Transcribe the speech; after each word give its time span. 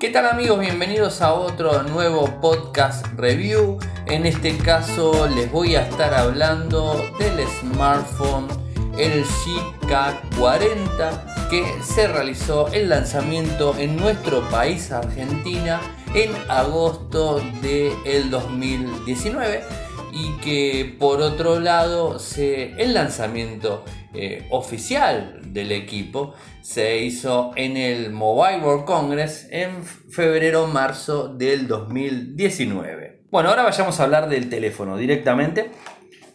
¿Qué 0.00 0.10
tal 0.10 0.26
amigos? 0.26 0.60
Bienvenidos 0.60 1.20
a 1.22 1.32
otro 1.34 1.82
nuevo 1.82 2.40
podcast 2.40 3.04
review. 3.16 3.78
En 4.06 4.26
este 4.26 4.56
caso 4.56 5.26
les 5.26 5.50
voy 5.50 5.74
a 5.74 5.88
estar 5.88 6.14
hablando 6.14 7.04
del 7.18 7.44
smartphone 7.48 8.46
LG 8.92 9.88
K40 9.88 11.48
que 11.50 11.64
se 11.82 12.06
realizó 12.06 12.68
el 12.68 12.90
lanzamiento 12.90 13.76
en 13.76 13.96
nuestro 13.96 14.48
país, 14.50 14.92
Argentina, 14.92 15.80
en 16.14 16.30
agosto 16.48 17.42
del 17.60 18.30
2019 18.30 19.64
y 20.12 20.30
que 20.36 20.96
por 20.96 21.20
otro 21.20 21.58
lado 21.58 22.20
se, 22.20 22.80
el 22.80 22.94
lanzamiento 22.94 23.84
eh, 24.14 24.46
oficial 24.50 25.37
del 25.52 25.72
equipo 25.72 26.34
se 26.60 26.98
hizo 26.98 27.52
en 27.56 27.76
el 27.76 28.10
Mobile 28.10 28.58
World 28.58 28.84
Congress 28.84 29.48
en 29.50 29.84
febrero-marzo 29.84 31.28
del 31.28 31.66
2019. 31.66 33.22
Bueno, 33.30 33.50
ahora 33.50 33.62
vayamos 33.62 33.98
a 34.00 34.04
hablar 34.04 34.28
del 34.28 34.48
teléfono 34.48 34.96
directamente. 34.96 35.70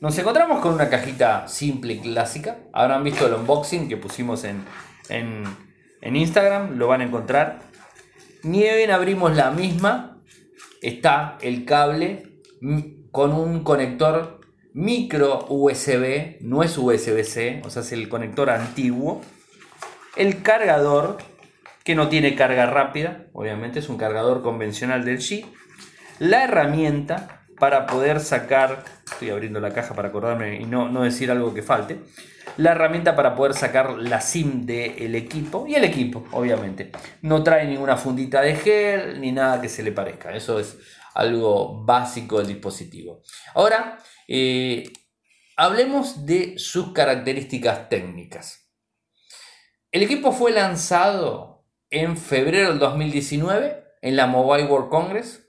Nos 0.02 0.18
encontramos 0.18 0.60
con 0.60 0.74
una 0.74 0.90
cajita 0.90 1.48
simple 1.48 1.94
y 1.94 2.00
clásica. 2.00 2.58
Habrán 2.74 3.04
visto 3.04 3.26
el 3.26 3.34
unboxing 3.34 3.88
que 3.88 3.98
pusimos 3.98 4.44
en, 4.44 4.64
en, 5.10 5.44
en 6.02 6.16
Instagram, 6.16 6.78
lo 6.78 6.88
van 6.88 7.02
a 7.02 7.06
encontrar. 7.06 7.62
Ni 8.44 8.60
bien 8.60 8.92
abrimos 8.92 9.36
la 9.36 9.52
misma, 9.52 10.22
está 10.82 11.38
el 11.42 11.66
cable 11.66 12.42
con 13.12 13.32
un 13.34 13.64
conector 13.64 14.42
micro 14.74 15.46
USB, 15.50 16.38
no 16.42 16.64
es 16.64 16.78
USB-C, 16.78 17.62
o 17.66 17.70
sea, 17.70 17.82
es 17.82 17.92
el 17.92 18.10
conector 18.10 18.50
antiguo. 18.50 19.22
El 20.16 20.42
cargador, 20.42 21.18
que 21.84 21.96
no 21.96 22.10
tiene 22.10 22.36
carga 22.36 22.66
rápida, 22.66 23.26
obviamente 23.34 23.80
es 23.80 23.90
un 23.90 23.98
cargador 23.98 24.42
convencional 24.42 25.06
del 25.06 25.20
G. 25.20 25.46
La 26.20 26.44
herramienta 26.44 27.44
para 27.60 27.86
poder 27.86 28.20
sacar, 28.20 28.84
estoy 29.06 29.30
abriendo 29.30 29.60
la 29.60 29.74
caja 29.74 29.94
para 29.96 30.10
acordarme 30.10 30.60
y 30.60 30.66
no, 30.66 30.90
no 30.90 31.04
decir 31.04 31.32
algo 31.32 31.54
que 31.54 31.62
falte, 31.62 32.00
la 32.58 32.72
herramienta 32.72 33.16
para 33.16 33.36
poder 33.36 33.54
sacar 33.54 33.92
la 33.98 34.22
SIM 34.22 34.66
del 34.66 35.16
equipo 35.16 35.66
y 35.68 35.76
el 35.76 35.84
equipo, 35.84 36.26
obviamente. 36.32 36.92
No 37.22 37.44
trae 37.44 37.66
ninguna 37.68 37.98
fundita 37.98 38.42
de 38.42 38.56
gel 38.56 39.22
ni 39.22 39.32
nada 39.32 39.62
que 39.62 39.70
se 39.70 39.84
le 39.84 39.92
parezca, 39.92 40.36
eso 40.36 40.60
es 40.60 40.78
algo 41.14 41.84
básico 41.84 42.40
del 42.40 42.48
dispositivo. 42.48 43.22
Ahora, 43.54 44.00
eh, 44.28 44.92
hablemos 45.56 46.26
de 46.26 46.58
sus 46.58 46.94
características 46.94 47.90
técnicas. 47.90 48.70
El 49.92 50.04
equipo 50.04 50.32
fue 50.32 50.52
lanzado 50.52 51.66
en 51.90 52.18
febrero 52.18 52.70
del 52.70 52.80
2019 52.80 53.84
en 54.02 54.16
la 54.16 54.26
Mobile 54.26 54.66
World 54.66 54.90
Congress 54.90 55.46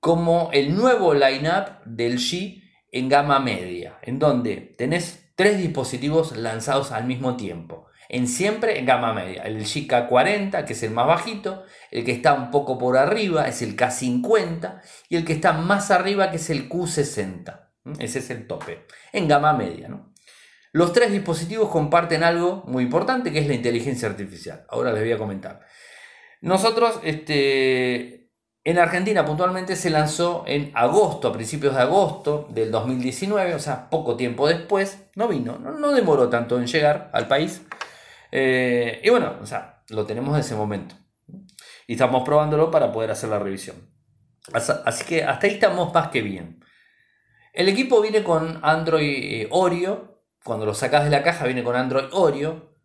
como 0.00 0.50
el 0.52 0.74
nuevo 0.74 1.14
lineup 1.14 1.84
del 1.84 2.18
G 2.18 2.62
en 2.92 3.08
gama 3.08 3.38
media, 3.38 3.98
en 4.02 4.18
donde 4.18 4.56
tenés 4.56 5.32
tres 5.36 5.58
dispositivos 5.58 6.36
lanzados 6.36 6.92
al 6.92 7.04
mismo 7.06 7.36
tiempo 7.36 7.85
en 8.08 8.28
siempre 8.28 8.78
en 8.78 8.86
gama 8.86 9.12
media. 9.12 9.42
El 9.42 9.64
K40, 9.64 10.64
que 10.64 10.72
es 10.72 10.82
el 10.82 10.90
más 10.90 11.06
bajito, 11.06 11.64
el 11.90 12.04
que 12.04 12.12
está 12.12 12.34
un 12.34 12.50
poco 12.50 12.78
por 12.78 12.96
arriba 12.96 13.48
es 13.48 13.62
el 13.62 13.76
K50 13.76 14.80
y 15.08 15.16
el 15.16 15.24
que 15.24 15.32
está 15.32 15.52
más 15.52 15.90
arriba 15.90 16.30
que 16.30 16.36
es 16.36 16.50
el 16.50 16.68
Q60. 16.68 17.66
Ese 17.98 18.18
es 18.18 18.30
el 18.30 18.46
tope, 18.46 18.86
en 19.12 19.28
gama 19.28 19.52
media. 19.52 19.88
Los 20.72 20.92
tres 20.92 21.12
dispositivos 21.12 21.70
comparten 21.70 22.22
algo 22.22 22.64
muy 22.66 22.84
importante 22.84 23.32
que 23.32 23.38
es 23.38 23.46
la 23.46 23.54
inteligencia 23.54 24.08
artificial. 24.08 24.66
Ahora 24.68 24.92
les 24.92 25.02
voy 25.02 25.12
a 25.12 25.18
comentar. 25.18 25.60
Nosotros, 26.42 27.00
este, 27.02 28.30
en 28.64 28.78
Argentina 28.78 29.24
puntualmente 29.24 29.76
se 29.76 29.90
lanzó 29.90 30.44
en 30.46 30.72
agosto, 30.74 31.28
a 31.28 31.32
principios 31.32 31.74
de 31.74 31.82
agosto 31.82 32.48
del 32.50 32.70
2019, 32.70 33.54
o 33.54 33.58
sea, 33.58 33.88
poco 33.88 34.16
tiempo 34.16 34.48
después, 34.48 35.06
no 35.14 35.28
vino, 35.28 35.58
no, 35.58 35.70
no 35.72 35.92
demoró 35.92 36.28
tanto 36.28 36.58
en 36.58 36.66
llegar 36.66 37.10
al 37.12 37.28
país. 37.28 37.62
Eh, 38.38 39.00
y 39.02 39.08
bueno, 39.08 39.38
o 39.40 39.46
sea, 39.46 39.82
lo 39.88 40.04
tenemos 40.04 40.34
en 40.34 40.40
ese 40.40 40.54
momento. 40.54 40.94
Y 41.86 41.94
estamos 41.94 42.22
probándolo 42.22 42.70
para 42.70 42.92
poder 42.92 43.10
hacer 43.10 43.30
la 43.30 43.38
revisión. 43.38 43.76
Así 44.52 45.06
que 45.06 45.24
hasta 45.24 45.46
ahí 45.46 45.54
estamos 45.54 45.94
más 45.94 46.08
que 46.08 46.20
bien. 46.20 46.62
El 47.54 47.70
equipo 47.70 48.02
viene 48.02 48.22
con 48.22 48.60
Android 48.62 49.42
eh, 49.42 49.48
Oreo. 49.50 50.22
Cuando 50.44 50.66
lo 50.66 50.74
sacas 50.74 51.04
de 51.04 51.10
la 51.10 51.22
caja 51.22 51.46
viene 51.46 51.64
con 51.64 51.76
Android 51.76 52.12
Oreo. 52.12 52.76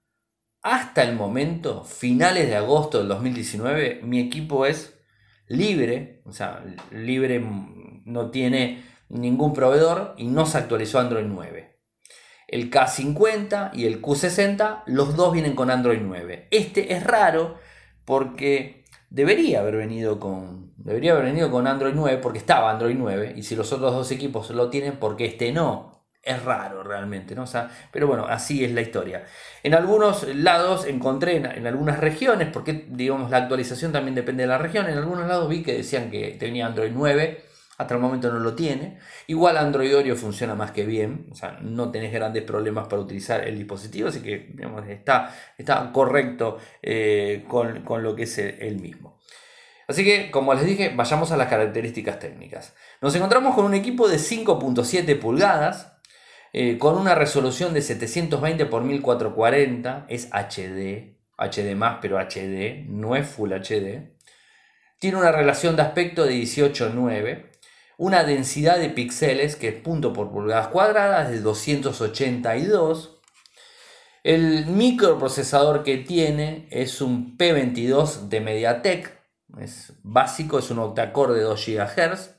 Hasta 0.61 1.03
el 1.03 1.17
momento, 1.17 1.83
finales 1.83 2.47
de 2.47 2.55
agosto 2.55 2.99
del 2.99 3.09
2019, 3.09 3.99
mi 4.03 4.21
equipo 4.21 4.65
es 4.65 5.01
libre. 5.47 6.21
O 6.23 6.31
sea, 6.31 6.63
libre 6.91 7.45
no 8.05 8.31
tiene 8.31 8.85
ningún 9.09 9.51
proveedor 9.51 10.13
y 10.17 10.27
no 10.27 10.45
se 10.45 10.59
actualizó 10.59 10.97
Android 10.97 11.25
9 11.25 11.70
el 12.51 12.69
K50 12.69 13.71
y 13.73 13.85
el 13.85 14.01
Q60, 14.01 14.83
los 14.85 15.15
dos 15.15 15.33
vienen 15.33 15.55
con 15.55 15.71
Android 15.71 15.99
9. 16.01 16.49
Este 16.51 16.93
es 16.93 17.03
raro 17.03 17.55
porque 18.05 18.83
debería 19.09 19.61
haber 19.61 19.77
venido 19.77 20.19
con 20.19 20.71
debería 20.75 21.13
haber 21.13 21.25
venido 21.25 21.49
con 21.49 21.67
Android 21.67 21.93
9 21.95 22.19
porque 22.21 22.39
estaba 22.39 22.71
Android 22.71 22.95
9 22.97 23.33
y 23.35 23.43
si 23.43 23.55
los 23.55 23.71
otros 23.71 23.93
dos 23.93 24.11
equipos 24.11 24.49
lo 24.49 24.69
tienen 24.69 24.97
porque 24.97 25.25
este 25.25 25.51
no. 25.51 25.89
Es 26.23 26.43
raro 26.43 26.83
realmente, 26.83 27.33
¿no? 27.33 27.45
pero 27.91 28.05
bueno, 28.05 28.27
así 28.27 28.63
es 28.63 28.71
la 28.73 28.81
historia. 28.81 29.25
En 29.63 29.73
algunos 29.73 30.27
lados 30.35 30.85
encontré, 30.85 31.37
en, 31.37 31.65
algunas 31.65 31.99
regiones, 31.99 32.49
porque 32.53 32.85
digamos 32.89 33.31
la 33.31 33.37
actualización 33.37 33.91
también 33.91 34.13
depende 34.13 34.43
de 34.43 34.47
la 34.47 34.59
región, 34.59 34.87
en 34.87 34.99
algunos 34.99 35.27
lados 35.27 35.49
vi 35.49 35.63
que 35.63 35.73
decían 35.73 36.11
que 36.11 36.35
tenía 36.39 36.67
Android 36.67 36.91
9 36.93 37.43
hasta 37.81 37.95
el 37.95 37.99
momento 37.99 38.31
no 38.31 38.39
lo 38.39 38.53
tiene. 38.53 38.99
Igual 39.27 39.57
Android 39.57 39.95
Oreo 39.97 40.15
funciona 40.15 40.53
más 40.55 40.71
que 40.71 40.85
bien, 40.85 41.27
o 41.31 41.35
sea, 41.35 41.57
no 41.61 41.91
tenés 41.91 42.13
grandes 42.13 42.43
problemas 42.43 42.87
para 42.87 43.01
utilizar 43.01 43.43
el 43.47 43.57
dispositivo, 43.57 44.09
así 44.09 44.21
que 44.21 44.53
está, 44.89 45.35
está 45.57 45.91
correcto 45.91 46.59
eh, 46.81 47.43
con, 47.47 48.03
lo 48.03 48.15
que 48.15 48.23
es 48.23 48.37
el, 48.37 48.79
mismo. 48.79 49.19
Así 49.87 50.05
que, 50.05 50.29
como 50.31 50.53
les 50.53 50.65
dije, 50.65 50.93
vayamos 50.95 51.31
a 51.31 51.37
las 51.37 51.47
características 51.47 52.19
técnicas. 52.19 52.75
Nos 53.01 53.15
encontramos 53.15 53.55
con 53.55 53.65
un 53.65 53.73
equipo 53.73 54.07
de 54.07 54.17
5.7 54.17 55.19
pulgadas, 55.19 55.97
eh, 56.53 56.77
con 56.77 56.97
una 56.97 57.15
resolución 57.15 57.73
de 57.73 57.81
720 57.81 58.63
x 58.63 58.81
1440, 58.81 60.05
es 60.07 60.29
HD, 60.31 61.17
HD 61.37 61.75
más, 61.75 61.97
pero 62.01 62.19
HD, 62.19 62.85
no 62.87 63.15
es 63.15 63.27
Full 63.27 63.51
HD. 63.53 64.11
Tiene 64.99 65.17
una 65.17 65.31
relación 65.31 65.75
de 65.75 65.81
aspecto 65.81 66.25
de 66.25 66.35
18.9 66.35 67.50
una 68.01 68.23
densidad 68.23 68.79
de 68.79 68.89
píxeles 68.89 69.55
que 69.55 69.67
es 69.67 69.75
punto 69.75 70.11
por 70.11 70.31
pulgadas 70.31 70.69
cuadradas 70.69 71.29
de 71.29 71.39
282. 71.39 73.21
El 74.23 74.65
microprocesador 74.65 75.83
que 75.83 75.97
tiene 75.97 76.67
es 76.71 76.99
un 76.99 77.37
P22 77.37 78.27
de 78.27 78.41
MediaTek, 78.41 79.21
es 79.59 79.93
básico, 80.01 80.57
es 80.57 80.71
un 80.71 80.79
octacore 80.79 81.35
de 81.35 81.41
2 81.41 81.63
GHz. 81.63 82.31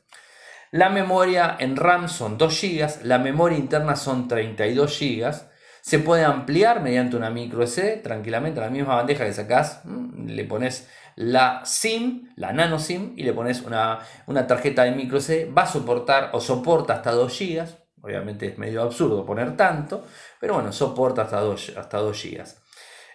La 0.72 0.88
memoria 0.88 1.56
en 1.60 1.76
RAM 1.76 2.08
son 2.08 2.38
2 2.38 2.60
GB, 2.60 3.04
la 3.04 3.18
memoria 3.18 3.56
interna 3.56 3.94
son 3.94 4.26
32 4.26 4.98
GB. 4.98 5.51
Se 5.82 5.98
puede 5.98 6.24
ampliar 6.24 6.80
mediante 6.80 7.16
una 7.16 7.28
micro 7.28 7.66
SD, 7.66 8.02
tranquilamente, 8.02 8.60
la 8.60 8.70
misma 8.70 8.94
bandeja 8.94 9.26
que 9.26 9.32
sacás, 9.32 9.80
mm, 9.84 10.28
le 10.28 10.44
pones 10.44 10.88
la 11.16 11.62
SIM, 11.66 12.30
la 12.36 12.52
nano 12.52 12.78
SIM, 12.78 13.14
y 13.16 13.24
le 13.24 13.32
pones 13.32 13.62
una, 13.62 13.98
tarjeta 14.46 14.84
de 14.84 14.92
micro 14.92 15.18
SD, 15.20 15.52
va 15.52 15.62
a 15.62 15.66
soportar 15.66 16.30
o 16.34 16.40
soporta 16.40 16.94
hasta 16.94 17.10
2 17.10 17.38
GB. 17.38 17.66
Obviamente 18.00 18.46
es 18.46 18.58
medio 18.58 18.82
absurdo 18.82 19.26
poner 19.26 19.56
tanto, 19.56 20.04
pero 20.40 20.54
bueno, 20.54 20.72
soporta 20.72 21.22
hasta 21.22 21.40
2, 21.40 21.74
hasta 21.76 21.98
2 21.98 22.22
GB. 22.22 22.44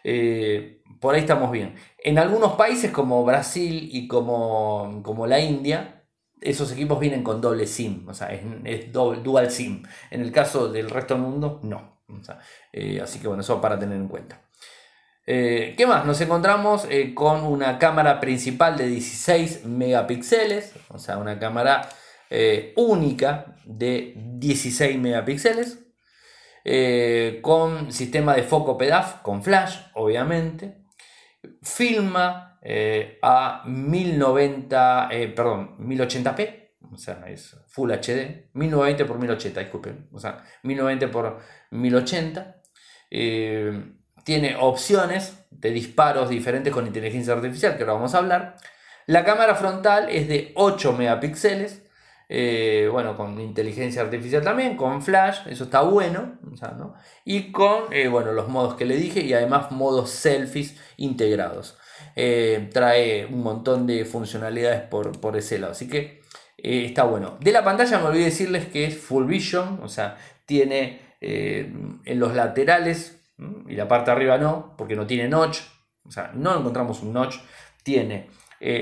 Eh, 0.04 0.82
por 1.00 1.16
ahí 1.16 1.22
estamos 1.22 1.52
bien. 1.52 1.76
En 1.98 2.18
algunos 2.20 2.54
países 2.54 2.92
como 2.92 3.24
Brasil 3.24 3.90
y 3.92 4.08
como, 4.10 5.02
como 5.04 5.26
la 5.26 5.40
India, 5.40 6.04
esos 6.42 6.72
equipos 6.74 7.00
vienen 7.00 7.24
con 7.24 7.42
doble 7.42 7.66
SIM, 7.66 8.08
o 8.10 8.14
sea, 8.14 8.28
es, 8.28 8.92
dual 8.92 9.52
SIM. 9.52 9.84
En 10.12 10.22
el 10.22 10.32
caso 10.34 10.70
del 10.70 10.90
resto 10.90 11.14
del 11.14 11.24
mundo, 11.24 11.62
no. 11.64 11.97
Eh, 12.72 13.00
así 13.02 13.20
que 13.20 13.28
bueno, 13.28 13.42
eso 13.42 13.60
para 13.60 13.78
tener 13.78 13.98
en 13.98 14.08
cuenta. 14.08 14.42
Eh, 15.30 15.76
¿Qué 15.78 15.86
más? 15.86 16.06
Nos 16.06 16.22
encontramos 16.22 16.88
eh, 16.90 17.14
con 17.14 17.44
una 17.44 17.78
cámara 17.78 18.22
principal 18.22 18.78
de 18.78 18.88
16 18.88 19.66
megapíxeles, 19.66 20.74
o 20.88 20.98
sea, 20.98 21.18
una 21.18 21.38
cámara 21.38 21.90
eh, 22.30 22.72
única 22.78 23.58
de 23.66 24.14
16 24.16 24.98
megapíxeles, 24.98 25.84
con 27.42 27.92
sistema 27.92 28.36
de 28.36 28.44
foco 28.44 28.78
PEDAF, 28.78 29.22
con 29.22 29.44
flash, 29.44 29.78
obviamente. 29.96 30.86
Filma 31.62 32.60
a 33.22 33.64
1090, 33.66 35.10
perdón, 35.34 35.78
1080p, 35.80 36.72
o 36.92 36.98
sea, 36.98 37.24
es 37.28 37.56
Full 37.68 37.92
HD, 37.92 38.50
1920 38.54 39.04
x 39.04 39.16
1080, 39.18 39.60
disculpen, 39.62 40.10
o 40.12 40.20
sea, 40.20 40.44
1090 40.64 41.06
x 41.06 41.16
1080 41.72 42.56
tiene 44.28 44.58
opciones 44.60 45.38
de 45.52 45.72
disparos 45.72 46.30
diferentes 46.30 46.74
con 46.74 46.86
inteligencia 46.86 47.34
artificial, 47.34 47.78
que 47.78 47.84
ahora 47.84 47.94
vamos 47.94 48.14
a 48.14 48.18
hablar. 48.18 48.58
La 49.06 49.24
cámara 49.24 49.56
frontal 49.56 50.10
es 50.10 50.28
de 50.28 50.52
8 50.56 50.92
megapíxeles, 50.92 51.84
eh, 52.28 52.90
bueno, 52.92 53.16
con 53.16 53.40
inteligencia 53.40 54.02
artificial 54.02 54.44
también, 54.44 54.76
con 54.76 55.02
flash, 55.02 55.48
eso 55.48 55.64
está 55.64 55.80
bueno, 55.80 56.34
y 57.24 57.54
con 57.54 57.86
eh, 57.94 58.10
bueno, 58.10 58.34
los 58.34 58.50
modos 58.50 58.76
que 58.76 58.84
le 58.84 58.98
dije 58.98 59.22
y 59.22 59.34
además 59.34 59.72
modos 59.72 60.10
selfies 60.10 60.78
integrados. 60.98 61.78
Eh, 62.18 62.70
trae 62.74 63.28
un 63.28 63.44
montón 63.44 63.88
de 63.88 64.04
funcionalidades 64.04 64.82
por, 64.82 65.22
por 65.22 65.38
ese 65.38 65.58
lado, 65.58 65.72
así 65.72 65.88
que 65.88 66.20
está 66.58 67.04
bueno. 67.04 67.38
De 67.40 67.54
la 67.54 67.64
pantalla 67.64 67.98
me 68.00 68.08
olvidé 68.08 68.26
decirles 68.26 68.68
que 68.68 68.84
es 68.84 68.98
Full 68.98 69.26
Vision, 69.26 69.80
o 69.82 69.88
sea, 69.88 70.18
tiene 70.46 71.07
en 71.20 72.20
los 72.20 72.36
laterales 72.36 73.22
y 73.68 73.76
la 73.76 73.88
parte 73.88 74.12
de 74.12 74.18
arriba 74.18 74.38
no, 74.38 74.76
porque 74.78 74.96
no 74.96 75.08
tiene 75.08 75.28
notch, 75.28 75.60
o 76.04 76.12
sea, 76.12 76.32
no 76.34 76.58
encontramos 76.58 77.02
un 77.02 77.14
notch, 77.14 77.38
tiene 77.84 78.30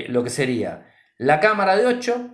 lo 0.08 0.22
que 0.22 0.30
sería 0.30 0.86
la 1.18 1.40
cámara 1.40 1.76
de 1.76 1.86
8, 1.86 2.30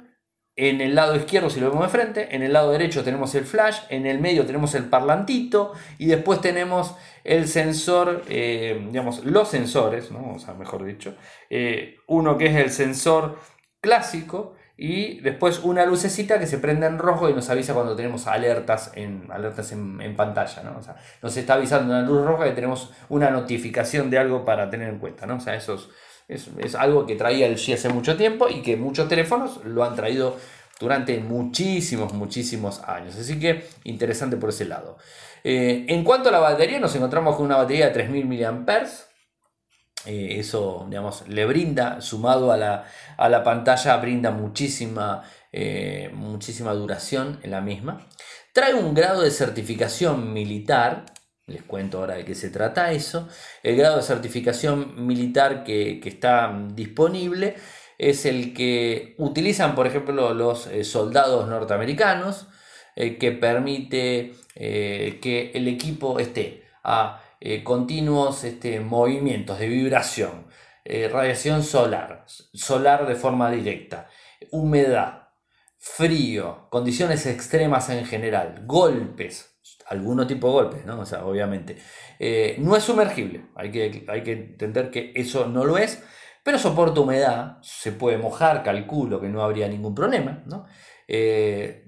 en 0.57 0.81
el 0.81 0.95
lado 0.95 1.17
izquierdo, 1.17 1.49
si 1.49 1.61
lo 1.61 1.71
vemos 1.71 1.87
de 1.87 1.91
frente, 1.91 2.35
en 2.35 2.43
el 2.43 2.53
lado 2.53 2.73
derecho 2.73 3.05
tenemos 3.05 3.35
el 3.37 3.45
flash, 3.45 3.79
en 3.89 4.07
el 4.07 4.19
medio 4.19 4.45
tenemos 4.45 4.75
el 4.75 4.85
parlantito 4.85 5.73
y 5.99 6.07
después 6.07 6.41
tenemos 6.41 6.95
el 7.25 7.47
sensor, 7.47 8.25
eh, 8.29 8.85
digamos, 8.91 9.25
los 9.25 9.49
sensores, 9.49 10.11
¿no? 10.11 10.35
o 10.35 10.39
sea, 10.39 10.55
mejor 10.55 10.85
dicho, 10.85 11.15
eh, 11.49 11.97
uno 12.09 12.37
que 12.37 12.47
es 12.47 12.57
el 12.57 12.71
sensor 12.71 13.39
clásico 13.81 14.55
y 14.77 15.21
después 15.21 15.61
una 15.63 15.85
lucecita 15.85 16.39
que 16.39 16.47
se 16.47 16.59
prende 16.59 16.87
en 16.87 16.99
rojo 16.99 17.29
y 17.29 17.35
nos 17.35 17.51
avisa 17.51 17.75
cuando 17.75 17.95
tenemos 17.95 18.27
alertas 18.27 18.91
en, 18.95 19.29
alertas 19.31 19.73
en, 19.73 20.17
pantalla, 20.17 20.63
¿no? 20.63 20.79
O 20.79 20.83
sea, 20.83 20.97
nos 21.23 21.37
está 21.37 21.55
avisando 21.55 21.93
una 21.93 22.03
luz 22.03 22.25
roja 22.25 22.45
que 22.45 22.53
tenemos 22.53 22.91
una 23.09 23.31
notificación 23.31 24.11
de 24.11 24.19
algo 24.19 24.45
para 24.45 24.71
tener 24.71 24.89
en 24.89 24.99
cuenta, 24.99 25.27
¿no? 25.27 25.37
O 25.37 25.41
sea, 25.41 25.55
esos 25.55 25.91
es, 26.29 26.75
algo 26.75 27.07
que 27.07 27.17
traía 27.17 27.47
el 27.47 27.57
G 27.57 27.75
hace 27.75 27.89
mucho 27.89 28.17
tiempo 28.17 28.49
y 28.49 28.63
que 28.63 28.77
muchos 28.77 29.09
teléfonos 29.09 29.65
lo 29.65 29.85
han 29.85 29.95
traído 29.95 30.37
durante 30.81 31.19
muchísimos, 31.19 32.13
muchísimos 32.13 32.83
años. 32.85 33.17
Así 33.17 33.39
que 33.39 33.67
interesante 33.85 34.37
por 34.37 34.51
ese 34.51 34.65
lado. 34.65 34.97
Eh, 35.45 35.85
en 35.89 36.05
cuanto 36.05 36.29
a 36.29 36.33
la 36.33 36.39
batería, 36.39 36.81
nos 36.81 36.95
encontramos 36.95 37.37
con 37.37 37.47
una 37.47 37.57
batería 37.57 37.87
de 37.87 37.93
3000 37.93 38.27
mAh. 38.27 39.12
Eh, 40.07 40.39
eso, 40.39 40.87
digamos, 40.89 41.29
le 41.29 41.47
brinda, 41.47 42.01
sumado 42.01 42.51
a 42.53 42.57
la, 42.57 43.45
pantalla, 43.45 43.97
brinda 43.99 44.31
muchísima, 44.31 45.23
eh, 45.53 46.11
muchísima 46.13 46.73
duración 46.73 47.39
en 47.43 47.53
la 47.53 47.61
misma. 47.61 48.07
Trae 48.53 48.75
un 48.75 48.95
grado 48.95 49.23
de 49.23 49.31
certificación 49.31 50.33
militar, 50.33 51.07
les 51.47 51.63
cuento 51.63 51.99
ahora 51.99 52.15
de 52.15 52.25
qué 52.25 52.35
se 52.35 52.51
trata 52.51 52.93
eso. 52.93 53.29
El 53.63 53.77
grado 53.77 53.97
de 53.97 54.03
certificación 54.03 55.07
militar 55.07 55.65
que, 55.65 56.01
está 56.05 56.53
disponible 56.75 57.55
es 57.99 58.27
el 58.27 58.55
que 58.55 59.15
utilizan, 59.19 59.75
por 59.75 59.87
ejemplo, 59.87 60.35
los 60.35 60.67
eh, 60.67 60.85
soldados 60.85 61.49
norteamericanos, 61.49 62.49
que 62.95 63.33
permite 63.33 64.35
que 64.55 65.51
el 65.55 65.67
equipo 65.67 66.19
esté 66.19 66.65
a 66.85 67.23
continuos 67.65 68.45
este, 68.45 68.81
movimientos 68.81 69.59
de 69.59 69.69
vibración, 69.69 70.47
radiación 70.85 71.63
solar, 71.63 72.25
solar 72.27 73.07
de 73.07 73.15
forma 73.15 73.51
directa, 73.51 74.09
humedad, 74.51 75.29
frío, 75.79 76.69
condiciones 76.71 77.27
extremas 77.27 77.91
en 77.91 78.05
general, 78.05 78.63
golpes, 78.67 79.53
alguno 79.89 80.27
tipo 80.27 80.47
de 80.47 80.53
golpe, 80.53 80.83
¿no? 80.87 81.01
O 81.01 81.07
sea, 81.07 81.25
obviamente. 81.25 81.77
Eh, 82.19 82.57
no 82.59 82.77
es 82.77 82.85
sumergible, 82.85 83.47
hay 83.55 83.71
que, 83.71 84.05
hay 84.09 84.23
que 84.23 84.33
entender 84.33 84.91
que 84.91 85.13
eso 85.15 85.47
no 85.47 85.65
lo 85.65 85.79
es, 85.79 86.03
pero 86.45 86.59
soporta 86.59 87.01
humedad, 87.01 87.59
se 87.63 87.93
puede 87.93 88.19
mojar, 88.19 88.63
calculo 88.63 89.21
que 89.21 89.29
no 89.29 89.43
habría 89.43 89.69
ningún 89.69 89.95
problema, 89.95 90.43
¿no? 90.47 90.67
Eh, 91.09 91.85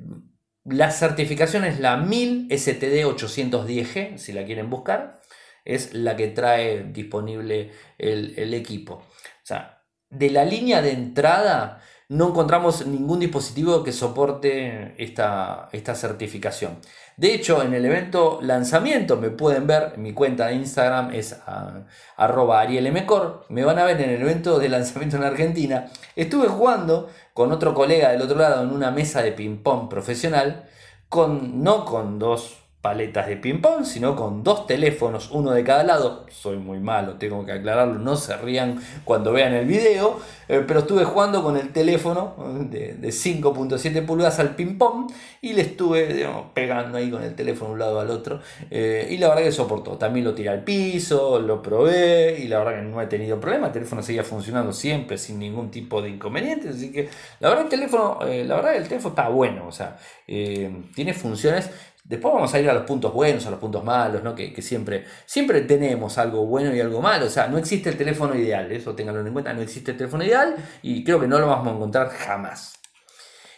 la 0.65 0.91
certificación 0.91 1.65
es 1.65 1.79
la 1.79 1.97
1000 1.97 2.49
STD 2.51 3.05
810G, 3.05 4.19
si 4.19 4.33
la 4.33 4.45
quieren 4.45 4.71
buscar, 4.71 5.14
es 5.65 5.95
la 5.95 6.17
que 6.17 6.29
trae 6.29 6.85
disponible 6.85 7.73
el, 7.99 8.35
el 8.37 8.55
equipo. 8.55 8.95
O 8.95 9.47
sea, 9.47 9.83
de 10.11 10.31
la 10.31 10.45
línea 10.45 10.83
de 10.83 10.93
entrada 10.93 11.83
no 12.09 12.29
encontramos 12.29 12.87
ningún 12.87 13.21
dispositivo 13.21 13.83
que 13.83 13.93
soporte 13.93 14.95
esta, 15.03 15.69
esta 15.73 15.95
certificación. 15.95 16.79
De 17.17 17.33
hecho, 17.33 17.63
en 17.63 17.73
el 17.75 17.85
evento 17.85 18.41
lanzamiento 18.43 19.17
me 19.17 19.31
pueden 19.31 19.67
ver, 19.67 19.97
mi 19.97 20.13
cuenta 20.13 20.49
de 20.49 20.55
Instagram 20.57 21.13
es 21.15 21.37
arroba 22.17 22.61
arielmcor, 22.61 23.47
me 23.49 23.65
van 23.65 23.79
a 23.79 23.85
ver 23.85 24.01
en 24.01 24.11
el 24.11 24.23
evento 24.23 24.59
de 24.59 24.69
lanzamiento 24.69 25.17
en 25.17 25.25
Argentina. 25.25 25.87
Estuve 26.15 26.49
jugando 26.49 27.09
con 27.33 27.53
otro 27.53 27.73
colega 27.73 28.11
del 28.11 28.23
otro 28.23 28.39
lado 28.39 28.63
en 28.63 28.71
una 28.71 28.91
mesa 28.91 29.23
de 29.23 29.33
ping-pong 29.33 29.89
profesional, 29.89 30.69
con, 31.09 31.63
no 31.63 31.85
con 31.85 32.19
dos 32.19 32.64
paletas 32.85 33.29
de 33.29 33.39
ping-pong, 33.39 33.87
sino 33.87 34.15
con 34.15 34.45
dos 34.45 34.67
teléfonos, 34.67 35.31
uno 35.31 35.53
de 35.53 35.65
cada 35.65 35.85
lado. 35.85 36.27
Soy 36.29 36.59
muy 36.59 36.81
malo, 36.81 37.15
tengo 37.15 37.43
que 37.47 37.53
aclararlo, 37.53 37.95
no 37.99 38.15
se 38.15 38.37
rían 38.37 38.79
cuando 39.05 39.33
vean 39.33 39.55
el 39.55 39.65
video, 39.65 40.21
eh, 40.49 40.63
pero 40.69 40.81
estuve 40.81 41.07
jugando 41.07 41.43
con 41.43 41.57
el 41.57 41.73
teléfono 41.73 42.35
de, 42.69 42.99
5.7 43.01 44.05
pulgadas 44.05 44.39
al 44.39 44.55
ping-pong 44.55 45.11
y 45.41 45.55
le 45.55 45.63
estuve 45.63 46.29
pegando 46.53 46.99
ahí 46.99 47.11
con 47.11 47.23
el 47.23 47.35
teléfono 47.35 47.73
un 47.73 47.79
lado 47.79 48.01
al 48.01 48.11
otro. 48.11 48.41
Eh, 48.71 49.09
y 49.11 49.17
la 49.17 49.29
verdad 49.29 49.45
que 49.45 49.53
soportó. 49.53 49.93
También 49.93 50.27
lo 50.27 50.35
tiré 50.35 50.51
al 50.51 50.63
piso, 50.63 51.41
lo 51.41 51.63
probé 51.63 52.39
y 52.39 52.49
la 52.49 52.59
verdad 52.59 52.81
que 52.81 52.83
no 52.83 53.01
he 53.01 53.07
tenido 53.07 53.41
problema. 53.41 53.69
El 53.69 53.73
teléfono 53.73 54.03
seguía 54.03 54.25
funcionando 54.25 54.75
siempre 54.75 55.17
sin 55.17 55.39
ningún 55.39 55.71
tipo 55.71 56.03
de 56.03 56.11
inconveniente. 56.11 56.69
Así 56.69 56.93
que 56.93 57.09
la 57.41 57.49
verdad 57.49 57.65
el 57.65 57.71
teléfono, 57.71 58.19
eh, 58.27 58.45
la 58.45 58.57
verdad 58.57 58.77
el 58.77 58.87
teléfono 58.87 59.15
está 59.15 59.31
bueno, 59.31 59.67
o 59.67 59.73
sea, 59.73 59.97
tiene 60.27 61.15
funciones 61.15 61.71
Después 62.05 62.35
vamos 62.35 62.53
a 62.53 62.61
ir 62.61 62.69
a 62.69 62.75
los 62.75 62.83
puntos 62.83 63.15
buenos, 63.15 63.47
a 63.47 63.51
los 63.51 63.59
puntos 63.59 63.83
malos, 63.83 64.23
¿no? 64.23 64.35
que, 64.35 64.61
siempre, 64.61 65.07
siempre 65.25 65.63
tenemos 65.63 66.19
algo 66.19 66.45
bueno 66.45 66.75
y 66.75 66.81
algo 66.81 67.01
malo. 67.01 67.25
O 67.25 67.31
sea, 67.31 67.49
no 67.49 67.57
existe 67.57 67.89
el 67.89 67.97
teléfono 67.97 68.35
ideal, 68.35 68.71
eso 68.71 68.95
ténganlo 68.95 69.27
en 69.27 69.33
cuenta, 69.33 69.55
no 69.55 69.63
existe 69.63 69.93
el 69.93 69.97
teléfono 69.97 70.23
ideal 70.23 70.55
y 70.83 71.03
creo 71.03 71.19
que 71.19 71.27
no 71.27 71.39
lo 71.39 71.47
vamos 71.47 71.67
a 71.67 71.71
encontrar 71.71 72.11
jamás. 72.11 72.75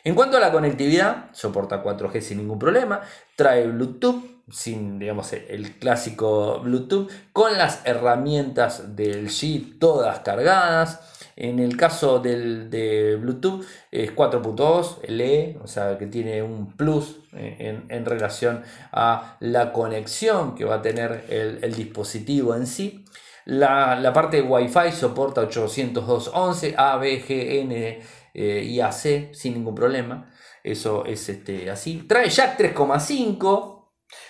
En 0.04 0.14
cuanto 0.14 0.36
a 0.36 0.40
la 0.40 0.52
conectividad, 0.52 1.30
soporta 1.32 1.82
4G 1.82 2.20
sin 2.20 2.38
ningún 2.38 2.60
problema, 2.60 3.00
trae 3.34 3.66
Bluetooth, 3.66 4.35
sin, 4.50 4.98
digamos, 4.98 5.32
el 5.32 5.78
clásico 5.78 6.60
Bluetooth, 6.60 7.10
con 7.32 7.58
las 7.58 7.84
herramientas 7.84 8.96
del 8.96 9.28
G 9.28 9.78
todas 9.78 10.20
cargadas. 10.20 11.00
En 11.38 11.58
el 11.58 11.76
caso 11.76 12.18
del, 12.18 12.70
de 12.70 13.16
Bluetooth 13.16 13.62
es 13.90 14.14
4.2 14.14 15.06
LE, 15.08 15.58
o 15.62 15.66
sea 15.66 15.98
que 15.98 16.06
tiene 16.06 16.42
un 16.42 16.74
plus 16.76 17.18
eh, 17.34 17.82
en, 17.88 18.06
relación 18.06 18.62
a 18.90 19.36
la 19.40 19.70
conexión 19.70 20.54
que 20.54 20.64
va 20.64 20.76
a 20.76 20.82
tener 20.82 21.26
el, 21.28 21.74
dispositivo 21.74 22.54
en 22.54 22.66
sí. 22.66 23.04
La, 23.44 24.12
parte 24.14 24.38
de 24.38 24.42
Wi-Fi 24.44 24.92
soporta 24.92 25.42
802.11, 25.42 26.74
A, 26.78 26.96
B, 26.96 27.22
G, 27.22 27.60
N 27.60 28.00
eh, 28.32 28.62
y 28.64 28.80
AC 28.80 29.34
sin 29.34 29.54
ningún 29.54 29.74
problema. 29.74 30.32
Eso 30.64 31.04
es 31.04 31.28
este, 31.28 31.70
así. 31.70 32.06
Trae 32.08 32.30
jack 32.30 32.58
3.5. 32.58 33.75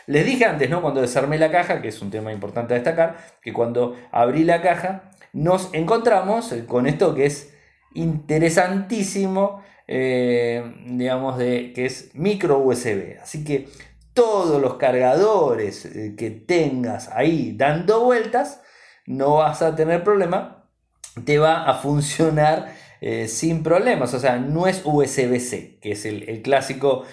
Les 0.06 0.24
dije 0.24 0.44
antes, 0.44 0.70
¿no? 0.70 0.82
Cuando 0.82 1.00
desarmé 1.00 1.38
la 1.38 1.50
caja, 1.50 1.82
que 1.82 1.88
es 1.88 2.00
un 2.00 2.10
tema 2.10 2.32
importante 2.32 2.74
a 2.74 2.76
destacar, 2.76 3.16
que 3.42 3.52
cuando 3.52 3.96
abrí 4.12 4.44
la 4.44 4.62
caja 4.62 5.10
nos 5.32 5.72
encontramos 5.74 6.54
con 6.66 6.86
esto 6.86 7.14
que 7.14 7.26
es 7.26 7.52
interesantísimo, 7.94 9.62
eh, 9.88 10.62
digamos, 10.86 11.38
de, 11.38 11.72
que 11.74 11.86
es 11.86 12.10
micro 12.14 12.58
USB. 12.58 13.18
Así 13.20 13.44
que 13.44 13.68
todos 14.12 14.60
los 14.60 14.74
cargadores 14.74 15.84
eh, 15.84 16.14
que 16.16 16.30
tengas 16.30 17.08
ahí 17.08 17.54
dando 17.56 18.04
vueltas, 18.04 18.62
no 19.06 19.36
vas 19.36 19.62
a 19.62 19.76
tener 19.76 20.02
problema, 20.04 20.64
te 21.24 21.38
va 21.38 21.64
a 21.64 21.74
funcionar 21.74 22.74
eh, 23.00 23.28
sin 23.28 23.62
problemas. 23.62 24.14
O 24.14 24.20
sea, 24.20 24.38
no 24.38 24.66
es 24.66 24.82
USB-C, 24.84 25.78
que 25.80 25.92
es 25.92 26.04
el, 26.04 26.42
clásico 26.42 27.04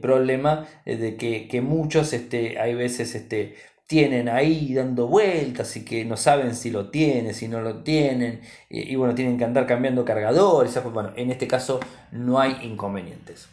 problema 0.00 0.66
de 0.84 1.16
que, 1.16 1.48
que 1.48 1.60
muchos 1.60 2.12
este, 2.12 2.58
hay 2.58 2.74
veces 2.74 3.14
este, 3.14 3.54
tienen 3.86 4.28
ahí 4.28 4.74
dando 4.74 5.06
vueltas 5.06 5.76
y 5.76 5.84
que 5.84 6.04
no 6.04 6.16
saben 6.16 6.54
si 6.54 6.70
lo 6.70 6.90
tienen, 6.90 7.34
si 7.34 7.46
no 7.46 7.60
lo 7.60 7.82
tienen, 7.82 8.40
y, 8.68 8.96
bueno, 8.96 9.14
tienen 9.14 9.38
que 9.38 9.44
andar 9.44 9.66
cambiando 9.66 10.04
cargadores. 10.04 10.82
Bueno, 10.92 11.12
en 11.16 11.30
este 11.30 11.46
caso 11.46 11.78
no 12.10 12.40
hay 12.40 12.56
inconvenientes. 12.62 13.48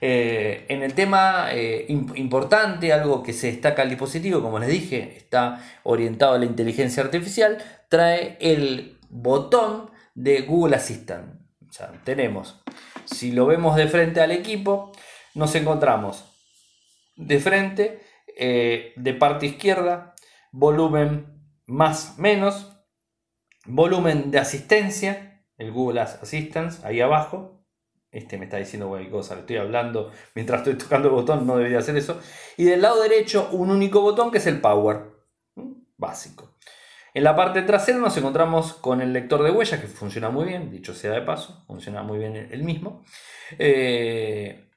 Eh, 0.00 0.66
en 0.68 0.82
el 0.82 0.94
tema 0.94 1.48
eh, 1.52 1.86
importante, 1.88 2.92
algo 2.92 3.22
que 3.22 3.32
se 3.32 3.48
destaca 3.48 3.82
al 3.82 3.88
dispositivo, 3.88 4.40
como 4.40 4.58
les 4.58 4.68
dije, 4.68 5.14
está 5.16 5.60
orientado 5.84 6.34
a 6.34 6.38
la 6.38 6.44
inteligencia 6.44 7.02
artificial, 7.02 7.58
trae 7.88 8.36
el 8.40 8.98
botón 9.10 9.90
de 10.14 10.42
Google 10.42 10.76
Assistant. 10.76 11.40
O 11.68 11.72
sea, 11.72 11.92
tenemos, 12.04 12.62
si 13.04 13.32
lo 13.32 13.46
vemos 13.46 13.76
de 13.76 13.88
frente 13.88 14.20
al 14.20 14.30
equipo, 14.30 14.92
nos 15.34 15.54
encontramos 15.54 16.24
de 17.16 17.38
frente 17.38 18.00
eh, 18.36 18.92
de 18.96 19.14
parte 19.14 19.46
izquierda, 19.46 20.14
volumen 20.50 21.42
más 21.66 22.18
menos, 22.18 22.76
volumen 23.66 24.30
de 24.30 24.38
asistencia, 24.38 25.44
el 25.56 25.72
Google 25.72 26.00
Assistant 26.00 26.84
ahí 26.84 27.00
abajo. 27.00 27.64
Este 28.10 28.36
me 28.36 28.44
está 28.44 28.58
diciendo 28.58 28.88
cualquier 28.88 29.10
cosa, 29.10 29.34
le 29.34 29.40
estoy 29.40 29.56
hablando 29.56 30.12
mientras 30.34 30.60
estoy 30.60 30.74
tocando 30.74 31.08
el 31.08 31.14
botón, 31.14 31.46
no 31.46 31.56
debería 31.56 31.78
hacer 31.78 31.96
eso. 31.96 32.20
Y 32.58 32.64
del 32.64 32.82
lado 32.82 33.02
derecho 33.02 33.48
un 33.52 33.70
único 33.70 34.02
botón 34.02 34.30
que 34.30 34.38
es 34.38 34.46
el 34.46 34.60
Power, 34.60 35.12
básico. 35.96 36.56
En 37.14 37.24
la 37.24 37.36
parte 37.36 37.62
trasera 37.62 37.98
nos 37.98 38.16
encontramos 38.16 38.72
con 38.74 39.00
el 39.00 39.12
lector 39.12 39.42
de 39.42 39.50
huellas 39.50 39.80
que 39.80 39.86
funciona 39.86 40.30
muy 40.30 40.46
bien, 40.46 40.70
dicho 40.70 40.94
sea 40.94 41.12
de 41.12 41.22
paso, 41.22 41.64
funciona 41.66 42.02
muy 42.02 42.18
bien 42.18 42.36
el 42.36 42.62
mismo. 42.62 43.04
Eh, 43.58 44.70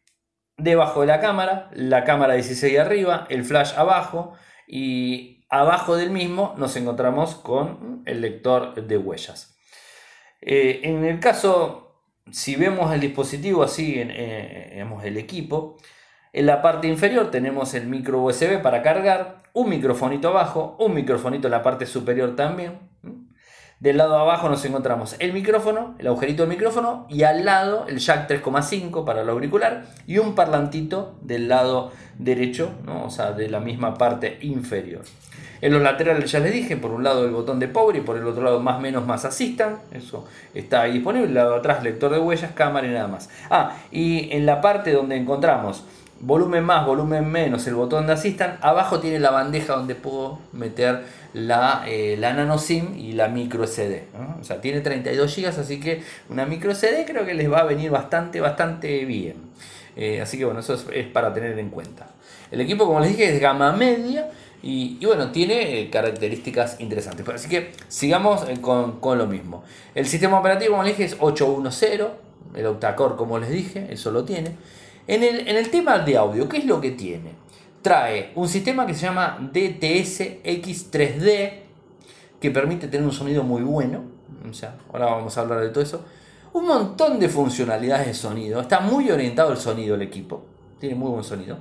debajo 0.58 1.02
de 1.02 1.08
la 1.08 1.20
cámara, 1.20 1.70
la 1.74 2.04
cámara 2.04 2.34
16 2.34 2.78
arriba, 2.80 3.26
el 3.30 3.46
flash 3.46 3.74
abajo 3.78 4.34
y 4.68 5.46
abajo 5.50 5.96
del 5.96 6.10
mismo 6.10 6.56
nos 6.58 6.76
encontramos 6.76 7.36
con 7.36 8.04
el 8.06 8.22
lector 8.22 8.76
de 8.76 8.98
huellas. 8.98 9.58
Eh, 10.42 10.82
en 10.84 11.06
el 11.06 11.20
caso 11.20 11.86
si 12.32 12.56
vemos 12.56 12.94
el 12.94 13.02
dispositivo 13.02 13.64
así, 13.64 14.00
en, 14.00 14.12
eh, 14.12 14.86
el 15.04 15.18
equipo, 15.18 15.78
en 16.36 16.46
la 16.46 16.62
parte 16.62 16.90
inferior 16.90 17.32
tenemos 17.32 17.74
el 17.76 17.88
micro 17.88 18.22
USB 18.22 18.62
para 18.62 18.82
cargar, 18.82 19.38
un 19.54 19.70
microfonito 19.70 20.28
abajo, 20.28 20.76
un 20.80 20.94
microfonito 20.94 21.48
en 21.48 21.52
la 21.52 21.64
parte 21.64 21.86
superior 21.86 22.36
también. 22.36 22.74
Del 23.80 23.96
lado 23.96 24.18
abajo 24.18 24.50
nos 24.50 24.66
encontramos 24.66 25.16
el 25.20 25.32
micrófono, 25.32 25.96
el 25.98 26.08
agujerito 26.08 26.44
del 26.44 26.50
micrófono 26.50 27.08
y 27.10 27.24
al 27.24 27.46
lado 27.46 27.86
el 27.88 28.00
jack 28.00 28.30
3,5 28.30 29.06
para 29.06 29.22
el 29.22 29.30
auricular 29.30 29.86
y 30.08 30.18
un 30.18 30.36
parlantito 30.36 31.18
del 31.22 31.48
lado 31.48 31.94
derecho, 32.20 32.72
o 32.86 33.10
sea, 33.10 33.32
de 33.32 33.50
la 33.50 33.62
misma 33.62 33.94
parte 33.94 34.38
inferior. 34.42 35.04
En 35.62 35.72
los 35.72 35.82
laterales 35.82 36.30
ya 36.30 36.40
les 36.42 36.52
dije, 36.52 36.76
por 36.76 36.92
un 36.92 37.06
lado 37.06 37.24
el 37.24 37.32
botón 37.32 37.62
de 37.62 37.70
power 37.70 37.96
y 37.96 38.02
por 38.02 38.18
el 38.18 38.28
otro 38.28 38.44
lado 38.44 38.60
más 38.60 38.82
menos 38.82 39.08
más 39.08 39.24
asistan, 39.24 39.80
eso 39.94 40.26
está 40.54 40.82
ahí 40.82 40.92
disponible, 40.92 41.30
el 41.30 41.34
lado 41.34 41.56
atrás 41.56 41.82
lector 41.82 42.12
de 42.12 42.20
huellas, 42.20 42.52
cámara 42.52 42.88
y 42.88 42.92
nada 42.92 43.08
más. 43.08 43.30
Ah, 43.50 43.78
y 43.90 44.34
en 44.34 44.46
la 44.46 44.60
parte 44.60 44.92
donde 44.92 45.16
encontramos 45.16 45.86
volumen 46.20 46.64
más, 46.64 46.86
volumen 46.86 47.30
menos, 47.30 47.68
el 47.68 47.76
botón 47.76 48.08
de 48.08 48.14
asistan, 48.14 48.58
abajo 48.62 49.00
tiene 49.00 49.20
la 49.20 49.32
bandeja 49.32 49.76
donde 49.76 49.96
puedo 49.96 50.40
meter 50.54 51.04
la, 51.34 51.84
eh, 51.88 52.16
la 52.20 52.34
nano 52.34 52.58
SIM 52.58 52.98
y 52.98 53.14
la 53.14 53.28
micro 53.28 53.68
SD. 53.68 54.04
O 54.40 54.44
sea, 54.44 54.62
tiene 54.62 54.82
32 54.82 55.36
GB, 55.36 55.48
así 55.48 55.80
que 55.80 56.02
una 56.30 56.46
micro 56.46 56.74
SD 56.74 57.06
creo 57.06 57.26
que 57.26 57.34
les 57.34 57.52
va 57.52 57.60
a 57.60 57.64
venir 57.64 57.92
bastante, 57.92 58.40
bastante 58.40 59.06
bien. 59.06 59.36
Eh, 59.96 60.22
así 60.22 60.38
que 60.38 60.46
bueno, 60.46 60.60
eso 60.60 60.74
es 60.92 61.06
para 61.08 61.34
tener 61.34 61.58
en 61.58 61.70
cuenta. 61.70 62.08
El 62.52 62.62
equipo, 62.62 62.86
como 62.86 63.00
les 63.00 63.10
dije, 63.10 63.34
es 63.34 63.42
gama 63.42 63.72
media 63.74 64.30
y, 64.68 65.06
bueno, 65.06 65.32
tiene 65.32 65.80
eh, 65.80 65.90
características 65.90 66.80
interesantes. 66.80 67.28
Así 67.30 67.48
que 67.48 67.72
sigamos 67.88 68.48
eh, 68.48 68.60
con, 68.62 69.18
lo 69.18 69.28
mismo. 69.28 69.64
El 69.94 70.08
sistema 70.08 70.40
operativo, 70.40 70.72
como 70.72 70.84
les 70.84 70.98
dije, 70.98 71.06
es 71.06 71.18
810. 71.20 72.08
El 72.56 72.66
octacore, 72.66 73.16
como 73.16 73.38
les 73.38 73.50
dije, 73.50 73.88
eso 73.92 74.12
lo 74.12 74.24
tiene. 74.24 74.56
En 75.08 75.24
el, 75.24 75.48
en 75.48 75.56
el 75.56 75.70
tema 75.70 76.00
de 76.00 76.18
audio, 76.18 76.50
¿qué 76.50 76.58
es 76.58 76.66
lo 76.66 76.82
que 76.82 76.92
tiene? 76.92 77.32
Trae 77.82 78.32
un 78.36 78.48
sistema 78.48 78.86
que 78.88 78.96
se 78.96 79.06
llama 79.06 79.38
DTS 79.40 80.44
X3D, 80.44 81.52
que 82.40 82.52
permite 82.52 82.88
tener 82.88 83.06
un 83.06 83.14
sonido 83.14 83.44
muy 83.44 83.62
bueno. 83.62 84.04
O 84.50 84.54
sea, 84.54 84.76
ahora 84.92 85.06
vamos 85.06 85.38
a 85.38 85.42
hablar 85.42 85.62
de 85.62 85.70
todo 85.70 85.84
eso. 85.84 86.04
Un 86.54 86.66
montón 86.66 87.20
de 87.20 87.30
funcionalidades 87.30 88.08
de 88.08 88.14
sonido. 88.14 88.62
Está 88.62 88.80
muy 88.80 89.12
orientado 89.12 89.52
el 89.52 89.58
sonido 89.58 89.96
el 89.96 90.02
equipo. 90.02 90.44
Tiene 90.80 90.96
muy 90.96 91.12
buen 91.12 91.24
sonido. 91.24 91.58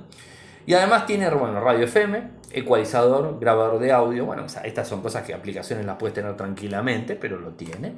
Y 0.65 0.73
además 0.73 1.05
tiene 1.05 1.29
bueno, 1.29 1.59
radio 1.59 1.85
FM, 1.85 2.23
ecualizador, 2.51 3.37
grabador 3.39 3.79
de 3.79 3.91
audio. 3.91 4.25
Bueno, 4.25 4.45
estas 4.63 4.87
son 4.87 5.01
cosas 5.01 5.23
que 5.23 5.33
aplicaciones 5.33 5.85
las 5.85 5.97
puedes 5.97 6.15
tener 6.15 6.35
tranquilamente, 6.35 7.15
pero 7.15 7.39
lo 7.39 7.51
tiene. 7.51 7.93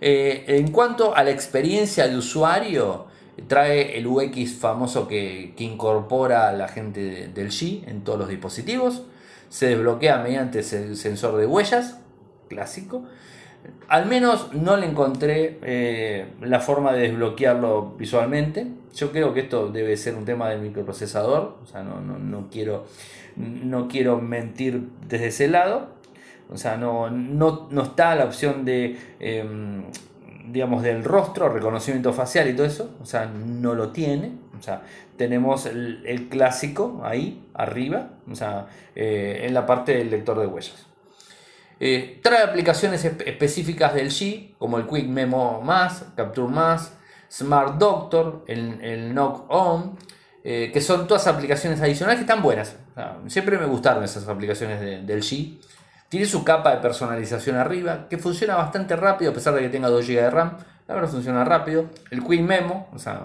Eh, 0.00 0.44
en 0.48 0.70
cuanto 0.72 1.14
a 1.14 1.24
la 1.24 1.30
experiencia 1.30 2.06
de 2.06 2.16
usuario, 2.16 3.06
trae 3.46 3.98
el 3.98 4.06
UX 4.06 4.54
famoso 4.54 5.06
que, 5.06 5.54
incorpora 5.58 6.52
la 6.52 6.68
gente 6.68 7.28
del 7.28 7.48
G 7.48 7.86
en 7.86 8.02
todos 8.02 8.18
los 8.18 8.28
dispositivos. 8.28 9.02
Se 9.48 9.66
desbloquea 9.68 10.18
mediante 10.18 10.60
el 10.60 10.96
sensor 10.96 11.36
de 11.36 11.46
huellas, 11.46 11.98
clásico. 12.48 13.04
Al 13.88 14.06
menos 14.06 14.52
no 14.52 14.76
le 14.76 14.86
encontré 14.86 15.58
eh, 15.62 16.26
la 16.40 16.60
forma 16.60 16.92
de 16.92 17.08
desbloquearlo 17.08 17.94
visualmente. 17.98 18.66
Yo 18.94 19.12
creo 19.12 19.34
que 19.34 19.40
esto 19.40 19.68
debe 19.68 19.96
ser 19.96 20.14
un 20.14 20.24
tema 20.24 20.48
del 20.48 20.60
microprocesador. 20.60 21.58
O 21.62 21.66
sea, 21.66 21.82
no, 21.82 22.48
quiero, 22.50 22.86
no 23.36 23.88
quiero 23.88 24.20
mentir 24.20 24.88
desde 25.06 25.28
ese 25.28 25.48
lado. 25.48 25.96
O 26.48 26.56
sea, 26.56 26.76
no, 26.76 27.10
no, 27.10 27.82
está 27.82 28.14
la 28.14 28.24
opción 28.24 28.64
de, 28.64 28.96
em, 29.18 29.82
digamos, 30.48 30.82
del 30.82 31.04
rostro, 31.04 31.48
reconocimiento 31.48 32.12
facial 32.12 32.48
y 32.48 32.54
todo 32.54 32.66
eso. 32.66 32.96
O 33.00 33.06
sea, 33.06 33.26
no 33.26 33.74
lo 33.74 33.90
tiene. 33.90 34.32
O 34.58 34.62
sea, 34.62 34.82
tenemos 35.16 35.66
el, 35.66 36.28
clásico 36.30 37.02
ahí, 37.04 37.46
arriba, 37.54 38.10
o 38.30 38.34
sea, 38.34 38.66
eh, 38.94 39.42
en 39.44 39.54
la 39.54 39.66
parte 39.66 39.96
del 39.96 40.10
lector 40.10 40.38
de 40.38 40.46
huellas. 40.46 40.86
Eh, 41.78 42.20
trae 42.22 42.42
aplicaciones 42.42 43.04
específicas 43.04 43.94
del 43.94 44.08
G, 44.08 44.54
como 44.58 44.78
el 44.78 44.86
Quick 44.86 45.06
Memo 45.08 45.60
más, 45.60 46.06
Capture 46.16 46.48
más, 46.48 46.96
Smart 47.30 47.76
Doctor, 47.76 48.44
el, 48.46 48.80
el 48.82 49.12
Knock 49.12 49.44
On, 49.48 49.96
eh, 50.42 50.70
que 50.72 50.80
son 50.80 51.06
todas 51.06 51.26
aplicaciones 51.26 51.80
adicionales 51.80 52.18
que 52.18 52.22
están 52.22 52.42
buenas. 52.42 52.76
siempre 53.26 53.58
me 53.58 53.66
gustaron 53.66 54.04
esas 54.04 54.28
aplicaciones 54.28 54.80
del 54.80 55.22
G. 55.22 55.58
Tiene 56.08 56.26
su 56.26 56.44
capa 56.44 56.70
de 56.74 56.80
personalización 56.80 57.56
arriba, 57.56 58.08
que 58.08 58.18
funciona 58.18 58.56
bastante 58.56 58.96
rápido 58.96 59.30
a 59.30 59.34
pesar 59.34 59.54
de 59.54 59.60
que 59.62 59.68
tenga 59.68 59.88
2 59.88 60.06
GB 60.06 60.14
de 60.14 60.30
RAM 60.30 60.56
la 60.88 60.94
verdad 60.94 61.10
funciona 61.10 61.44
rápido. 61.44 61.86
El 62.12 62.22
Quick 62.22 62.42
Memo, 62.42 62.86
o 62.94 62.98
sea, 62.98 63.20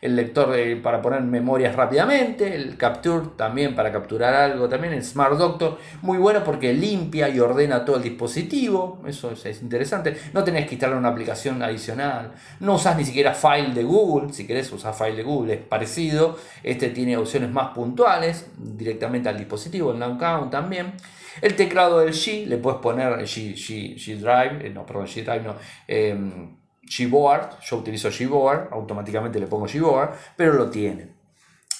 el 0.00 0.16
lector 0.16 0.56
para 0.82 1.02
poner 1.02 1.20
memorias 1.20 1.76
rápidamente. 1.76 2.54
El 2.54 2.78
Capture 2.78 3.26
también 3.36 3.74
para 3.74 3.92
capturar 3.92 4.32
algo. 4.34 4.70
También 4.70 4.94
el 4.94 5.04
Smart 5.04 5.36
Doctor, 5.36 5.76
muy 6.00 6.16
bueno 6.16 6.42
porque 6.42 6.72
limpia 6.72 7.28
y 7.28 7.40
ordena 7.40 7.84
todo 7.84 7.96
el 7.96 8.02
dispositivo. 8.02 9.02
Eso 9.06 9.32
es, 9.32 9.60
interesante. 9.60 10.16
No 10.32 10.44
tenés 10.44 10.66
que 10.66 10.76
instalar 10.76 10.96
una 10.96 11.08
aplicación 11.08 11.62
adicional. 11.62 12.32
No 12.60 12.76
usás 12.76 12.96
ni 12.96 13.04
siquiera 13.04 13.34
file 13.34 13.74
de 13.74 13.84
Google. 13.84 14.32
Si 14.32 14.46
querés 14.46 14.72
usar 14.72 14.94
file 14.94 15.16
de 15.16 15.24
Google 15.24 15.54
es 15.54 15.60
parecido. 15.60 16.38
Este 16.62 16.88
tiene 16.88 17.18
opciones 17.18 17.50
más 17.50 17.68
puntuales 17.74 18.46
directamente 18.56 19.28
al 19.28 19.36
dispositivo. 19.36 19.92
El 19.92 19.98
Now 19.98 20.48
también. 20.48 20.94
El 21.40 21.56
teclado 21.56 22.00
del 22.00 22.12
G, 22.12 22.46
le 22.46 22.56
puedes 22.58 22.80
poner 22.80 23.12
G, 23.20 23.54
G, 23.54 24.16
Drive, 24.16 24.66
eh, 24.66 24.70
no, 24.70 24.84
perdón, 24.84 25.06
G 25.06 25.24
Drive 25.24 25.42
no. 25.42 25.56
Em, 25.86 26.56
Gboard, 26.82 27.60
yo 27.60 27.76
utilizo 27.76 28.08
Gboard, 28.10 28.68
automáticamente 28.72 29.38
le 29.38 29.46
pongo 29.46 29.66
Gboard, 29.66 30.14
pero 30.36 30.54
lo 30.54 30.70
tiene. 30.70 31.12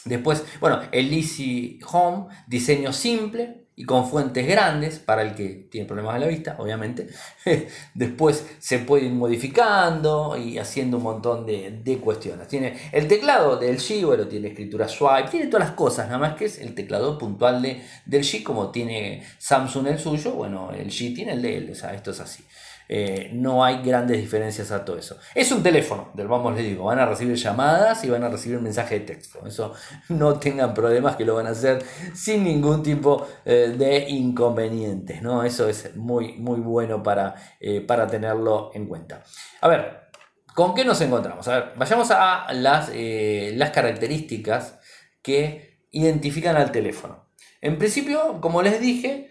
Después, 0.05 0.45
bueno, 0.61 0.83
el 0.93 1.13
Easy 1.13 1.81
Home, 1.91 2.27
diseño 2.47 2.93
simple 2.93 3.68
y 3.79 3.85
con 3.85 4.05
fuentes 4.05 4.45
grandes 4.45 4.99
para 4.99 5.23
el 5.23 5.37
que 5.37 5.69
tiene 5.71 5.87
problemas 5.87 6.15
de 6.15 6.21
la 6.21 6.27
vista, 6.27 6.57
obviamente. 6.59 7.07
Después 7.95 8.45
se 8.59 8.81
puede 8.81 9.05
ir 9.05 9.13
modificando 9.13 10.37
y 10.37 10.59
haciendo 10.59 10.97
un 10.97 11.05
montón 11.05 11.47
de, 11.47 12.01
cuestiones. 12.03 12.49
Tiene 12.49 12.77
el 12.91 13.07
teclado 13.07 13.57
del 13.57 13.79
G, 13.79 14.05
bueno, 14.05 14.27
tiene 14.27 14.49
escritura 14.49 14.89
swipe, 14.89 15.31
tiene 15.31 15.47
todas 15.47 15.69
las 15.69 15.77
cosas, 15.77 16.07
nada 16.07 16.19
más 16.19 16.35
que 16.35 16.47
es 16.47 16.59
el 16.59 16.75
teclado 16.75 17.17
puntual 17.19 17.63
de, 17.63 17.81
del 18.05 18.25
G, 18.25 18.43
como 18.43 18.73
tiene 18.73 19.23
Samsung 19.39 19.87
el 19.87 19.99
suyo, 20.01 20.33
bueno, 20.33 20.73
el 20.73 20.89
G 20.89 21.15
tiene 21.15 21.35
el 21.35 21.43
de 21.43 21.57
él, 21.59 21.71
o 21.71 21.75
sea, 21.77 21.95
esto 21.95 22.11
es 22.11 22.19
así. 22.19 22.43
Eh, 22.91 23.31
no 23.35 23.63
hay 23.63 23.83
grandes 23.83 24.17
diferencias 24.17 24.71
a 24.71 24.85
todo 24.85 24.97
eso. 24.97 25.19
Es 25.35 25.53
un 25.53 25.63
teléfono, 25.63 26.11
del 26.15 26.27
vamos 26.27 26.55
les 26.55 26.65
digo, 26.65 26.85
van 26.85 26.99
a 26.99 27.07
recibir 27.07 27.37
llamadas 27.37 28.03
y 28.05 28.09
van 28.09 28.25
a 28.25 28.31
recibir 28.31 28.61
mensajes 28.61 29.01
de 29.01 29.07
texto. 29.07 29.47
Eso 29.47 29.75
no 30.09 30.39
tengan 30.39 30.73
problemas 30.73 31.17
que 31.17 31.25
lo 31.25 31.35
van 31.35 31.47
a 31.47 31.51
hacer 31.51 31.85
sin 32.15 32.45
ningún 32.45 32.83
tipo 32.83 33.29
eh, 33.45 33.75
de 33.77 34.09
inconvenientes. 34.09 35.21
¿no? 35.21 35.45
Eso 35.45 35.69
es 35.69 35.95
muy, 35.97 36.39
muy 36.39 36.61
bueno 36.61 37.03
para, 37.03 37.35
eh, 37.61 37.83
para 37.83 38.07
tenerlo 38.07 38.71
en 38.73 38.87
cuenta. 38.87 39.23
A 39.61 39.69
ver, 39.69 40.09
¿con 40.55 40.75
qué 40.75 40.85
nos 40.85 41.01
encontramos? 41.03 41.47
A 41.49 41.55
ver, 41.55 41.73
vayamos 41.77 42.11
a 42.11 42.51
las, 42.55 42.91
las 42.95 43.71
características 43.71 44.79
que 45.21 45.85
identifican 45.91 46.57
al 46.57 46.73
teléfono. 46.73 47.29
En 47.61 47.77
principio, 47.77 48.41
como 48.41 48.63
les 48.63 48.81
dije, 48.81 49.28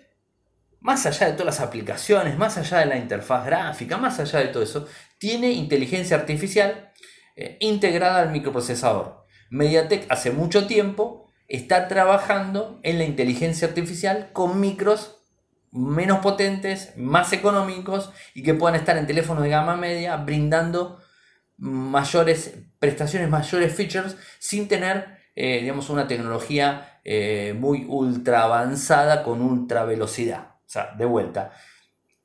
más 0.80 1.06
allá 1.06 1.28
de 1.28 1.34
todas 1.34 1.46
las 1.46 1.60
aplicaciones, 1.60 2.38
más 2.38 2.58
allá 2.58 2.80
de 2.80 2.86
la 2.86 2.98
interfaz 2.98 3.46
gráfica, 3.46 3.98
más 3.98 4.20
allá 4.20 4.40
de 4.40 4.48
todo 4.48 4.64
eso, 4.64 4.88
tiene 5.18 5.52
inteligencia 5.52 6.18
artificial 6.18 6.92
eh, 7.36 7.58
integrada 7.60 8.22
al 8.22 8.32
microprocesador. 8.32 9.26
MediaTek 9.50 10.06
hace 10.10 10.32
mucho 10.32 10.68
tiempo 10.68 11.30
está 11.48 11.88
trabajando 11.88 12.80
en 12.84 12.98
la 12.98 13.06
inteligencia 13.06 13.68
artificial 13.68 14.30
con 14.34 14.60
micros 14.60 15.18
menos 15.72 16.20
potentes, 16.20 16.94
más 16.98 17.34
económicos 17.34 18.12
y 18.34 18.44
que 18.44 18.54
puedan 18.54 18.80
estar 18.80 18.98
en 18.98 19.08
teléfonos 19.08 19.44
de 19.44 19.50
gama 19.50 19.76
media 19.76 20.18
brindando 20.18 21.00
mayores 21.58 22.56
prestaciones, 22.80 23.30
mayores 23.30 23.74
features 23.74 24.16
sin 24.40 24.68
tener 24.68 25.18
eh, 25.40 25.60
digamos, 25.62 25.92
una 25.92 26.08
tecnología 26.08 27.00
eh, 27.04 27.56
muy 27.56 27.86
ultra 27.88 28.42
avanzada 28.42 29.22
con 29.22 29.44
ultra 29.44 29.86
velocidad. 29.86 30.56
O 30.68 30.70
sea, 30.70 30.94
de 30.98 31.06
vuelta. 31.06 31.52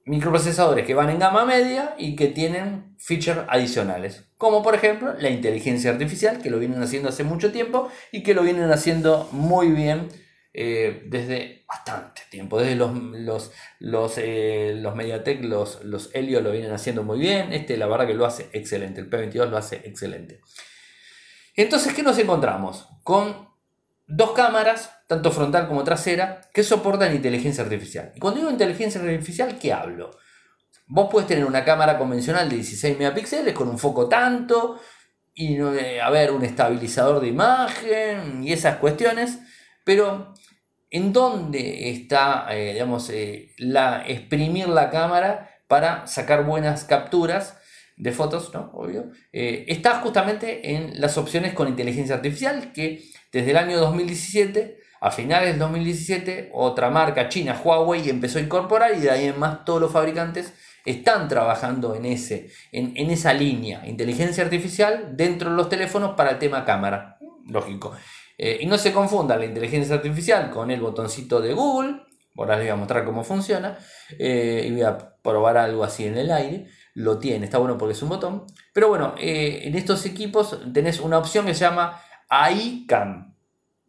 microprocesadores 0.04 0.84
que 0.84 0.94
van 0.94 1.10
en 1.10 1.20
gama 1.20 1.44
media 1.44 1.94
y 1.96 2.16
que 2.16 2.26
tienen 2.26 2.96
features 2.98 3.42
adicionales, 3.48 4.24
como 4.36 4.60
por 4.60 4.74
ejemplo 4.74 5.14
la 5.14 5.30
inteligencia 5.30 5.92
artificial, 5.92 6.42
que 6.42 6.50
lo 6.50 6.58
vienen 6.58 6.82
haciendo 6.82 7.08
hace 7.08 7.22
mucho 7.22 7.52
tiempo 7.52 7.88
y 8.10 8.24
que 8.24 8.34
lo 8.34 8.42
vienen 8.42 8.72
haciendo 8.72 9.28
muy 9.30 9.68
bien 9.68 10.08
eh, 10.54 11.04
desde 11.06 11.64
bastante 11.68 12.22
tiempo, 12.30 12.58
desde 12.58 12.74
los, 12.74 12.92
los, 12.94 13.52
los, 13.78 14.18
eh, 14.18 14.74
los 14.76 14.96
Mediatek, 14.96 15.44
los, 15.44 15.84
los 15.84 16.10
Helio 16.14 16.40
lo 16.40 16.50
vienen 16.50 16.72
haciendo 16.72 17.04
muy 17.04 17.20
bien, 17.20 17.52
este 17.52 17.76
la 17.76 17.86
verdad 17.86 18.08
que 18.08 18.14
lo 18.14 18.26
hace 18.26 18.50
excelente, 18.52 19.00
el 19.00 19.08
P22 19.08 19.48
lo 19.48 19.56
hace 19.56 19.76
excelente. 19.84 20.40
Entonces, 21.54 21.94
¿qué 21.94 22.02
nos 22.02 22.18
encontramos? 22.18 22.88
Con 23.04 23.51
dos 24.06 24.32
cámaras, 24.32 24.90
tanto 25.08 25.30
frontal 25.30 25.68
como 25.68 25.84
trasera, 25.84 26.40
que 26.52 26.62
soportan 26.62 27.14
inteligencia 27.14 27.64
artificial. 27.64 28.12
Y 28.14 28.20
cuando 28.20 28.40
digo 28.40 28.50
inteligencia 28.50 29.00
artificial, 29.00 29.58
¿qué 29.58 29.72
hablo? 29.72 30.10
Vos 30.86 31.08
puedes 31.10 31.28
tener 31.28 31.44
una 31.44 31.64
cámara 31.64 31.96
convencional 31.96 32.48
de 32.48 32.56
16 32.56 32.98
megapíxeles 32.98 33.54
con 33.54 33.68
un 33.68 33.78
foco 33.78 34.08
tanto, 34.08 34.78
y 35.34 35.56
eh, 35.60 36.00
a 36.00 36.10
ver, 36.10 36.30
un 36.30 36.44
estabilizador 36.44 37.20
de 37.20 37.28
imagen 37.28 38.44
y 38.44 38.52
esas 38.52 38.76
cuestiones, 38.76 39.38
pero 39.84 40.34
¿en 40.90 41.12
dónde 41.12 41.90
está, 41.90 42.46
eh, 42.50 42.74
digamos, 42.74 43.08
eh, 43.10 43.52
la, 43.58 44.04
exprimir 44.06 44.68
la 44.68 44.90
cámara 44.90 45.50
para 45.68 46.06
sacar 46.06 46.44
buenas 46.44 46.84
capturas? 46.84 47.58
de 47.94 48.10
fotos, 48.10 48.52
¿no? 48.54 48.70
Obvio, 48.72 49.10
está 49.30 50.00
justamente 50.00 50.74
en 50.74 50.98
las 51.00 51.18
opciones 51.18 51.52
con 51.52 51.68
inteligencia 51.68 52.16
artificial 52.16 52.72
que 52.72 53.04
desde 53.32 53.50
el 53.50 53.56
año 53.56 53.78
2017, 53.80 54.78
a 55.00 55.10
finales 55.10 55.48
del 55.48 55.58
2017, 55.58 56.50
otra 56.52 56.90
marca 56.90 57.28
china, 57.28 57.60
Huawei, 57.62 58.08
empezó 58.08 58.38
a 58.38 58.42
incorporar 58.42 58.94
y 58.94 59.00
de 59.00 59.10
ahí 59.10 59.26
en 59.26 59.38
más 59.38 59.64
todos 59.64 59.80
los 59.80 59.90
fabricantes 59.90 60.52
están 60.84 61.28
trabajando 61.28 61.94
en, 61.94 62.04
ese, 62.04 62.50
en, 62.72 63.10
esa 63.10 63.32
línea, 63.32 63.86
inteligencia 63.86 64.44
artificial 64.44 65.16
dentro 65.16 65.50
de 65.50 65.56
los 65.56 65.68
teléfonos 65.68 66.14
para 66.14 66.32
el 66.32 66.38
tema 66.38 66.64
cámara. 66.64 67.18
Lógico. 67.48 67.92
Eh, 68.38 68.58
y 68.60 68.66
no 68.66 68.78
se 68.78 68.92
confunda 68.92 69.36
la 69.36 69.44
inteligencia 69.44 69.94
artificial 69.94 70.50
con 70.50 70.70
el 70.70 70.80
botoncito 70.80 71.40
de 71.40 71.54
Google. 71.54 72.02
Ahora 72.36 72.56
les 72.56 72.64
voy 72.64 72.72
a 72.72 72.76
mostrar 72.76 73.04
cómo 73.04 73.24
funciona. 73.24 73.78
Eh, 74.18 74.66
y 74.68 74.72
voy 74.72 74.82
a 74.82 74.98
probar 75.22 75.56
algo 75.56 75.84
así 75.84 76.06
en 76.06 76.18
el 76.18 76.30
aire. 76.30 76.66
Lo 76.94 77.18
tiene, 77.18 77.46
está 77.46 77.58
bueno 77.58 77.78
porque 77.78 77.92
es 77.92 78.02
un 78.02 78.08
botón. 78.08 78.44
Pero 78.72 78.88
bueno, 78.88 79.14
eh, 79.18 79.62
en 79.64 79.74
estos 79.76 80.04
equipos 80.06 80.58
tenés 80.72 81.00
una 81.00 81.18
opción 81.18 81.46
que 81.46 81.54
se 81.54 81.60
llama 81.60 82.00
AICAM. 82.32 83.34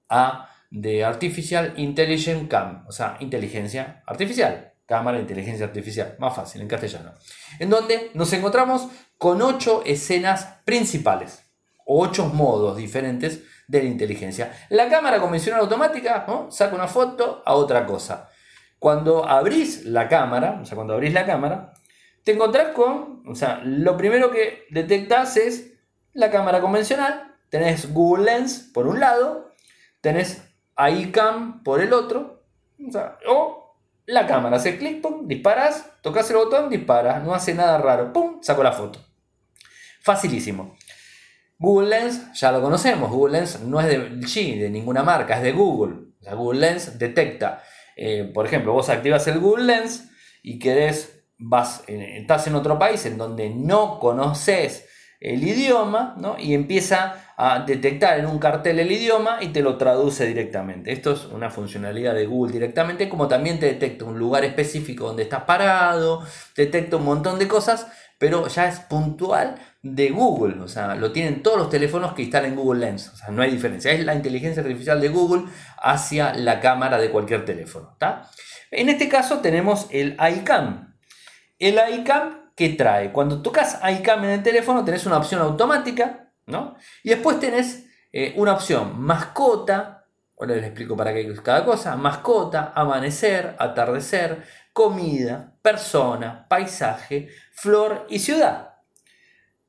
A 0.10 0.50
de 0.70 1.06
Artificial 1.06 1.74
Intelligent 1.78 2.50
Cam, 2.50 2.86
o 2.88 2.92
sea, 2.92 3.16
inteligencia 3.20 4.04
artificial. 4.06 4.74
Cámara 4.86 5.18
de 5.18 5.22
inteligencia 5.22 5.66
artificial, 5.66 6.16
más 6.20 6.36
fácil 6.36 6.62
en 6.62 6.68
castellano. 6.68 7.14
En 7.58 7.70
donde 7.70 8.12
nos 8.16 8.34
encontramos 8.34 8.90
con 9.18 9.42
ocho 9.42 9.82
escenas 9.86 10.58
principales, 10.66 11.50
ocho 11.86 12.26
modos 12.26 12.76
diferentes 12.76 13.44
de 13.68 13.84
la 13.84 13.90
inteligencia. 13.90 14.52
La 14.70 14.90
cámara 14.90 15.22
convencional 15.22 15.62
automática 15.62 16.26
¿no? 16.28 16.52
saca 16.52 16.76
una 16.76 16.88
foto 16.88 17.42
a 17.46 17.54
otra 17.54 17.86
cosa. 17.86 18.30
Cuando 18.78 19.26
abrís 19.26 19.86
la 19.86 20.10
cámara, 20.10 20.60
o 20.62 20.66
sea, 20.66 20.76
cuando 20.76 20.96
abrís 20.96 21.14
la 21.14 21.26
cámara, 21.26 21.74
te 22.24 22.34
encontrás 22.34 22.70
con, 22.70 23.24
o 23.26 23.36
sea, 23.36 23.62
lo 23.64 23.96
primero 23.96 24.32
que 24.32 24.66
detectas 24.70 25.38
es 25.38 25.74
la 26.12 26.30
cámara 26.30 26.60
convencional, 26.60 27.33
tenés 27.54 27.94
Google 27.94 28.26
Lens 28.26 28.72
por 28.74 28.88
un 28.88 29.00
lado, 29.00 29.52
tenés 30.02 30.42
iCam 30.76 31.62
por 31.62 31.82
el 31.82 31.94
otro, 31.94 32.48
o, 33.28 33.78
la 34.08 34.26
cámara, 34.26 34.56
hace 34.56 34.80
clic, 34.80 35.04
pum, 35.04 35.28
disparas, 35.28 35.86
tocas 36.02 36.28
el 36.32 36.38
botón, 36.38 36.72
disparas, 36.72 37.24
no 37.24 37.36
hace 37.36 37.54
nada 37.54 37.78
raro, 37.78 38.12
pum, 38.12 38.42
saco 38.42 38.64
la 38.64 38.72
foto. 38.72 39.06
Facilísimo. 40.02 40.76
Google 41.60 41.90
Lens 41.90 42.34
ya 42.34 42.52
lo 42.52 42.60
conocemos, 42.60 43.12
Google 43.12 43.38
Lens 43.38 43.60
no 43.60 43.80
es 43.80 43.86
de 43.86 44.00
G, 44.00 44.60
de 44.60 44.72
ninguna 44.72 45.04
marca, 45.04 45.38
es 45.38 45.44
de 45.44 45.52
Google. 45.52 46.08
Google 46.36 46.60
Lens 46.60 46.98
detecta, 46.98 47.62
eh, 47.96 48.32
por 48.34 48.48
ejemplo, 48.48 48.74
vos 48.74 48.90
activas 48.90 49.28
el 49.28 49.38
Google 49.38 49.66
Lens 49.66 50.10
y 50.42 50.58
querés, 50.58 51.24
vas, 51.38 51.84
estás 51.88 52.48
en 52.48 52.56
otro 52.56 52.80
país 52.80 53.06
en 53.06 53.20
donde 53.20 53.52
no 53.52 54.00
conoces 54.00 54.90
el 55.24 55.42
idioma 55.42 56.16
¿no? 56.18 56.36
y 56.38 56.54
empieza 56.54 57.16
a 57.38 57.62
detectar 57.62 58.20
en 58.20 58.26
un 58.26 58.40
cartel 58.40 58.78
el 58.78 58.92
idioma 58.92 59.38
y 59.42 59.48
te 59.48 59.62
lo 59.62 59.78
traduce 59.78 60.28
directamente. 60.28 60.92
Esto 60.92 61.14
es 61.14 61.26
una 61.26 61.50
funcionalidad 61.50 62.14
de 62.14 62.26
Google 62.26 62.52
directamente, 62.52 63.08
como 63.08 63.30
también 63.30 63.58
te 63.58 63.68
detecta 63.68 64.04
un 64.04 64.20
lugar 64.20 64.44
específico 64.44 65.08
donde 65.08 65.24
estás 65.24 65.44
parado, 65.44 66.24
detecta 66.58 66.98
un 66.98 67.06
montón 67.06 67.40
de 67.40 67.48
cosas, 67.48 67.88
pero 68.20 68.48
ya 68.48 68.68
es 68.68 68.82
puntual 68.82 69.56
de 69.82 70.10
Google, 70.10 70.62
o 70.62 70.68
sea, 70.68 70.96
lo 70.96 71.12
tienen 71.14 71.42
todos 71.42 71.58
los 71.58 71.70
teléfonos 71.70 72.14
que 72.14 72.24
instalan 72.24 72.56
Google 72.56 72.86
Lens, 72.86 73.10
o 73.10 73.16
sea, 73.16 73.30
no 73.30 73.42
hay 73.42 73.52
diferencia, 73.52 73.92
es 73.92 74.06
la 74.06 74.16
inteligencia 74.16 74.62
artificial 74.62 75.00
de 75.00 75.10
Google 75.10 75.46
hacia 75.82 76.34
la 76.34 76.60
cámara 76.60 76.98
de 76.98 77.10
cualquier 77.10 77.46
teléfono, 77.46 77.98
En 78.72 78.90
este 78.90 79.08
caso 79.08 79.40
tenemos 79.40 79.88
el 79.92 80.18
iCam. 80.38 80.96
El 81.60 81.80
iCam 82.00 82.43
¿qué 82.56 82.70
trae? 82.70 83.12
Cuando 83.12 83.42
tocas 83.42 83.80
iCam 84.00 84.24
en 84.26 84.32
el 84.32 84.44
teléfono 84.44 84.84
tenés 84.84 85.06
una 85.06 85.18
opción 85.18 85.42
automática, 85.42 86.32
¿no? 86.46 86.76
Y 87.04 87.10
después 87.10 87.40
tenés 87.40 87.86
eh, 88.12 88.34
una 88.38 88.54
opción 88.54 89.02
mascota, 89.02 90.06
ahora 90.40 90.56
les 90.56 90.66
explico 90.66 90.96
para 90.96 91.14
qué 91.14 91.22
es 91.22 91.42
cada 91.42 91.66
cosa, 91.66 91.96
mascota, 91.96 92.74
amanecer, 92.76 93.56
atardecer, 93.60 94.44
comida, 94.74 95.56
persona, 95.62 96.48
paisaje, 96.48 97.30
flor 97.54 98.06
y 98.10 98.20
ciudad. 98.20 98.76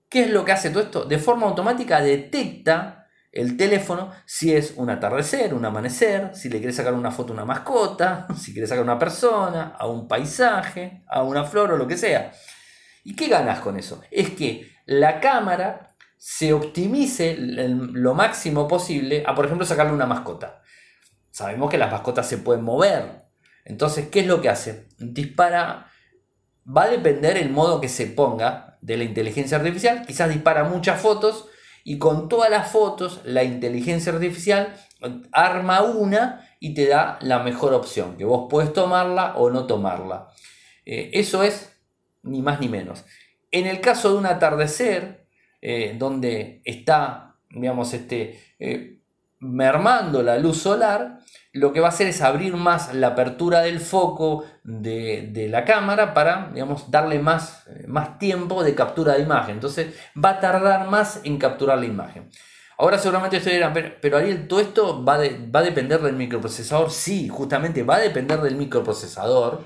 ¿Qué 0.09 0.25
es 0.25 0.31
lo 0.31 0.45
que 0.45 0.53
hace 0.53 0.71
todo 0.71 0.83
esto? 0.83 1.05
De 1.05 1.19
forma 1.19 1.47
automática 1.47 2.01
detecta 2.01 3.09
el 3.33 3.57
teléfono 3.57 4.13
si 4.27 4.55
es 4.55 4.75
un 4.77 4.89
atardecer, 4.91 5.55
un 5.55 5.65
amanecer, 5.65 6.37
si 6.37 6.49
le 6.49 6.59
quieres 6.59 6.77
sacar 6.77 6.95
una 6.95 7.11
foto 7.11 7.33
a 7.33 7.35
una 7.35 7.45
mascota, 7.45 8.29
si 8.39 8.53
quieres 8.53 8.69
sacar 8.69 8.85
una 8.85 8.99
persona, 8.99 9.75
a 9.77 9.87
un 9.87 10.07
paisaje, 10.07 11.03
a 11.09 11.23
una 11.23 11.45
flor 11.45 11.73
o 11.73 11.77
lo 11.77 11.87
que 11.87 11.97
sea. 11.97 12.33
¿Y 13.05 13.15
qué 13.15 13.29
ganas 13.29 13.61
con 13.61 13.79
eso? 13.79 14.03
Es 14.11 14.31
que 14.31 14.73
la 14.87 15.21
cámara 15.21 15.95
se 16.17 16.55
optimice 16.55 17.37
lo 17.39 18.15
máximo 18.15 18.67
posible 18.67 19.23
a, 19.27 19.35
por 19.35 19.45
ejemplo, 19.45 19.67
sacarle 19.67 19.93
una 19.93 20.07
mascota. 20.07 20.63
Sabemos 21.31 21.71
que 21.71 21.79
las 21.79 21.93
mascotas 21.93 22.27
se 22.27 22.39
pueden 22.39 22.65
mover. 22.65 23.27
Entonces, 23.65 24.09
¿qué 24.09 24.21
es 24.21 24.27
lo 24.27 24.41
que 24.41 24.49
hace? 24.49 24.89
Dispara, 24.99 25.91
va 26.67 26.85
a 26.85 26.89
depender 26.89 27.37
el 27.37 27.51
modo 27.51 27.81
que 27.81 27.89
se 27.89 28.07
ponga 28.07 28.79
de 28.81 28.97
la 28.97 29.05
inteligencia 29.05 29.59
artificial. 29.59 30.07
Quizás 30.07 30.31
dispara 30.31 30.65
muchas 30.65 31.01
fotos 31.01 31.47
y 31.85 31.99
con 31.99 32.29
todas 32.31 32.51
las 32.51 32.71
fotos 32.71 33.21
la 33.25 33.45
inteligencia 33.45 34.13
artificial 34.13 34.75
arma 35.33 35.83
una 35.83 36.49
y 36.59 36.73
te 36.73 36.87
da 36.87 37.19
la 37.21 37.41
mejor 37.41 37.75
opción, 37.75 38.17
que 38.17 38.25
vos 38.25 38.47
puedes 38.49 38.73
tomarla 38.73 39.35
o 39.37 39.51
no 39.51 39.67
tomarla. 39.67 40.29
Eh, 40.87 41.11
eso 41.13 41.43
es 41.43 41.74
ni 42.25 42.43
más 42.43 42.61
ni 42.61 42.69
menos. 42.69 43.05
En 43.51 43.67
el 43.67 43.81
caso 43.81 44.13
de 44.13 44.19
un 44.19 44.27
atardecer, 44.27 45.27
eh, 45.63 45.95
donde 45.99 46.61
está, 46.65 47.37
digamos, 47.51 47.95
este, 47.95 48.41
eh, 48.59 48.99
mermando 49.39 50.23
la 50.23 50.39
luz 50.39 50.59
solar, 50.59 51.21
lo 51.53 51.73
que 51.73 51.81
va 51.81 51.87
a 51.87 51.91
hacer 51.91 52.09
es 52.09 52.21
abrir 52.21 52.57
más 52.57 52.93
la 52.95 53.09
apertura 53.09 53.61
del 53.61 53.79
foco 53.79 54.45
de, 54.65 55.47
la 55.49 55.65
cámara 55.65 56.13
para, 56.13 56.51
digamos, 56.53 56.91
darle 56.91 57.21
más, 57.21 57.65
más 57.87 58.19
tiempo 58.19 58.65
de 58.65 58.75
captura 58.75 59.15
de 59.15 59.23
imagen. 59.23 59.55
Entonces 59.55 59.95
va 60.23 60.31
a 60.31 60.41
tardar 60.41 60.89
más 60.89 61.21
en 61.23 61.39
capturar 61.39 61.79
la 61.79 61.87
imagen. 61.87 62.29
Ahora 62.77 62.99
seguramente 62.99 63.37
ustedes 63.37 63.59
dirán, 63.59 63.73
pero, 63.73 63.93
pero, 64.01 64.17
Ariel, 64.17 64.49
¿todo 64.49 64.59
esto 64.59 65.05
va, 65.05 65.19
va 65.19 65.61
a 65.61 65.63
depender 65.63 66.03
del 66.03 66.17
microprocesador? 66.17 66.91
Sí, 66.91 67.29
justamente 67.29 67.85
va 67.85 67.97
a 67.97 68.01
depender 68.01 68.41
del 68.41 68.57
microprocesador 68.57 69.65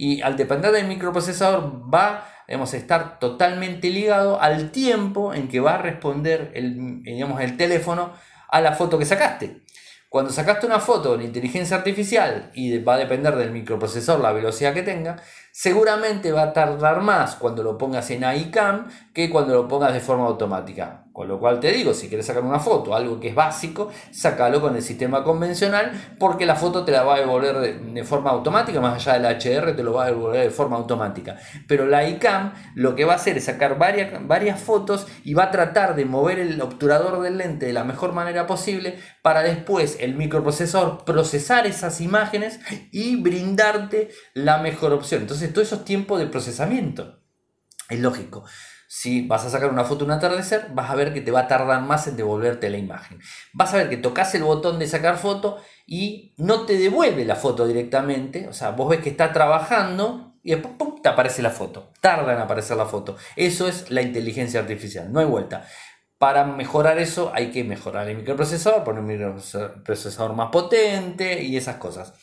y 0.00 0.22
al 0.22 0.34
depender 0.38 0.72
del 0.72 0.86
microprocesador 0.86 1.92
va 1.92 2.26
a 2.48 2.64
estar 2.72 3.18
totalmente 3.18 3.90
ligado 3.90 4.40
al 4.40 4.70
tiempo 4.70 5.34
en 5.34 5.46
que 5.46 5.60
va 5.60 5.74
a 5.74 5.78
responder 5.78 6.52
el, 6.54 7.02
digamos, 7.02 7.38
el 7.42 7.58
teléfono 7.58 8.14
a 8.48 8.62
la 8.62 8.72
foto 8.72 8.98
que 8.98 9.04
sacaste. 9.04 9.60
Cuando 10.08 10.32
sacaste 10.32 10.64
una 10.64 10.80
foto 10.80 11.16
en 11.16 11.20
inteligencia 11.20 11.76
artificial 11.76 12.50
y 12.54 12.78
va 12.78 12.94
a 12.94 12.96
depender 12.96 13.36
del 13.36 13.50
microprocesador 13.50 14.22
la 14.22 14.32
velocidad 14.32 14.72
que 14.72 14.82
tenga, 14.82 15.22
seguramente 15.52 16.32
va 16.32 16.42
a 16.42 16.52
tardar 16.52 17.00
más 17.00 17.36
cuando 17.36 17.62
lo 17.62 17.78
pongas 17.78 18.10
en 18.10 18.24
iCam 18.24 18.88
que 19.12 19.30
cuando 19.30 19.54
lo 19.54 19.68
pongas 19.68 19.92
de 19.92 20.00
forma 20.00 20.26
automática. 20.26 21.04
Con 21.12 21.26
lo 21.26 21.40
cual 21.40 21.58
te 21.58 21.72
digo, 21.72 21.92
si 21.92 22.08
quieres 22.08 22.24
sacar 22.24 22.44
una 22.44 22.60
foto, 22.60 22.94
algo 22.94 23.18
que 23.18 23.28
es 23.28 23.34
básico, 23.34 23.90
sácalo 24.12 24.60
con 24.60 24.76
el 24.76 24.82
sistema 24.82 25.24
convencional 25.24 25.92
porque 26.18 26.46
la 26.46 26.54
foto 26.54 26.84
te 26.84 26.92
la 26.92 27.02
va 27.02 27.16
a 27.16 27.18
devolver 27.18 27.58
de, 27.58 28.04
forma 28.04 28.30
automática, 28.30 28.80
más 28.80 29.06
allá 29.06 29.18
del 29.18 29.36
HDR 29.36 29.74
te 29.74 29.82
lo 29.82 29.92
va 29.92 30.04
a 30.04 30.06
devolver 30.06 30.44
de 30.44 30.50
forma 30.50 30.76
automática. 30.76 31.36
Pero 31.66 31.84
la 31.84 32.08
iCam 32.08 32.54
lo 32.74 32.94
que 32.94 33.04
va 33.04 33.14
a 33.14 33.16
hacer 33.16 33.36
es 33.36 33.44
sacar 33.44 33.76
varias, 33.76 34.26
varias 34.26 34.60
fotos 34.60 35.06
y 35.24 35.34
va 35.34 35.44
a 35.44 35.50
tratar 35.50 35.96
de 35.96 36.04
mover 36.04 36.38
el 36.38 36.60
obturador 36.62 37.20
del 37.20 37.38
lente 37.38 37.66
de 37.66 37.72
la 37.72 37.84
mejor 37.84 38.12
manera 38.12 38.46
posible 38.46 38.98
para 39.20 39.42
después 39.42 39.98
el 40.00 40.14
microprocesador 40.14 41.04
procesar 41.04 41.66
esas 41.66 42.00
imágenes 42.00 42.60
y 42.92 43.20
brindarte 43.20 44.10
la 44.32 44.58
mejor 44.58 44.92
opción. 44.92 45.22
Entonces 45.22 45.49
Entonces 45.50 45.68
todo 45.70 45.76
eso 45.78 45.82
es 45.82 45.84
tiempo 45.84 46.16
de 46.16 46.26
procesamiento. 46.26 47.18
Es 47.88 47.98
lógico. 47.98 48.44
Si 48.86 49.26
vas 49.26 49.44
a 49.44 49.50
sacar 49.50 49.70
una 49.70 49.84
foto 49.84 50.04
un 50.04 50.12
atardecer, 50.12 50.68
vas 50.74 50.90
a 50.90 50.94
ver 50.94 51.12
que 51.12 51.20
te 51.20 51.32
va 51.32 51.40
a 51.40 51.48
tardar 51.48 51.82
más 51.82 52.06
en 52.06 52.16
devolverte 52.16 52.70
la 52.70 52.78
imagen. 52.78 53.18
Vas 53.52 53.74
a 53.74 53.78
ver 53.78 53.88
que 53.88 53.96
tocas 53.96 54.32
el 54.36 54.44
botón 54.44 54.78
de 54.78 54.86
sacar 54.86 55.18
foto 55.18 55.60
y 55.86 56.34
no 56.36 56.66
te 56.66 56.78
devuelve 56.78 57.24
la 57.24 57.34
foto 57.34 57.66
directamente. 57.66 58.46
O 58.48 58.52
sea, 58.52 58.70
vos 58.70 58.88
ves 58.88 59.00
que 59.00 59.10
está 59.10 59.32
trabajando 59.32 60.34
y 60.44 60.54
después 60.54 61.02
te 61.02 61.08
aparece 61.08 61.42
la 61.42 61.50
foto. 61.50 61.92
Tarda 62.00 62.32
en 62.32 62.38
aparecer 62.38 62.76
la 62.76 62.86
foto. 62.86 63.16
Eso 63.34 63.66
es 63.66 63.90
la 63.90 64.02
inteligencia 64.02 64.60
artificial. 64.60 65.12
No 65.12 65.18
hay 65.18 65.26
vuelta. 65.26 65.66
Para 66.18 66.44
mejorar 66.44 66.98
eso 66.98 67.32
hay 67.34 67.50
que 67.50 67.64
mejorar 67.64 68.08
el 68.08 68.18
microprocesador, 68.18 68.84
poner 68.84 69.00
un 69.00 69.08
microprocesador 69.08 70.32
más 70.34 70.50
potente 70.50 71.42
y 71.42 71.56
esas 71.56 71.76
cosas. 71.76 72.14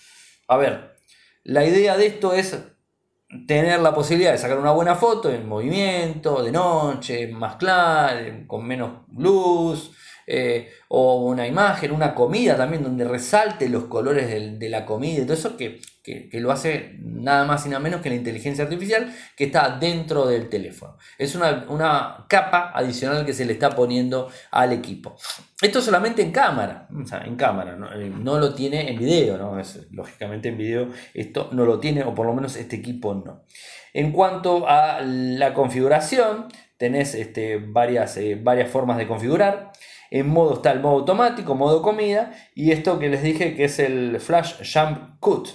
A 0.47 0.55
ver, 0.55 0.95
la 1.43 1.65
idea 1.65 1.97
de 1.97 2.07
esto 2.07 2.33
es 2.33 2.57
tener 3.45 3.79
la 3.81 3.93
posibilidad 3.93 4.31
de 4.31 4.37
sacar 4.37 4.57
una 4.57 4.71
buena 4.71 4.95
foto 4.95 5.29
en 5.29 5.47
movimiento, 5.47 6.41
de 6.43 6.51
noche, 6.51 7.27
más 7.27 7.57
clara, 7.57 8.45
con 8.47 8.65
menos 8.65 9.05
luz, 9.15 9.91
eh, 10.29 10.71
o 10.89 11.25
una 11.25 11.47
imagen, 11.47 11.93
una 11.93 12.13
comida 12.13 12.57
también 12.57 12.83
donde 12.83 13.05
resalte 13.05 13.69
los 13.69 13.85
colores 13.85 14.59
de, 14.59 14.69
la 14.69 14.85
comida 14.85 15.21
y 15.21 15.21
todo 15.21 15.33
eso 15.33 15.55
que, 15.55 15.79
lo 16.33 16.51
hace 16.51 16.97
nada 16.99 17.45
más 17.45 17.65
y 17.65 17.69
nada 17.69 17.79
menos 17.79 18.01
que 18.01 18.09
la 18.09 18.15
inteligencia 18.15 18.65
artificial 18.65 19.13
que 19.37 19.45
está 19.45 19.77
dentro 19.77 20.25
del 20.27 20.49
teléfono. 20.49 20.97
Es 21.17 21.33
una, 21.35 22.25
capa 22.27 22.71
adicional 22.75 23.25
que 23.25 23.31
se 23.31 23.45
le 23.45 23.53
está 23.53 23.69
poniendo 23.69 24.29
al 24.51 24.73
equipo. 24.73 25.15
Esto 25.61 25.81
solamente 25.81 26.21
en 26.21 26.31
cámara, 26.31 26.89
en 27.25 27.35
cámara, 27.37 27.77
eh, 27.95 28.11
no, 28.13 28.37
lo 28.37 28.53
tiene 28.53 28.91
en 28.91 28.99
video, 28.99 29.37
¿no? 29.37 29.57
lógicamente 29.91 30.49
en 30.49 30.57
video 30.57 30.89
esto 31.13 31.49
no 31.53 31.65
lo 31.65 31.79
tiene, 31.79 32.03
o 32.03 32.13
por 32.13 32.25
lo 32.25 32.33
menos 32.33 32.57
este 32.57 32.75
equipo 32.75 33.13
no. 33.13 33.43
En 33.93 34.11
cuanto 34.11 34.67
a 34.67 35.01
la 35.01 35.53
configuración, 35.53 36.47
tenés 36.77 37.15
este, 37.15 37.57
varias, 37.57 38.17
eh, 38.17 38.39
varias 38.41 38.69
formas 38.69 38.97
de 38.97 39.07
configurar. 39.07 39.71
En 40.11 40.29
modo 40.29 40.55
está 40.55 40.71
el 40.71 40.79
modo 40.79 40.99
automático, 40.99 41.55
modo 41.55 41.81
comida, 41.81 42.31
y 42.55 42.71
esto 42.71 42.99
que 42.99 43.09
les 43.09 43.21
dije 43.21 43.55
que 43.55 43.65
es 43.65 43.79
el 43.79 44.19
Flash 44.19 44.55
Jump 44.73 45.19
Cut. 45.19 45.49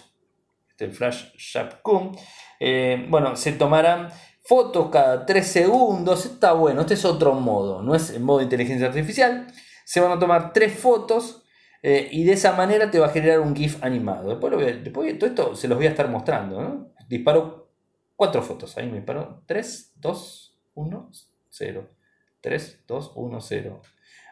Este 0.69 0.89
Flash 0.91 1.27
Jump 1.53 1.73
Cut. 1.83 2.19
Eh, 2.61 3.07
bueno, 3.09 3.35
se 3.37 3.53
tomarán 3.53 4.09
fotos 4.43 4.91
cada 4.91 5.25
3 5.27 5.47
segundos. 5.47 6.27
Está 6.27 6.53
bueno, 6.53 6.83
este 6.83 6.95
es 6.95 7.05
otro 7.05 7.35
modo, 7.35 7.83
no 7.83 7.95
es 7.95 8.11
el 8.11 8.21
modo 8.21 8.39
de 8.39 8.45
inteligencia 8.45 8.89
artificial. 8.89 9.47
Se 9.85 10.01
van 10.01 10.13
a 10.13 10.19
tomar 10.19 10.53
3 10.53 10.73
fotos 10.73 11.43
eh, 11.83 12.09
y 12.13 12.25
de 12.25 12.33
esa 12.33 12.53
manera 12.53 12.91
te 12.91 13.01
va 13.01 13.07
a 13.07 13.11
generar 13.11 13.41
un 13.41 13.57
GIF 13.57 13.83
animado. 13.83 14.29
Después, 14.29 14.85
después 14.85 15.19
todo 15.19 15.31
esto 15.31 15.57
se 15.57 15.69
los 15.69 15.77
voy 15.77 15.87
a 15.87 15.91
estar 15.91 16.09
mostrando. 16.09 16.93
Disparo 17.09 17.71
4 18.17 18.43
fotos. 18.43 18.77
Ahí 18.79 18.87
me 18.87 18.97
disparo 18.97 19.43
3, 19.47 19.95
2, 19.97 20.61
1, 20.75 21.11
0. 21.51 21.89
3, 22.41 22.85
2, 22.87 23.13
1, 23.17 23.41
0. 23.41 23.83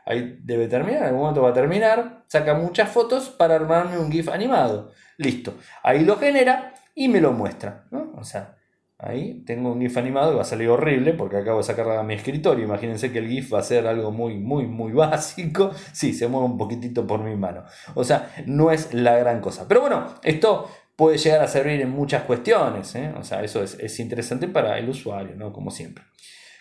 Ahí 0.07 0.39
debe 0.43 0.69
terminar, 0.69 1.03
en 1.03 1.09
algún 1.09 1.21
momento 1.21 1.43
va 1.43 1.51
a 1.51 1.55
terminar. 1.55 2.25
Saca 2.27 2.55
muchas 2.55 2.89
fotos 2.89 3.31
para 3.31 3.57
armarme 3.57 3.99
un 3.99 4.11
GIF 4.11 4.29
animado. 4.29 4.93
Listo. 5.19 5.55
Ahí 5.83 6.05
lo 6.05 6.17
genera 6.17 6.75
y 6.95 7.09
me 7.09 7.21
lo 7.21 7.33
muestra. 7.33 7.87
O 8.17 8.25
sea, 8.25 8.57
ahí 8.99 9.43
tengo 9.45 9.73
un 9.73 9.81
GIF 9.81 9.97
animado 9.97 10.31
que 10.31 10.37
va 10.37 10.43
a 10.43 10.47
salir 10.47 10.69
horrible 10.69 11.13
porque 11.13 11.37
acabo 11.37 11.59
de 11.59 11.65
sacarla 11.65 12.01
a 12.01 12.03
mi 12.03 12.15
escritorio. 12.15 12.65
Imagínense 12.65 13.13
que 13.13 13.19
el 13.19 13.29
GIF 13.29 13.55
va 13.55 13.61
a 13.61 13.63
ser 13.63 13.87
algo 13.87 14.11
muy, 14.11 14.37
muy, 14.39 14.67
muy 14.67 14.93
básico. 14.95 15.73
Sí, 15.93 16.13
se 16.13 16.29
mueve 16.29 16.47
un 16.47 16.59
poquitito 16.59 17.07
por 17.07 17.23
mi 17.23 17.37
mano. 17.37 17.65
O 17.95 18.05
sea, 18.05 18.33
no 18.47 18.71
es 18.71 18.95
la 18.95 19.17
gran 19.19 19.41
cosa. 19.41 19.67
Pero 19.69 19.83
bueno, 19.83 20.15
esto 20.23 20.69
puede 20.97 21.19
llegar 21.19 21.43
a 21.43 21.49
servir 21.49 21.81
en 21.81 21.91
muchas 21.91 22.25
cuestiones. 22.25 22.95
¿eh? 22.95 23.13
O 23.19 23.25
sea, 23.25 23.43
eso 23.43 23.63
es, 23.63 23.79
es 23.79 23.99
interesante 24.01 24.49
para 24.49 24.79
el 24.79 24.89
usuario, 24.89 25.37
¿no? 25.37 25.53
Como 25.53 25.71
siempre. 25.71 26.05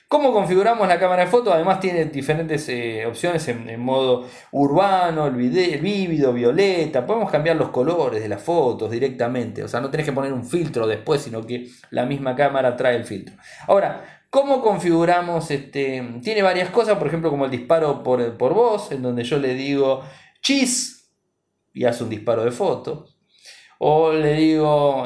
¿Cómo 0.09 0.33
configuramos 0.33 0.87
la 0.87 0.99
cámara 0.99 1.25
de 1.25 1.29
foto? 1.29 1.53
Además 1.53 1.79
tiene 1.79 2.05
diferentes 2.05 2.67
eh, 2.67 3.05
opciones 3.05 3.47
en, 3.47 3.79
modo 3.79 4.25
urbano, 4.51 5.27
el, 5.27 5.35
vívido, 5.35 6.33
violeta. 6.33 7.05
Podemos 7.05 7.29
cambiar 7.29 7.57
los 7.57 7.69
colores 7.69 8.19
de 8.19 8.27
las 8.27 8.41
fotos 8.41 8.89
directamente. 8.89 9.63
O 9.63 9.67
sea, 9.67 9.79
no 9.81 9.91
tenés 9.91 10.07
que 10.07 10.11
poner 10.11 10.33
un 10.33 10.43
filtro 10.43 10.87
después, 10.87 11.21
sino 11.21 11.45
que 11.45 11.67
la 11.91 12.07
misma 12.07 12.35
cámara 12.35 12.75
trae 12.75 12.95
el 12.95 13.05
filtro. 13.05 13.35
Ahora, 13.67 14.23
¿cómo 14.31 14.63
configuramos? 14.63 15.51
Este, 15.51 16.03
tiene 16.23 16.41
varias 16.41 16.71
cosas, 16.71 16.97
por 16.97 17.05
ejemplo, 17.05 17.29
como 17.29 17.45
el 17.45 17.51
disparo 17.51 18.01
por, 18.01 18.35
por 18.35 18.55
voz, 18.55 18.91
en 18.91 19.03
donde 19.03 19.23
yo 19.23 19.37
le 19.37 19.53
digo 19.53 20.01
cheese 20.41 21.07
y 21.71 21.85
hace 21.85 22.03
un 22.03 22.09
disparo 22.09 22.43
de 22.43 22.49
fotos. 22.49 23.18
O 23.81 24.11
le 24.11 24.33
digo 24.33 25.05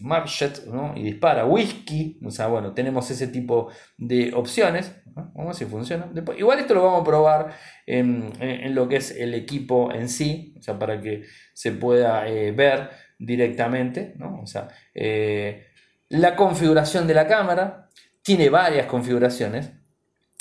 Marchet 0.00 0.64
¿no? 0.66 0.94
y 0.96 1.02
dispara 1.02 1.44
whisky. 1.44 2.18
O 2.24 2.30
sea, 2.30 2.46
bueno, 2.46 2.72
tenemos 2.72 3.10
ese 3.10 3.28
tipo 3.28 3.70
de 3.98 4.32
opciones. 4.34 4.94
Vamos 5.04 5.36
a 5.36 5.44
ver 5.44 5.54
si 5.54 5.64
funciona. 5.66 6.08
Después, 6.10 6.38
igual 6.38 6.58
esto 6.58 6.72
lo 6.72 6.82
vamos 6.82 7.02
a 7.02 7.04
probar 7.04 7.54
en, 7.86 8.74
lo 8.74 8.88
que 8.88 8.96
es 8.96 9.10
el 9.10 9.34
equipo 9.34 9.92
en 9.92 10.08
sí. 10.08 10.54
O 10.58 10.62
sea, 10.62 10.78
para 10.78 10.98
que 11.00 11.24
se 11.52 11.72
pueda 11.72 12.26
eh, 12.26 12.52
ver 12.52 12.88
directamente. 13.18 14.14
¿no? 14.16 14.40
O 14.42 14.46
sea, 14.46 14.68
eh, 14.94 15.66
la 16.08 16.36
configuración 16.36 17.06
de 17.06 17.14
la 17.14 17.26
cámara 17.26 17.90
tiene 18.22 18.48
varias 18.48 18.86
configuraciones. 18.86 19.72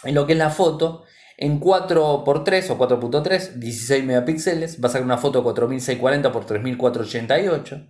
En 0.03 0.15
lo 0.15 0.25
que 0.25 0.33
es 0.33 0.39
la 0.39 0.49
foto, 0.49 1.03
en 1.37 1.59
4x3 1.59 2.69
o 2.69 2.77
4.3, 2.77 3.53
16 3.53 4.05
megapíxeles, 4.05 4.81
va 4.81 4.87
a 4.87 4.91
sacar 4.91 5.05
una 5.05 5.17
foto 5.17 5.43
4640 5.43 6.29
x 6.29 6.45
3488. 6.45 7.87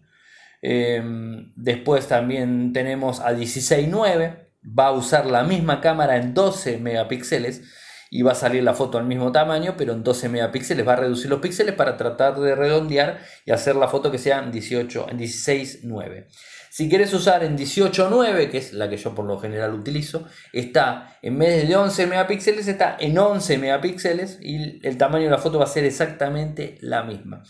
después 1.56 2.08
también 2.08 2.74
tenemos 2.74 3.20
a 3.20 3.34
16.9, 3.34 4.48
va 4.78 4.88
a 4.88 4.92
usar 4.92 5.26
la 5.28 5.44
misma 5.44 5.82
cámara 5.82 6.18
en 6.18 6.34
12 6.34 6.80
megapíxeles 6.80 7.62
y 8.10 8.22
va 8.22 8.34
a 8.34 8.36
salir 8.36 8.64
la 8.64 8.74
foto 8.74 8.98
al 8.98 9.06
mismo 9.06 9.32
tamaño, 9.32 9.76
pero 9.78 9.94
en 9.94 10.04
12 10.04 10.30
megapíxeles 10.30 10.88
va 10.88 10.94
a 10.94 10.98
reducir 10.98 11.30
los 11.30 11.40
píxeles 11.40 11.76
para 11.76 11.98
tratar 11.98 12.40
de 12.40 12.56
redondear 12.56 13.20
y 13.46 13.52
hacer 13.52 13.76
la 13.76 13.88
foto 13.88 14.12
que 14.12 14.18
sea 14.18 14.40
en 14.40 14.52
18, 14.52 15.08
en 15.10 15.20
16.9. 15.20 16.28
Si 16.76 16.90
quieres 16.90 17.14
usar 17.14 17.42
en 17.46 17.58
18.9, 17.58 18.50
que 18.50 18.58
es 18.58 18.74
la 18.74 18.90
que 18.90 18.98
yo 18.98 19.16
por 19.16 19.24
lo 19.24 19.40
general 19.40 19.74
utilizo, 19.74 20.28
está 20.52 21.18
en 21.22 21.40
vez 21.40 21.66
de 21.66 21.74
11 21.74 22.06
megapíxeles, 22.08 22.68
está 22.68 22.98
en 23.00 23.18
11 23.18 23.58
megapíxeles 23.60 24.40
y 24.42 24.86
el 24.86 24.98
tamaño 24.98 25.24
de 25.24 25.32
la 25.32 25.38
foto 25.38 25.58
va 25.58 25.64
a 25.64 25.70
ser 25.70 25.86
exactamente 25.86 26.78
la 26.82 27.04
misma. 27.04 27.44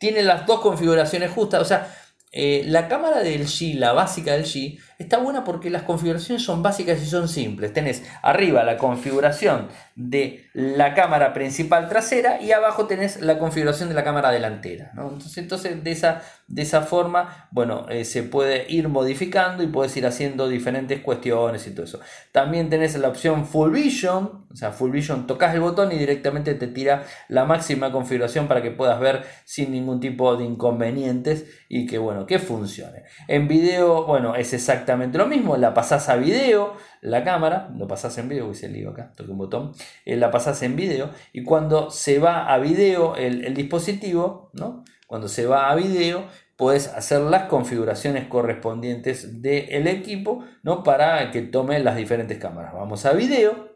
Tiene 0.00 0.24
las 0.24 0.46
dos 0.46 0.60
configuraciones 0.60 1.30
justas, 1.30 1.62
o 1.62 1.64
sea, 1.64 1.94
eh, 2.32 2.64
la 2.66 2.88
cámara 2.88 3.20
del 3.20 3.46
G, 3.46 3.74
la 3.74 3.92
básica 3.92 4.32
del 4.32 4.46
G, 4.46 4.80
está 4.98 5.18
buena 5.18 5.44
porque 5.44 5.70
las 5.70 5.82
configuraciones 5.82 6.42
son 6.42 6.62
básicas 6.62 7.02
y 7.02 7.06
son 7.06 7.28
simples. 7.28 7.72
Tenés 7.72 8.02
arriba 8.22 8.62
la 8.62 8.76
configuración 8.76 9.68
de 9.96 10.46
la 10.54 10.94
cámara 10.94 11.32
principal 11.32 11.88
trasera 11.88 12.40
y 12.40 12.52
abajo 12.52 12.86
tenés 12.86 13.20
la 13.20 13.38
configuración 13.38 13.88
de 13.88 13.94
la 13.94 14.04
cámara 14.04 14.30
delantera. 14.30 14.92
Entonces, 14.92 15.38
entonces 15.38 15.82
de, 15.82 15.90
esa, 15.90 16.22
de 16.46 16.62
esa 16.62 16.82
forma, 16.82 17.48
bueno, 17.50 17.86
eh, 17.88 18.04
se 18.04 18.22
puede 18.22 18.70
ir 18.70 18.88
modificando 18.88 19.62
y 19.62 19.66
puedes 19.66 19.96
ir 19.96 20.06
haciendo 20.06 20.48
diferentes 20.48 21.00
cuestiones 21.00 21.66
y 21.66 21.72
todo 21.72 21.84
eso. 21.84 22.00
También 22.30 22.70
tenés 22.70 22.96
la 22.98 23.08
opción 23.08 23.46
Full 23.46 23.72
Vision, 23.72 24.46
o 24.50 24.56
sea, 24.56 24.72
Full 24.72 24.90
Vision, 24.90 25.26
tocas 25.26 25.54
el 25.54 25.60
botón 25.60 25.92
y 25.92 25.98
directamente 25.98 26.54
te 26.54 26.68
tira 26.68 27.04
la 27.28 27.44
máxima 27.44 27.92
configuración 27.92 28.48
para 28.48 28.62
que 28.62 28.70
puedas 28.70 29.00
ver 29.00 29.24
sin 29.44 29.72
ningún 29.72 30.00
tipo 30.00 30.36
de 30.36 30.44
inconvenientes 30.44 31.46
y 31.68 31.86
que, 31.86 31.98
bueno, 31.98 32.26
que 32.26 32.38
funcione. 32.38 33.04
En 33.28 33.48
video, 33.48 34.04
bueno, 34.04 34.36
es 34.36 34.52
exactamente 34.52 34.91
lo 34.96 35.26
mismo, 35.26 35.56
la 35.56 35.74
pasás 35.74 36.08
a 36.08 36.16
video, 36.16 36.76
la 37.00 37.24
cámara, 37.24 37.70
lo 37.76 37.86
pasás 37.86 38.16
en 38.18 38.28
video, 38.28 38.50
hice 38.50 38.66
el 38.66 38.74
lío 38.74 38.90
acá, 38.90 39.12
toqué 39.16 39.30
un 39.30 39.38
botón, 39.38 39.72
eh, 40.04 40.16
la 40.16 40.30
pasás 40.30 40.62
en 40.62 40.76
video 40.76 41.10
y 41.32 41.44
cuando 41.44 41.90
se 41.90 42.18
va 42.18 42.52
a 42.52 42.58
video 42.58 43.16
el, 43.16 43.54
dispositivo, 43.54 44.50
¿no? 44.54 44.84
cuando 45.06 45.28
se 45.28 45.46
va 45.46 45.70
a 45.70 45.74
video, 45.74 46.26
puedes 46.56 46.88
hacer 46.88 47.20
las 47.20 47.44
configuraciones 47.44 48.28
correspondientes 48.28 49.42
del 49.42 49.86
equipo 49.88 50.44
¿no? 50.62 50.82
para 50.82 51.30
que 51.30 51.42
tome 51.42 51.78
las 51.80 51.96
diferentes 51.96 52.38
cámaras. 52.38 52.72
Vamos 52.74 53.04
a 53.04 53.12
video, 53.12 53.72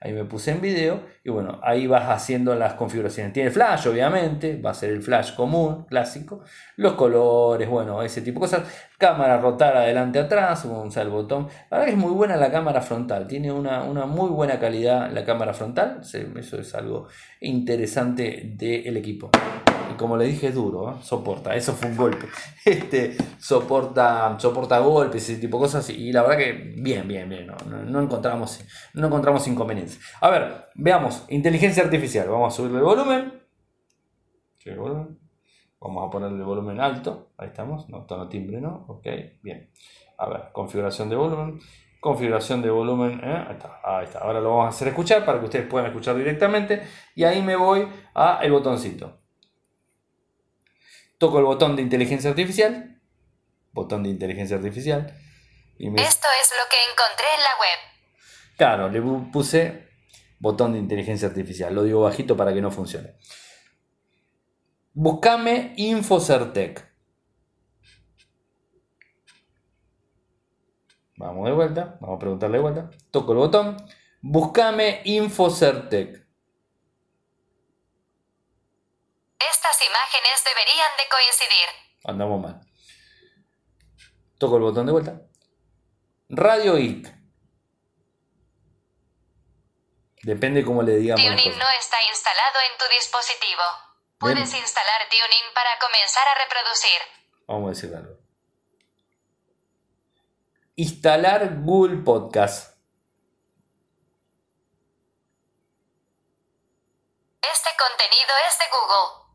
Ahí 0.00 0.12
me 0.12 0.24
puse 0.24 0.52
en 0.52 0.60
video 0.60 1.02
y 1.24 1.30
bueno, 1.30 1.58
ahí 1.64 1.88
vas 1.88 2.08
haciendo 2.08 2.54
las 2.54 2.74
configuraciones. 2.74 3.32
Tiene 3.32 3.50
flash, 3.50 3.88
obviamente, 3.88 4.60
va 4.60 4.70
a 4.70 4.74
ser 4.74 4.90
el 4.90 5.02
flash 5.02 5.34
común, 5.34 5.86
clásico. 5.86 6.44
Los 6.76 6.92
colores, 6.92 7.68
bueno, 7.68 8.00
ese 8.02 8.22
tipo 8.22 8.38
de 8.38 8.46
cosas. 8.46 8.87
Cámara 8.98 9.38
rotar 9.38 9.76
adelante 9.76 10.18
atrás, 10.18 10.66
a 10.66 11.00
el 11.00 11.08
botón. 11.08 11.48
La 11.70 11.78
verdad 11.78 11.86
que 11.86 11.92
es 11.92 11.98
muy 11.98 12.12
buena 12.12 12.36
la 12.36 12.50
cámara 12.50 12.82
frontal, 12.82 13.26
tiene 13.26 13.52
una, 13.52 13.84
muy 14.06 14.28
buena 14.28 14.58
calidad 14.58 15.10
la 15.12 15.24
cámara 15.24 15.54
frontal. 15.54 16.00
Eso 16.02 16.58
es 16.58 16.74
algo 16.74 17.08
interesante 17.40 18.54
del 18.56 18.96
equipo 18.96 19.30
como 19.98 20.16
le 20.16 20.24
dije, 20.24 20.46
es 20.48 20.54
duro, 20.54 20.90
¿eh? 20.90 20.94
soporta, 21.02 21.54
eso 21.54 21.74
fue 21.74 21.90
un 21.90 21.96
golpe. 21.96 22.26
Este, 22.64 23.16
soporta, 23.38 24.36
soporta 24.38 24.78
golpes, 24.78 25.28
ese 25.28 25.40
tipo 25.40 25.56
de 25.56 25.62
cosas, 25.62 25.88
y 25.90 26.12
la 26.12 26.22
verdad 26.22 26.36
que 26.36 26.52
bien, 26.76 27.08
bien, 27.08 27.28
bien, 27.28 27.46
no, 27.46 28.00
encontramos, 28.00 28.60
no 28.94 29.06
encontramos 29.06 29.46
inconvenientes. 29.48 29.98
A 30.20 30.30
ver, 30.30 30.68
veamos, 30.74 31.24
inteligencia 31.28 31.82
artificial, 31.82 32.28
vamos 32.28 32.54
a 32.54 32.56
subirle 32.56 32.78
el 32.78 32.84
volumen. 32.84 33.42
Vamos 35.80 36.08
a 36.08 36.10
ponerle 36.10 36.38
el 36.38 36.44
volumen 36.44 36.80
alto. 36.80 37.30
Ahí 37.38 37.48
estamos. 37.48 37.88
No, 37.88 38.04
tono 38.04 38.28
timbre 38.28 38.60
no. 38.60 38.84
Ok, 38.88 39.06
bien. 39.42 39.70
A 40.16 40.28
ver, 40.28 40.52
configuración 40.52 41.08
de 41.08 41.16
volumen. 41.16 41.60
Configuración 42.00 42.62
de 42.62 42.70
volumen. 42.70 43.20
¿eh? 43.22 43.44
Ahí, 43.48 43.54
está, 43.54 43.80
ahí 43.84 44.04
está. 44.04 44.18
Ahora 44.20 44.40
lo 44.40 44.50
vamos 44.50 44.66
a 44.66 44.68
hacer 44.70 44.88
escuchar 44.88 45.24
para 45.24 45.38
que 45.38 45.44
ustedes 45.44 45.66
puedan 45.68 45.86
escuchar 45.86 46.16
directamente. 46.16 46.82
Y 47.14 47.24
ahí 47.24 47.42
me 47.42 47.54
voy 47.54 47.88
a 48.14 48.40
el 48.42 48.50
botoncito. 48.50 49.20
Toco 51.18 51.38
el 51.38 51.44
botón 51.44 51.76
de 51.76 51.82
inteligencia 51.82 52.30
artificial. 52.30 53.00
Botón 53.72 54.02
de 54.02 54.08
inteligencia 54.08 54.56
artificial. 54.56 55.14
Y 55.78 55.86
Esto 55.88 56.28
es 56.42 56.52
lo 56.52 56.68
que 56.68 56.76
encontré 56.90 57.26
en 57.36 57.42
la 57.42 57.50
web. 57.60 57.78
Claro, 58.56 58.88
le 58.88 59.30
puse 59.30 59.88
botón 60.40 60.72
de 60.72 60.80
inteligencia 60.80 61.28
artificial. 61.28 61.72
Lo 61.72 61.84
digo 61.84 62.02
bajito 62.02 62.36
para 62.36 62.52
que 62.52 62.60
no 62.60 62.72
funcione. 62.72 63.14
Buscame 65.00 65.74
Infocertec. 65.76 66.84
Vamos 71.16 71.46
de 71.46 71.52
vuelta, 71.52 71.96
vamos 72.00 72.16
a 72.16 72.18
preguntarle 72.18 72.56
de 72.58 72.62
vuelta. 72.62 72.90
Toco 73.12 73.30
el 73.30 73.38
botón. 73.38 73.76
Buscame 74.22 75.02
Infocertec. 75.04 76.26
Estas 79.38 79.78
imágenes 79.86 80.44
deberían 80.44 80.90
de 80.96 81.04
coincidir. 81.08 81.68
Andamos 82.02 82.40
mal. 82.42 82.60
Toco 84.36 84.56
el 84.56 84.62
botón 84.62 84.86
de 84.86 84.92
vuelta. 84.92 85.22
Radio 86.28 86.76
IT. 86.76 87.06
Depende 90.24 90.64
cómo 90.64 90.82
le 90.82 90.96
digamos. 90.96 91.24
Tuning 91.24 91.56
no 91.56 91.66
está 91.78 92.02
instalado 92.02 92.58
en 92.68 92.78
tu 92.78 92.84
dispositivo. 92.96 93.87
Puedes 94.18 94.52
instalar 94.52 95.00
Tuning 95.08 95.54
para 95.54 95.70
comenzar 95.80 96.24
a 96.26 96.34
reproducir. 96.44 96.98
Vamos 97.46 97.66
a 97.66 97.70
decir 97.70 97.96
algo. 97.96 98.18
Instalar 100.74 101.60
Google 101.62 101.98
Podcast. 101.98 102.76
Este 107.40 107.70
contenido 107.78 108.32
es 108.48 108.58
de 108.58 108.64
Google. 108.72 109.28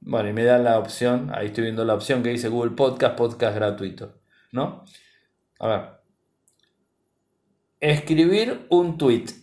Bueno, 0.00 0.28
y 0.30 0.32
me 0.32 0.44
da 0.44 0.58
la 0.58 0.80
opción, 0.80 1.32
ahí 1.32 1.46
estoy 1.46 1.64
viendo 1.64 1.84
la 1.84 1.94
opción 1.94 2.24
que 2.24 2.30
dice 2.30 2.48
Google 2.48 2.72
Podcast, 2.72 3.16
podcast 3.16 3.54
gratuito, 3.54 4.20
¿no? 4.50 4.84
A 5.60 5.68
ver. 5.68 6.02
Escribir 7.78 8.66
un 8.70 8.98
tweet. 8.98 9.41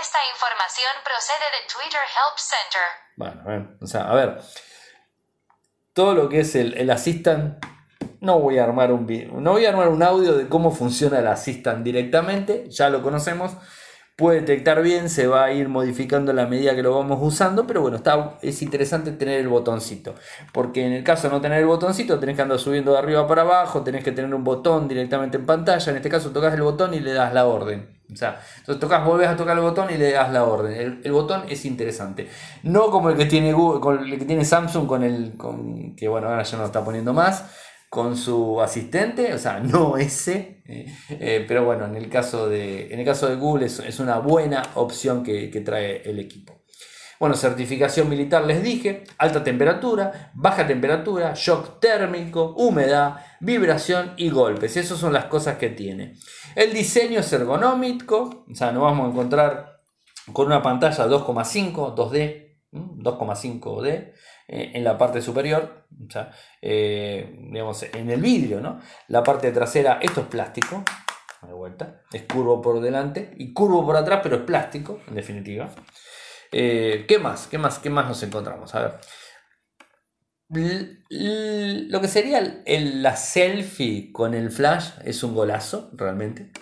Esta 0.00 0.18
información 0.32 0.92
procede 1.04 1.44
de 1.52 1.68
Twitter 1.72 2.00
Help 2.00 2.38
Center. 2.38 2.82
Bueno, 3.16 3.76
o 3.80 3.86
sea, 3.86 4.10
a 4.10 4.14
ver, 4.14 4.40
todo 5.92 6.14
lo 6.14 6.28
que 6.28 6.40
es 6.40 6.54
el, 6.54 6.76
el 6.78 6.90
Assistant, 6.90 7.64
no 8.20 8.38
voy 8.38 8.58
a 8.58 8.64
armar 8.64 8.92
un 8.92 9.06
no 9.42 9.52
voy 9.52 9.66
a 9.66 9.70
armar 9.70 9.88
un 9.88 10.02
audio 10.02 10.34
de 10.34 10.48
cómo 10.48 10.70
funciona 10.70 11.18
el 11.18 11.26
Assistant 11.26 11.84
directamente, 11.84 12.70
ya 12.70 12.88
lo 12.88 13.02
conocemos, 13.02 13.52
puede 14.16 14.40
detectar 14.40 14.82
bien, 14.82 15.10
se 15.10 15.26
va 15.26 15.44
a 15.44 15.52
ir 15.52 15.68
modificando 15.68 16.32
la 16.32 16.46
medida 16.46 16.74
que 16.74 16.82
lo 16.82 16.96
vamos 16.96 17.18
usando, 17.20 17.66
pero 17.66 17.82
bueno, 17.82 17.96
está, 17.96 18.38
es 18.40 18.62
interesante 18.62 19.12
tener 19.12 19.40
el 19.40 19.48
botoncito, 19.48 20.14
porque 20.52 20.86
en 20.86 20.92
el 20.92 21.04
caso 21.04 21.28
de 21.28 21.34
no 21.34 21.40
tener 21.40 21.58
el 21.58 21.66
botoncito, 21.66 22.18
tenés 22.20 22.36
que 22.36 22.42
andar 22.42 22.58
subiendo 22.58 22.92
de 22.92 22.98
arriba 22.98 23.26
para 23.26 23.42
abajo, 23.42 23.82
tenés 23.82 24.04
que 24.04 24.12
tener 24.12 24.32
un 24.32 24.44
botón 24.44 24.88
directamente 24.88 25.36
en 25.36 25.44
pantalla, 25.44 25.90
en 25.90 25.96
este 25.96 26.08
caso 26.08 26.30
tocas 26.30 26.54
el 26.54 26.62
botón 26.62 26.94
y 26.94 27.00
le 27.00 27.12
das 27.12 27.34
la 27.34 27.46
orden. 27.46 28.01
O 28.12 28.16
sea, 28.16 28.40
entonces 28.58 28.80
tocas, 28.80 29.04
volvés 29.04 29.28
a 29.28 29.36
tocar 29.36 29.56
el 29.56 29.62
botón 29.62 29.88
y 29.92 29.96
le 29.96 30.12
das 30.12 30.32
la 30.32 30.44
orden. 30.44 31.00
El, 31.02 31.12
botón 31.12 31.44
es 31.48 31.64
interesante. 31.64 32.28
No 32.62 32.90
como 32.90 33.10
el 33.10 33.16
que 33.16 33.26
tiene 33.26 33.52
Google, 33.52 34.12
el 34.12 34.18
que 34.18 34.24
tiene 34.24 34.44
Samsung 34.44 34.86
con 34.86 35.02
el 35.02 35.36
con, 35.36 35.96
que 35.96 36.08
bueno, 36.08 36.28
ahora 36.28 36.42
ya 36.42 36.56
no 36.56 36.62
lo 36.62 36.66
está 36.66 36.84
poniendo 36.84 37.12
más 37.12 37.44
con 37.92 38.16
su 38.16 38.58
asistente, 38.62 39.34
o 39.34 39.38
sea, 39.38 39.60
no 39.60 39.98
ese, 39.98 40.62
eh, 40.64 40.86
eh, 41.10 41.44
pero 41.46 41.66
bueno, 41.66 41.84
en 41.84 41.94
el 41.94 42.08
caso 42.08 42.48
de, 42.48 42.90
en 42.90 42.98
el 42.98 43.04
caso 43.04 43.28
de 43.28 43.36
Google 43.36 43.66
es, 43.66 44.00
una 44.00 44.16
buena 44.16 44.62
opción 44.76 45.22
que, 45.22 45.48
trae 45.62 46.00
el 46.08 46.18
equipo. 46.18 46.62
Bueno, 47.20 47.36
certificación 47.36 48.08
militar 48.08 48.46
les 48.46 48.62
dije, 48.62 49.04
alta 49.18 49.44
temperatura, 49.44 50.32
baja 50.32 50.66
temperatura, 50.66 51.34
shock 51.36 51.80
térmico, 51.80 52.54
humedad, 52.56 53.16
vibración 53.42 54.14
y 54.16 54.30
golpes. 54.30 54.76
Esas 54.76 54.98
son 54.98 55.12
las 55.12 55.26
cosas 55.26 55.58
que 55.58 55.68
tiene. 55.68 56.14
El 56.54 56.72
diseño 56.72 57.20
es 57.20 57.32
ergonómico, 57.32 58.46
o 58.50 58.54
sea, 58.54 58.70
nos 58.70 58.84
vamos 58.84 59.06
a 59.06 59.10
encontrar 59.10 59.80
con 60.32 60.46
una 60.46 60.62
pantalla 60.62 61.06
2,5, 61.06 61.94
2D, 61.94 62.60
2,5D, 62.72 64.12
eh, 64.48 64.70
en 64.74 64.84
la 64.84 64.96
parte 64.96 65.20
superior, 65.20 65.86
o 66.06 66.10
sea, 66.10 66.30
eh, 66.60 67.36
digamos, 67.50 67.82
en 67.82 68.10
el 68.10 68.20
vidrio, 68.20 68.60
¿no? 68.60 68.80
La 69.08 69.24
parte 69.24 69.50
trasera, 69.50 69.98
esto 70.00 70.20
es 70.20 70.26
plástico, 70.28 70.84
de 71.42 71.52
vuelta, 71.52 72.02
es 72.12 72.22
curvo 72.22 72.62
por 72.62 72.80
delante 72.80 73.34
y 73.38 73.52
curvo 73.52 73.84
por 73.84 73.96
atrás, 73.96 74.20
pero 74.22 74.36
es 74.36 74.42
plástico, 74.42 75.00
en 75.08 75.16
definitiva. 75.16 75.68
Eh, 76.52 77.06
¿Qué 77.08 77.18
más? 77.18 77.48
¿Qué 77.48 77.58
más? 77.58 77.80
¿Qué 77.80 77.90
más 77.90 78.06
nos 78.06 78.22
encontramos? 78.22 78.72
A 78.76 78.82
ver. 78.82 79.00
Lo 80.52 82.00
que 82.00 82.08
sería 82.08 82.62
la 82.66 83.16
selfie 83.16 84.12
con 84.12 84.34
el 84.34 84.50
flash 84.50 84.90
es 85.04 85.22
un 85.22 85.34
golazo, 85.34 85.90
realmente. 85.94 86.52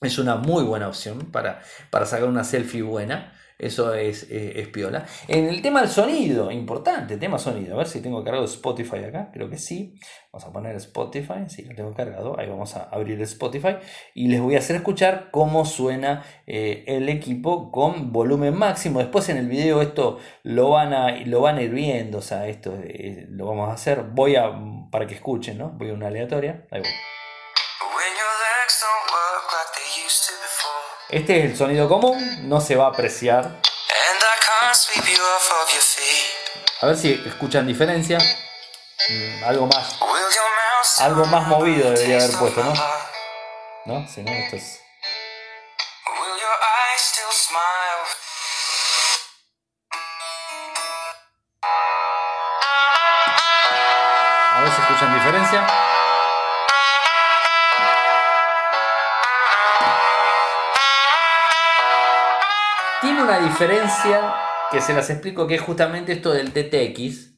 Es 0.00 0.18
una 0.18 0.36
muy 0.36 0.64
buena 0.64 0.88
opción 0.88 1.30
para, 1.30 1.60
para 1.90 2.06
sacar 2.06 2.28
una 2.28 2.42
selfie 2.42 2.82
buena. 2.82 3.32
Eso 3.60 3.94
es, 3.94 4.26
eh, 4.30 4.60
es, 4.60 4.68
piola. 4.68 5.04
En 5.28 5.46
el 5.46 5.60
tema 5.60 5.80
del 5.80 5.90
sonido, 5.90 6.50
importante, 6.50 7.18
tema 7.18 7.38
sonido. 7.38 7.74
A 7.74 7.78
ver 7.78 7.86
si 7.86 8.00
tengo 8.00 8.24
cargado 8.24 8.46
Spotify 8.46 9.04
acá. 9.04 9.30
Creo 9.32 9.50
que 9.50 9.58
sí. 9.58 9.94
Vamos 10.32 10.48
a 10.48 10.52
poner 10.52 10.76
Spotify. 10.76 11.44
Sí, 11.48 11.64
lo 11.64 11.74
tengo 11.74 11.92
cargado. 11.92 12.38
Ahí 12.38 12.48
vamos 12.48 12.74
a 12.76 12.84
abrir 12.84 13.20
Spotify. 13.22 13.76
Y 14.14 14.28
les 14.28 14.40
voy 14.40 14.54
a 14.54 14.58
hacer 14.58 14.76
escuchar 14.76 15.28
cómo 15.30 15.66
suena 15.66 16.24
eh, 16.46 16.84
el 16.86 17.08
equipo 17.10 17.70
con 17.70 18.12
volumen 18.12 18.54
máximo. 18.54 19.00
Después 19.00 19.28
en 19.28 19.36
el 19.36 19.48
video 19.48 19.82
esto 19.82 20.18
lo 20.42 20.70
van 20.70 20.94
a, 20.94 21.10
lo 21.26 21.42
van 21.42 21.60
ir 21.60 21.70
viendo. 21.70 22.18
O 22.18 22.22
sea, 22.22 22.48
esto 22.48 22.78
eh, 22.82 23.26
lo 23.28 23.46
vamos 23.46 23.68
a 23.68 23.74
hacer. 23.74 24.04
Voy 24.12 24.36
a, 24.36 24.50
para 24.90 25.06
que 25.06 25.14
escuchen, 25.14 25.58
¿no? 25.58 25.70
Voy 25.72 25.90
a 25.90 25.92
una 25.92 26.06
aleatoria. 26.06 26.66
Ahí 26.70 26.80
voy. 26.80 26.90
Este 31.12 31.40
es 31.40 31.50
el 31.50 31.56
sonido 31.56 31.88
común, 31.88 32.48
no 32.48 32.60
se 32.60 32.76
va 32.76 32.84
a 32.84 32.88
apreciar. 32.90 33.60
A 36.80 36.86
ver 36.86 36.96
si 36.96 37.20
escuchan 37.26 37.66
diferencia. 37.66 38.16
Mm, 39.08 39.44
algo 39.44 39.66
más. 39.66 39.98
Algo 40.98 41.24
más 41.26 41.48
movido 41.48 41.90
debería 41.90 42.18
haber 42.18 42.36
puesto, 42.38 42.62
¿no? 42.62 42.72
¿No? 43.86 44.08
Si 44.08 44.22
no, 44.22 44.30
esto 44.30 44.54
es. 44.54 44.80
A 54.52 54.60
ver 54.60 54.72
si 54.72 54.80
escuchan 54.80 55.14
diferencia. 55.14 55.79
Una 63.30 63.46
diferencia 63.46 64.34
que 64.72 64.80
se 64.80 64.92
las 64.92 65.08
explico 65.08 65.46
que 65.46 65.54
es 65.54 65.60
justamente 65.60 66.10
esto 66.10 66.32
del 66.32 66.50
TTX, 66.50 67.30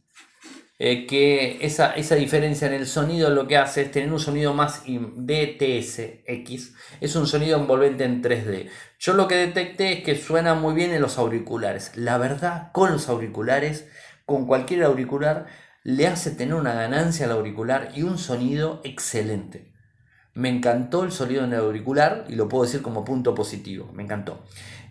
eh, 0.79 1.07
que 1.07 1.59
esa, 1.61 1.93
esa, 1.93 2.15
diferencia 2.15 2.67
en 2.67 2.73
el 2.73 2.87
sonido 2.87 3.29
lo 3.29 3.47
que 3.47 3.59
hace 3.59 3.83
es 3.83 3.91
tener 3.91 4.11
un 4.11 4.19
sonido 4.19 4.55
más 4.55 4.85
DTSX, 4.87 6.73
es 6.99 7.15
un 7.15 7.27
sonido 7.27 7.59
envolvente 7.59 8.05
en 8.05 8.23
3D. 8.23 8.71
Yo 8.99 9.13
lo 9.13 9.29
que 9.29 9.35
detecté 9.35 9.99
es 9.99 10.03
que 10.03 10.17
suena 10.17 10.55
muy 10.55 10.73
bien 10.73 10.93
en 10.93 11.03
los 11.03 11.19
auriculares. 11.19 11.95
La 11.95 12.17
verdad, 12.17 12.73
con 12.73 12.91
los 12.91 13.11
auriculares, 13.11 13.87
con 14.25 14.47
cualquier 14.47 14.85
auricular, 14.85 15.45
le 15.85 16.07
hace 16.07 16.31
tener 16.31 16.55
una 16.55 16.73
ganancia 16.73 17.27
al 17.27 17.33
auricular 17.33 17.91
y 17.95 18.03
un 18.03 18.17
sonido 18.17 18.81
excelente. 18.83 19.72
Me 20.35 20.49
encantó 20.49 21.05
el 21.05 21.13
sonido 21.13 21.45
en 21.45 21.53
el 21.53 21.61
auricular 21.61 22.25
y 22.29 22.35
lo 22.35 22.49
puedo 22.49 22.65
decir 22.65 22.83
como 22.83 23.05
punto 23.05 23.35
positivo, 23.35 23.91
me 23.93 24.03
encantó. 24.03 24.41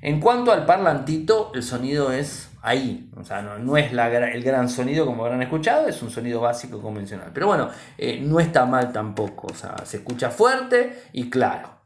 En 0.01 0.19
cuanto 0.19 0.51
al 0.51 0.65
parlantito, 0.65 1.51
el 1.54 1.63
sonido 1.63 2.12
es 2.12 2.49
ahí, 2.62 3.10
o 3.15 3.23
sea, 3.23 3.41
no, 3.41 3.77
es 3.77 3.91
el 3.91 4.43
gran 4.43 4.69
sonido 4.69 5.06
como 5.06 5.23
habrán 5.23 5.41
escuchado, 5.41 5.88
es 5.88 6.01
un 6.01 6.10
sonido 6.10 6.41
básico 6.41 6.82
convencional. 6.82 7.32
Pero 7.34 7.47
bueno, 7.47 7.69
eh, 7.97 8.19
no 8.21 8.39
está 8.39 8.65
mal 8.65 8.91
tampoco, 8.91 9.47
o 9.47 9.56
sea, 9.56 9.75
se 9.84 9.97
escucha 9.97 10.30
fuerte 10.30 11.04
y 11.13 11.30
claro. 11.30 11.82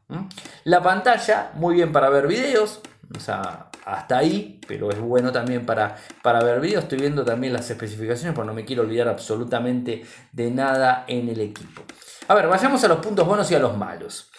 La 0.64 0.82
pantalla, 0.82 1.50
muy 1.54 1.74
bien 1.74 1.92
para 1.92 2.08
ver 2.10 2.26
videos, 2.26 2.80
o 3.14 3.20
sea, 3.20 3.70
hasta 3.84 4.18
ahí, 4.18 4.60
pero 4.66 4.90
es 4.90 4.98
bueno 4.98 5.32
también 5.32 5.66
para, 5.66 5.96
para 6.22 6.42
ver 6.42 6.60
videos. 6.60 6.84
Estoy 6.84 6.98
viendo 6.98 7.24
también 7.24 7.52
las 7.52 7.70
especificaciones, 7.70 8.34
porque 8.34 8.46
no 8.46 8.54
me 8.54 8.64
quiero 8.64 8.82
olvidar 8.82 9.08
absolutamente 9.08 10.04
de 10.32 10.50
nada 10.50 11.04
en 11.06 11.28
el 11.28 11.40
equipo. 11.40 11.82
A 12.28 12.34
ver, 12.34 12.48
vayamos 12.48 12.82
a 12.82 12.88
los 12.88 12.98
puntos 12.98 13.24
buenos 13.24 13.48
y 13.52 13.54
a 13.54 13.60
los 13.60 13.76
malos. 13.76 14.30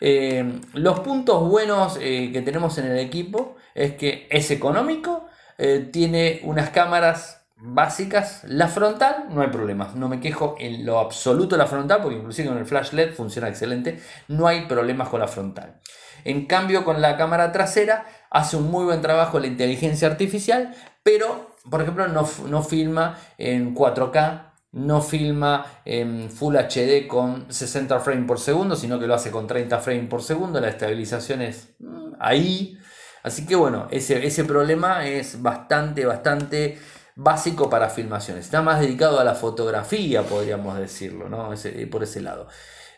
Eh, 0.00 0.60
los 0.74 1.00
puntos 1.00 1.48
buenos 1.48 1.96
eh, 2.00 2.30
que 2.32 2.42
tenemos 2.42 2.76
en 2.78 2.86
el 2.86 2.98
equipo 2.98 3.56
es 3.72 3.94
que 3.94 4.26
es 4.30 4.50
económico, 4.50 5.26
eh, 5.56 5.88
tiene 5.92 6.40
unas 6.42 6.70
cámaras 6.70 7.46
básicas. 7.56 8.42
La 8.44 8.66
frontal, 8.66 9.26
no 9.30 9.42
hay 9.42 9.48
problemas. 9.48 9.94
No 9.94 10.08
me 10.08 10.18
quejo 10.18 10.56
en 10.58 10.84
lo 10.84 10.98
absoluto 10.98 11.54
de 11.54 11.62
la 11.62 11.68
frontal, 11.68 12.00
porque 12.02 12.18
inclusive 12.18 12.48
con 12.48 12.58
el 12.58 12.66
flash 12.66 12.92
LED 12.92 13.14
funciona 13.14 13.48
excelente. 13.48 14.00
No 14.26 14.48
hay 14.48 14.66
problemas 14.66 15.08
con 15.08 15.20
la 15.20 15.28
frontal. 15.28 15.80
En 16.24 16.46
cambio, 16.46 16.84
con 16.84 17.00
la 17.00 17.16
cámara 17.16 17.52
trasera 17.52 18.06
hace 18.28 18.56
un 18.56 18.68
muy 18.72 18.84
buen 18.84 19.02
trabajo 19.02 19.38
la 19.38 19.46
inteligencia 19.46 20.08
artificial, 20.08 20.74
pero, 21.04 21.54
por 21.70 21.80
ejemplo, 21.80 22.08
no, 22.08 22.28
no 22.48 22.62
filma 22.64 23.16
en 23.38 23.72
4K 23.72 24.45
no 24.72 25.00
filma 25.00 25.64
en 25.84 26.30
Full 26.30 26.56
HD 26.56 27.06
con 27.06 27.50
60 27.52 27.98
frames 28.00 28.26
por 28.26 28.38
segundo, 28.38 28.76
sino 28.76 28.98
que 28.98 29.06
lo 29.06 29.14
hace 29.14 29.30
con 29.30 29.46
30 29.46 29.78
frames 29.78 30.08
por 30.08 30.22
segundo. 30.22 30.60
La 30.60 30.68
estabilización 30.68 31.42
es 31.42 31.74
mm, 31.78 32.14
ahí. 32.20 32.78
Así 33.22 33.46
que 33.46 33.56
bueno, 33.56 33.88
ese, 33.90 34.26
ese 34.26 34.44
problema 34.44 35.06
es 35.06 35.42
bastante, 35.42 36.04
bastante 36.04 36.78
básico 37.16 37.68
para 37.68 37.88
filmaciones. 37.88 38.44
Está 38.44 38.62
más 38.62 38.80
dedicado 38.80 39.18
a 39.18 39.24
la 39.24 39.34
fotografía, 39.34 40.22
podríamos 40.22 40.78
decirlo, 40.78 41.28
¿no? 41.28 41.50
por 41.90 42.02
ese 42.02 42.20
lado. 42.20 42.46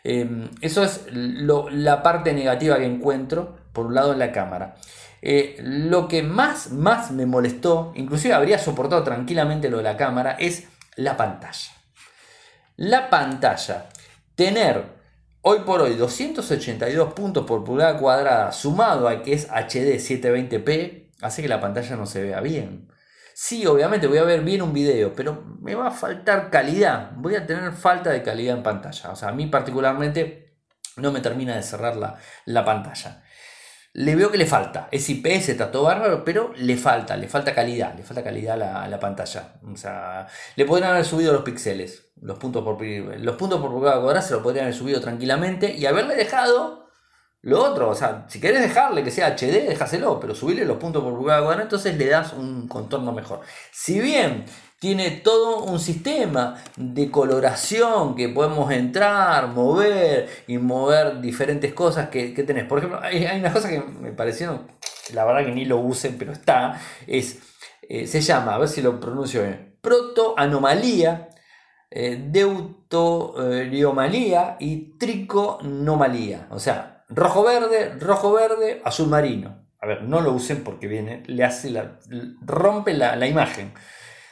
Em, 0.03 0.49
eso 0.61 0.83
es 0.83 1.05
la 1.11 2.03
parte 2.03 2.33
negativa 2.33 2.77
que 2.77 2.85
encuentro, 2.85 3.57
por 3.73 3.87
un 3.87 3.95
lado 3.95 4.13
en 4.13 4.19
la 4.19 4.31
cámara. 4.31 4.75
Eh, 5.21 5.57
lo 5.61 6.07
que 6.07 6.23
más, 6.23 6.71
más 6.71 7.11
me 7.11 7.25
molestó, 7.25 7.91
inclusive 7.95 8.33
habría 8.33 8.59
soportado 8.59 9.03
tranquilamente 9.03 9.69
lo 9.69 9.77
de 9.77 9.83
la 9.83 9.97
cámara, 9.97 10.31
es 10.39 10.67
la 10.99 11.15
pantalla. 11.15 11.71
La 12.75 13.09
pantalla, 13.09 13.87
tener 14.35 14.83
hoy 15.41 15.59
por 15.59 15.81
hoy 15.81 15.95
282 15.95 17.13
puntos 17.13 17.45
por 17.45 17.63
pulgada 17.63 17.97
cuadrada 17.97 18.51
sumado 18.51 19.07
a 19.07 19.21
que 19.21 19.33
es 19.33 19.47
HD 19.49 19.95
720p, 19.97 21.11
hace 21.21 21.41
que 21.41 21.47
la 21.47 21.61
pantalla 21.61 21.95
no 21.95 22.05
se 22.05 22.21
vea 22.21 22.41
bien. 22.41 22.89
Sí, 23.33 23.65
obviamente 23.65 24.07
voy 24.07 24.17
a 24.17 24.23
ver 24.23 24.41
bien 24.41 24.61
un 24.61 24.73
video, 24.73 25.13
pero 25.13 25.41
me 25.61 25.73
va 25.73 25.87
a 25.87 25.91
faltar 25.91 26.49
calidad. 26.49 27.11
Voy 27.15 27.35
a 27.35 27.45
tener 27.45 27.71
falta 27.71 28.09
de 28.09 28.21
calidad 28.21 28.57
en 28.57 28.63
pantalla. 28.63 29.11
O 29.11 29.15
sea, 29.15 29.29
a 29.29 29.31
mí 29.31 29.45
particularmente 29.45 30.57
no 30.97 31.13
me 31.13 31.21
termina 31.21 31.55
de 31.55 31.63
cerrar 31.63 31.95
la, 31.95 32.17
la 32.43 32.65
pantalla 32.65 33.23
le 33.93 34.15
veo 34.15 34.31
que 34.31 34.37
le 34.37 34.45
falta. 34.45 34.87
Es 34.91 35.09
IPS, 35.09 35.49
está 35.49 35.71
todo 35.71 35.83
bárbaro, 35.83 36.23
pero 36.23 36.53
le 36.55 36.77
falta, 36.77 37.17
le 37.17 37.27
falta 37.27 37.53
calidad, 37.53 37.95
le 37.95 38.03
falta 38.03 38.23
calidad 38.23 38.53
a 38.53 38.57
la, 38.57 38.87
la, 38.87 38.99
pantalla. 38.99 39.53
O 39.71 39.75
sea, 39.75 40.27
le 40.55 40.65
podrían 40.65 40.91
haber 40.91 41.05
subido 41.05 41.33
los 41.33 41.43
píxeles, 41.43 42.11
los 42.21 42.37
puntos 42.37 42.63
por, 42.63 42.81
los 42.81 43.35
puntos 43.35 43.59
por 43.59 43.71
cuadrada 43.71 44.21
se 44.21 44.33
lo 44.33 44.43
podrían 44.43 44.65
haber 44.65 44.75
subido 44.75 45.01
tranquilamente 45.01 45.73
y 45.75 45.85
haberle 45.85 46.15
dejado 46.15 46.89
lo 47.41 47.63
otro. 47.63 47.89
O 47.89 47.95
sea, 47.95 48.25
si 48.27 48.39
querés 48.39 48.61
dejarle 48.61 49.03
que 49.03 49.11
sea 49.11 49.35
HD, 49.35 49.67
déjaselo, 49.69 50.19
pero 50.19 50.35
subirle 50.35 50.65
los 50.65 50.77
puntos 50.77 51.03
por 51.03 51.15
pulgada 51.15 51.41
cuadrada, 51.41 51.63
entonces 51.63 51.97
le 51.97 52.07
das 52.07 52.33
un 52.33 52.67
contorno 52.67 53.11
mejor. 53.11 53.41
Si 53.71 53.99
bien 53.99 54.45
tiene 54.79 55.11
todo 55.11 55.65
un 55.65 55.79
sistema 55.79 56.55
de 56.77 57.11
coloración 57.11 58.15
que 58.15 58.29
podemos 58.29 58.71
entrar, 58.71 59.49
mover 59.49 60.29
y 60.47 60.57
mover 60.57 61.19
diferentes 61.19 61.73
cosas 61.73 62.07
que, 62.09 62.29
tenés. 62.29 62.63
Por 62.65 62.77
ejemplo, 62.79 62.99
hay, 63.03 63.25
hay, 63.25 63.41
unas 63.41 63.51
cosas 63.53 63.71
que 63.71 63.81
me 63.81 64.13
parecieron, 64.13 64.71
la 65.13 65.25
verdad 65.25 65.45
que 65.45 65.51
ni 65.51 65.65
lo 65.65 65.79
usen, 65.79 66.17
pero 66.17 66.31
está, 66.31 66.79
es, 67.05 67.39
eh, 67.89 68.07
se 68.07 68.21
llama, 68.21 68.55
a 68.55 68.57
ver 68.57 68.69
si 68.69 68.81
lo 68.81 69.01
pronuncio 69.01 69.43
bien, 69.43 69.75
protoanomalía, 69.81 71.27
eh, 71.91 72.17
deutoriomalía 72.29 74.55
y 74.59 74.97
triconomalía. 74.97 76.47
O 76.51 76.59
sea, 76.59 77.03
rojo 77.09 77.43
verde, 77.43 77.95
rojo 77.99 78.31
verde, 78.31 78.81
azul 78.85 79.09
marino. 79.09 79.65
A 79.81 79.87
ver, 79.87 80.03
no 80.03 80.21
lo 80.21 80.31
usen 80.33 80.63
porque 80.63 80.87
viene, 80.87 81.23
le 81.25 81.43
hace 81.43 81.69
la, 81.69 81.99
rompe 82.41 82.93
la, 82.93 83.17
la 83.17 83.27
imagen. 83.27 83.73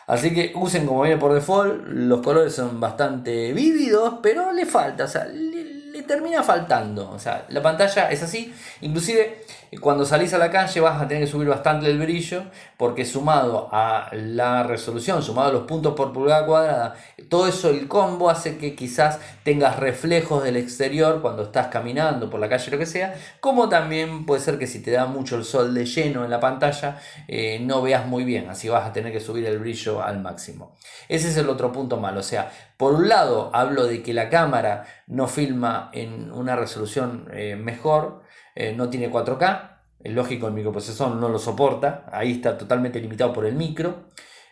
Así 0.08 0.34
que 0.34 0.54
usen 0.56 0.86
como 0.86 1.02
viene 1.02 1.18
por 1.18 1.34
default, 1.34 1.86
los 1.88 2.22
colores 2.22 2.56
son 2.56 2.80
bastante 2.80 3.52
vívidos, 3.52 4.16
pero 4.24 4.54
le 4.54 4.66
falta, 4.66 5.04
o 5.04 5.08
sea, 5.08 5.26
le, 5.26 6.02
termina 6.04 6.42
faltando. 6.44 7.12
O 7.12 7.20
sea, 7.20 7.46
la 7.50 7.62
pantalla 7.62 8.10
es 8.10 8.24
así, 8.24 8.54
inclusive 8.80 9.44
cuando 9.82 10.06
salís 10.06 10.34
a 10.34 10.38
la 10.38 10.50
calle 10.50 10.80
vas 10.80 11.02
a 11.02 11.08
tener 11.08 11.24
que 11.24 11.30
subir 11.30 11.48
bastante 11.48 11.90
el 11.90 12.00
brillo 12.00 12.44
porque 12.78 13.06
sumado 13.06 13.70
a 13.72 14.10
la 14.14 14.64
resolución, 14.64 15.22
sumado 15.22 15.50
a 15.50 15.54
los 15.54 15.64
puntos 15.64 15.94
por 15.94 16.14
pulgada 16.14 16.46
cuadrada, 16.46 16.96
todo 17.30 17.48
eso 17.48 17.70
el 17.70 17.88
combo 17.88 18.30
hace 18.30 18.58
que 18.58 18.76
quizás 18.76 19.20
tengas 19.44 19.78
reflejos 19.78 20.44
del 20.44 20.56
exterior 20.56 21.22
cuando 21.22 21.44
estás 21.44 21.68
caminando 21.68 22.30
por 22.30 22.40
la 22.40 22.50
calle 22.50 22.72
lo 22.72 22.78
que 22.78 22.86
sea, 22.86 23.16
como 23.40 23.68
también 23.70 24.26
puede 24.26 24.42
ser 24.42 24.58
que 24.58 24.68
si 24.68 24.82
te 24.82 24.92
da 24.92 25.06
mucho 25.06 25.36
el 25.36 25.44
sol 25.44 25.74
de 25.74 25.86
lleno 25.86 26.24
en 26.24 26.32
la 26.32 26.40
pantalla 26.40 27.00
eh, 27.28 27.60
no 27.62 27.82
veas 27.82 28.06
muy 28.06 28.24
bien, 28.24 28.50
así 28.50 28.70
vas 28.70 28.88
a 28.88 28.94
tener 28.94 29.12
que 29.12 29.20
subir 29.20 29.46
el 29.46 29.60
brillo 29.60 30.02
al 30.02 30.22
máximo. 30.22 30.76
Ese 31.10 31.30
es 31.30 31.38
el 31.38 31.50
otro 31.50 31.72
punto 31.72 31.98
malo, 31.98 32.22
o 32.22 32.24
sea, 32.24 32.52
por 32.78 32.94
un 32.94 33.10
lado 33.10 33.50
hablo 33.54 33.86
de 33.86 34.04
que 34.04 34.14
la 34.14 34.30
cámara 34.30 34.86
no 35.08 35.28
filma 35.28 35.90
en 35.94 36.32
una 36.32 36.56
resolución 36.56 37.28
eh, 37.34 37.56
mejor, 37.56 38.22
eh, 38.60 38.74
no 38.74 38.90
tiene 38.90 39.12
4K, 39.12 39.70
es 40.04 40.14
lógico 40.14 40.48
el 40.48 40.54
microprocesor 40.54 41.16
no 41.16 41.30
lo 41.30 41.38
soporta, 41.38 42.06
ahí 42.12 42.32
está 42.32 42.58
totalmente 42.58 43.00
limitado 43.00 43.32
por 43.32 43.46
el 43.46 43.54
micro, 43.54 44.06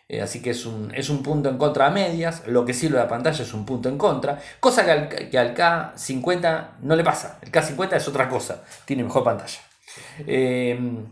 eh, 0.08 0.22
así 0.22 0.40
que 0.40 0.50
es 0.50 0.64
un, 0.64 0.94
es 0.94 1.10
un 1.10 1.24
punto 1.24 1.48
en 1.48 1.58
contra 1.58 1.86
a 1.86 1.90
medias, 1.90 2.46
lo 2.46 2.64
que 2.64 2.72
de 2.72 2.90
la 2.90 3.08
pantalla 3.08 3.42
es 3.42 3.52
un 3.52 3.66
punto 3.66 3.88
en 3.88 3.98
contra, 3.98 4.38
cosa 4.60 4.84
que 4.84 4.90
al, 4.92 5.08
que 5.08 5.36
al 5.36 5.56
K50 5.56 6.68
no 6.82 6.94
le 6.94 7.02
pasa, 7.02 7.40
el 7.42 7.50
K50 7.50 7.96
es 7.96 8.06
otra 8.06 8.28
cosa, 8.28 8.62
tiene 8.84 9.02
mejor 9.02 9.24
pantalla. 9.24 9.58
Em, 10.24 11.04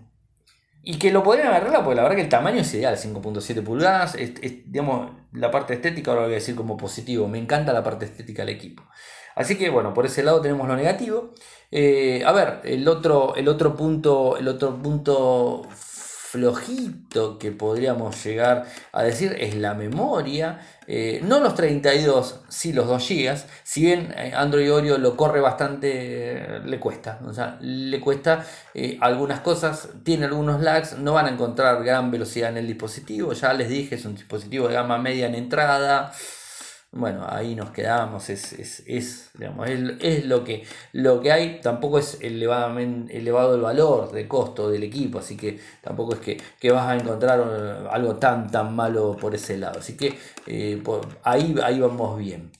y 0.84 0.96
que 0.96 1.10
lo 1.10 1.24
podrían 1.24 1.48
arreglar 1.48 1.82
porque 1.82 1.96
la 1.96 2.02
verdad 2.02 2.16
que 2.16 2.22
el 2.22 2.28
tamaño 2.28 2.60
es 2.60 2.72
ideal, 2.74 2.96
5.7 2.96 3.64
pulgadas, 3.64 4.16
digamos, 4.66 5.10
la 5.32 5.50
parte 5.50 5.74
estética 5.74 6.12
ahora 6.12 6.22
lo 6.22 6.28
voy 6.28 6.34
a 6.34 6.38
decir 6.38 6.54
como 6.54 6.76
positivo, 6.76 7.26
me 7.26 7.38
encanta 7.38 7.72
la 7.72 7.82
parte 7.82 8.04
estética 8.04 8.44
del 8.44 8.54
equipo. 8.54 8.84
Así 9.34 9.56
que 9.56 9.70
bueno, 9.70 9.94
por 9.94 10.06
ese 10.06 10.22
lado 10.22 10.40
tenemos 10.40 10.68
lo 10.68 10.76
negativo. 10.76 11.32
Eh, 11.70 12.22
a 12.24 12.32
ver, 12.32 12.60
el 12.64 12.86
otro, 12.86 13.34
el 13.34 13.48
otro 13.48 13.74
punto, 13.74 14.36
el 14.36 14.46
otro 14.48 14.80
punto 14.80 15.62
flojito 15.70 17.38
que 17.38 17.52
podríamos 17.52 18.24
llegar 18.24 18.66
a 18.92 19.02
decir 19.02 19.36
es 19.40 19.56
la 19.56 19.74
memoria. 19.74 20.60
Eh, 20.86 21.20
no 21.24 21.40
los 21.40 21.54
32, 21.54 22.42
sí 22.48 22.72
los 22.72 22.86
2 22.86 23.08
GB. 23.08 23.36
Si 23.64 23.82
bien 23.82 24.14
eh, 24.16 24.32
Android 24.36 24.72
Oreo 24.72 24.98
lo 24.98 25.16
corre 25.16 25.40
bastante, 25.40 26.60
le 26.64 26.78
cuesta. 26.78 27.18
O 27.26 27.32
sea, 27.32 27.58
le 27.60 28.00
cuesta 28.00 28.44
algunas 29.00 29.40
cosas, 29.40 29.88
tiene 30.04 30.26
algunos 30.26 30.60
lags, 30.60 30.98
no 30.98 31.12
van 31.14 31.26
a 31.26 31.30
encontrar 31.30 31.82
gran 31.82 32.10
velocidad 32.10 32.50
en 32.50 32.58
el 32.58 32.66
dispositivo. 32.68 33.32
Ya 33.32 33.52
les 33.52 33.68
dije, 33.68 33.96
es 33.96 34.04
un 34.04 34.14
dispositivo 34.14 34.68
de 34.68 34.74
gama 34.74 34.98
media 34.98 35.26
en 35.26 35.34
entrada 35.34 36.12
bueno, 36.96 37.26
ahí 37.28 37.56
nos 37.56 37.70
quedamos, 37.70 38.30
es, 38.30 38.52
es, 38.52 38.82
es, 38.86 39.30
digamos, 39.34 39.68
es, 39.68 40.24
lo, 40.26 40.44
que, 40.44 40.64
lo 40.92 41.20
que 41.20 41.32
hay, 41.32 41.60
tampoco 41.60 41.98
es 41.98 42.18
elevado 42.20 43.54
el 43.54 43.60
valor 43.60 44.12
de 44.12 44.28
costo 44.28 44.70
del 44.70 44.84
equipo, 44.84 45.18
así 45.18 45.36
que 45.36 45.58
tampoco 45.82 46.14
es 46.14 46.20
que, 46.20 46.70
vas 46.70 46.86
a 46.88 46.96
encontrar 46.96 47.40
uh, 47.40 47.88
algo 47.90 48.16
tan, 48.16 48.48
tan 48.50 48.74
malo 48.76 49.16
por 49.16 49.34
ese 49.34 49.56
lado, 49.56 49.80
así 49.80 49.96
que 49.96 50.16
eh, 50.46 50.80
ahí, 51.24 51.56
ahí 51.62 51.80
vamos 51.80 52.16
bien. 52.18 52.52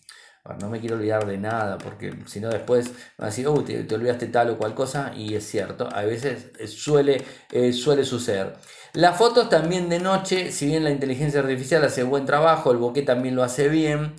no 0.61 0.69
me 0.69 0.81
quiero 0.81 0.97
olvidar 0.97 1.27
de 1.27 1.39
nada, 1.39 1.79
porque 1.79 2.15
si 2.27 2.41
no 2.41 2.49
después 2.49 2.91
van 3.17 3.27
a 3.27 3.31
decir, 3.31 3.47
oh, 3.47 3.63
te, 3.63 3.95
olvidaste 3.95 4.27
tal 4.29 4.51
o 4.51 4.59
cual 4.59 4.75
cosa, 4.75 5.13
y 5.17 5.35
es 5.37 5.45
cierto, 5.47 5.89
a 5.93 6.03
veces 6.03 6.51
eh, 6.59 6.67
suele, 6.67 7.23
eh, 7.53 7.73
suele 7.73 8.05
suceder. 8.05 8.55
Las 8.95 9.17
fotos 9.17 9.49
también 9.49 9.89
de 9.89 9.99
noche, 9.99 10.53
si 10.53 10.67
bien 10.67 10.85
la 10.85 10.91
inteligencia 10.91 11.41
artificial 11.41 11.83
hace 11.83 12.05
buen 12.05 12.27
trabajo, 12.27 12.71
el 12.71 12.79
bokeh 12.79 13.03
también 13.03 13.35
lo 13.35 13.43
hace 13.43 13.69
bien. 13.69 14.15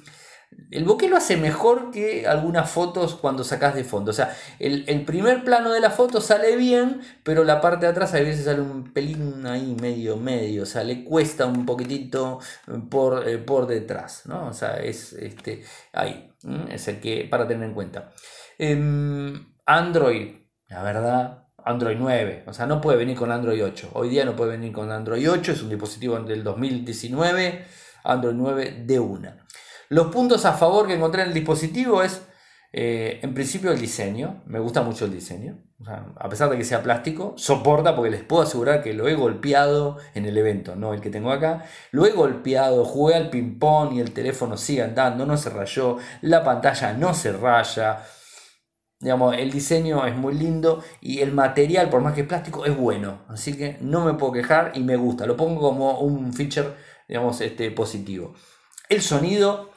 El 0.70 0.84
bokeh 0.84 1.08
lo 1.08 1.16
hace 1.16 1.38
mejor 1.38 1.92
que 1.92 2.28
algunas 2.28 2.70
fotos 2.70 3.16
cuando 3.16 3.46
sacas 3.46 3.74
de 3.74 3.86
fondo. 3.86 4.12
O 4.12 4.14
sea, 4.14 4.36
el, 4.60 5.06
primer 5.06 5.46
plano 5.46 5.72
de 5.72 5.80
la 5.80 5.92
foto 5.92 6.20
sale 6.20 6.58
bien, 6.58 7.00
pero 7.24 7.46
la 7.46 7.62
parte 7.62 7.86
de 7.86 7.94
atrás 7.94 8.14
a 8.14 8.20
veces 8.20 8.44
sale 8.44 8.60
un 8.60 8.92
pelín 8.92 9.48
ahí 9.48 9.78
medio, 9.80 10.18
medio. 10.18 10.64
O 10.64 10.66
sea, 10.66 10.84
le 10.84 11.06
cuesta 11.06 11.46
un 11.46 11.66
poquitito 11.66 12.40
por, 12.90 13.30
eh, 13.30 13.38
por 13.38 13.68
detrás. 13.68 14.24
¿no? 14.26 14.48
O 14.48 14.54
sea, 14.54 14.76
es 14.76 15.14
este, 15.14 15.64
ahí. 15.94 16.34
Es 16.70 16.90
el 16.90 17.00
que 17.00 17.28
para 17.32 17.48
tener 17.48 17.70
en 17.70 17.74
cuenta. 17.74 18.12
Em, 18.58 19.54
Android, 19.66 20.36
la 20.68 20.84
verdad, 20.84 21.45
Android 21.66 21.98
9. 22.00 22.44
O 22.48 22.54
sea, 22.54 22.68
no 22.68 22.80
puede 22.80 22.98
venir 22.98 23.18
con 23.18 23.32
Android 23.32 23.64
8. 23.64 23.90
Hoy 23.94 24.10
día 24.10 24.24
no 24.24 24.36
puede 24.36 24.52
venir 24.52 24.72
con 24.72 24.92
Android 24.92 25.30
8. 25.30 25.52
Es 25.52 25.64
un 25.64 25.70
dispositivo 25.70 26.18
del 26.20 26.44
2019. 26.44 27.66
Android 28.04 28.36
9 28.36 28.84
de 28.86 29.00
una. 29.00 29.46
Los 29.90 30.08
puntos 30.08 30.46
a 30.46 30.54
favor 30.54 30.88
que 30.88 30.94
encontré 30.94 31.24
en 31.24 31.30
el 31.30 31.34
dispositivo 31.34 32.04
es, 32.04 32.22
eh, 32.72 33.20
en 33.24 33.34
principio, 33.34 33.72
el 33.72 33.80
diseño. 33.80 34.44
Me 34.46 34.60
gusta 34.60 34.84
mucho 34.84 35.06
el 35.06 35.12
diseño. 35.12 35.62
a 36.18 36.30
pesar 36.30 36.50
de 36.50 36.58
que 36.58 36.64
sea 36.64 36.82
plástico, 36.82 37.34
soporta 37.36 37.96
porque 37.96 38.10
les 38.10 38.24
puedo 38.24 38.44
asegurar 38.44 38.82
que 38.82 38.94
lo 38.94 39.08
he 39.08 39.14
golpeado 39.14 39.98
en 40.14 40.26
el 40.26 40.38
evento, 40.38 40.76
no 40.76 40.94
el 40.94 41.02
que 41.02 41.10
tengo 41.10 41.32
acá. 41.32 41.66
Lo 41.92 42.06
he 42.06 42.12
golpeado, 42.12 42.86
jugué 42.86 43.16
al 43.16 43.30
ping-pong 43.30 43.94
y 43.94 44.00
el 44.00 44.12
teléfono 44.12 44.56
sigue 44.56 44.84
andando, 44.84 45.26
no 45.26 45.36
se 45.36 45.50
rayó. 45.50 45.98
La 46.22 46.44
pantalla 46.44 46.94
no 46.94 47.14
se 47.14 47.34
raya. 47.34 48.04
Digamos, 49.00 49.36
el 49.38 49.52
diseño 49.52 50.06
es 50.06 50.16
muy 50.16 50.34
lindo 50.34 50.84
y 51.02 51.20
el 51.20 51.32
material, 51.34 51.90
por 51.90 52.02
más 52.02 52.14
que 52.14 52.22
es 52.22 52.28
plástico, 52.28 52.66
es 52.66 52.76
bueno. 52.76 53.24
Así 53.28 53.58
que 53.58 53.78
no 53.82 54.06
me 54.06 54.14
puedo 54.14 54.32
quejar 54.32 54.72
y 54.76 54.82
me 54.82 54.96
gusta. 54.96 55.26
Lo 55.26 55.36
pongo 55.36 55.62
como 55.62 56.00
un 56.00 56.34
feature, 56.34 56.70
digamos, 57.08 57.42
este, 57.42 57.72
positivo. 57.72 58.34
El 58.88 59.02
sonido, 59.02 59.72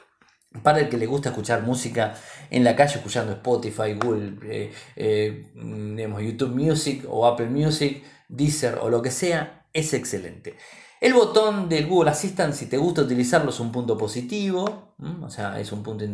para 0.63 0.79
el 0.79 0.89
que 0.89 0.97
le 0.97 1.05
gusta 1.05 1.29
escuchar 1.29 1.63
música 1.63 2.15
en 2.49 2.63
la 2.63 2.75
calle, 2.75 2.95
escuchando 2.95 3.33
Spotify, 3.33 3.93
Google, 3.93 4.37
eh, 4.43 4.73
eh, 4.95 5.51
YouTube 5.55 6.55
Music 6.55 7.05
o 7.07 7.27
Apple 7.27 7.49
Music, 7.49 8.03
Deezer 8.29 8.75
o 8.81 8.89
lo 8.89 9.01
que 9.01 9.11
sea, 9.11 9.65
es 9.73 9.93
excelente. 9.93 10.55
El 11.01 11.13
botón 11.13 11.69
del 11.69 11.87
Google 11.87 12.11
Assistant, 12.11 12.53
si 12.53 12.65
te 12.65 12.77
gusta 12.77 13.03
utilizarlo, 13.03 13.51
es 13.51 13.59
un 13.61 13.71
punto 13.71 13.97
positivo, 13.97 14.95
o 15.21 15.29
sea, 15.29 15.57
es 15.59 15.71
un 15.71 15.81
punto 15.81 16.05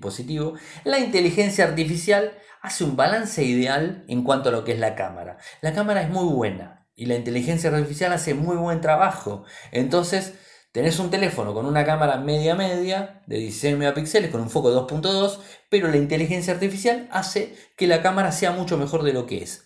positivo. 0.00 0.54
La 0.84 0.98
inteligencia 0.98 1.64
artificial 1.64 2.32
hace 2.60 2.84
un 2.84 2.96
balance 2.96 3.42
ideal 3.42 4.04
en 4.08 4.22
cuanto 4.22 4.48
a 4.48 4.52
lo 4.52 4.64
que 4.64 4.72
es 4.72 4.78
la 4.78 4.94
cámara. 4.94 5.38
La 5.60 5.72
cámara 5.72 6.02
es 6.02 6.10
muy 6.10 6.24
buena 6.24 6.86
y 6.94 7.06
la 7.06 7.16
inteligencia 7.16 7.70
artificial 7.70 8.12
hace 8.12 8.34
muy 8.34 8.56
buen 8.56 8.80
trabajo. 8.80 9.44
Entonces, 9.72 10.34
tenés 10.72 10.98
un 10.98 11.10
teléfono 11.10 11.54
con 11.54 11.66
una 11.66 11.84
cámara 11.84 12.18
media 12.18 12.54
media 12.54 13.22
de 13.26 13.38
16 13.38 13.76
megapíxeles 13.76 14.30
con 14.30 14.40
un 14.40 14.50
foco 14.50 14.70
2.2, 14.70 15.38
pero 15.68 15.88
la 15.88 15.96
inteligencia 15.96 16.52
artificial 16.52 17.08
hace 17.10 17.54
que 17.76 17.86
la 17.86 18.02
cámara 18.02 18.32
sea 18.32 18.52
mucho 18.52 18.76
mejor 18.76 19.02
de 19.02 19.12
lo 19.12 19.26
que 19.26 19.42
es 19.42 19.64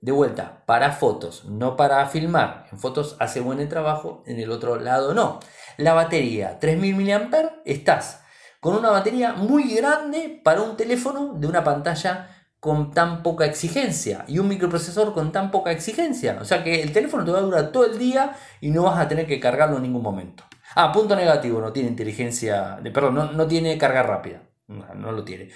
de 0.00 0.12
vuelta, 0.12 0.64
para 0.66 0.92
fotos, 0.92 1.44
no 1.46 1.76
para 1.76 2.06
filmar. 2.06 2.66
En 2.70 2.78
fotos 2.78 3.16
hace 3.20 3.40
buen 3.40 3.66
trabajo, 3.68 4.22
en 4.26 4.38
el 4.38 4.50
otro 4.50 4.78
lado 4.78 5.14
no. 5.14 5.40
La 5.76 5.94
batería, 5.94 6.58
3000 6.60 6.94
mAh, 6.94 7.62
estás 7.64 8.20
con 8.60 8.74
una 8.74 8.90
batería 8.90 9.32
muy 9.32 9.74
grande 9.74 10.40
para 10.42 10.62
un 10.62 10.76
teléfono 10.76 11.34
de 11.34 11.46
una 11.46 11.62
pantalla 11.64 12.30
con 12.60 12.90
tan 12.90 13.22
poca 13.22 13.44
exigencia 13.44 14.24
y 14.26 14.38
un 14.38 14.48
microprocesor 14.48 15.14
con 15.14 15.30
tan 15.30 15.50
poca 15.50 15.70
exigencia. 15.70 16.38
O 16.40 16.44
sea 16.44 16.64
que 16.64 16.82
el 16.82 16.92
teléfono 16.92 17.24
te 17.24 17.30
va 17.30 17.38
a 17.38 17.42
durar 17.42 17.70
todo 17.70 17.86
el 17.86 17.98
día 17.98 18.36
y 18.60 18.70
no 18.70 18.82
vas 18.82 18.98
a 18.98 19.06
tener 19.06 19.26
que 19.26 19.38
cargarlo 19.38 19.76
en 19.76 19.82
ningún 19.82 20.02
momento. 20.02 20.44
Ah, 20.74 20.92
punto 20.92 21.14
negativo, 21.14 21.60
no 21.60 21.72
tiene 21.72 21.88
inteligencia, 21.88 22.80
perdón, 22.92 23.14
no, 23.14 23.32
no 23.32 23.46
tiene 23.46 23.78
carga 23.78 24.02
rápida. 24.02 24.42
no 24.66 25.12
lo 25.12 25.24
tiene. 25.24 25.50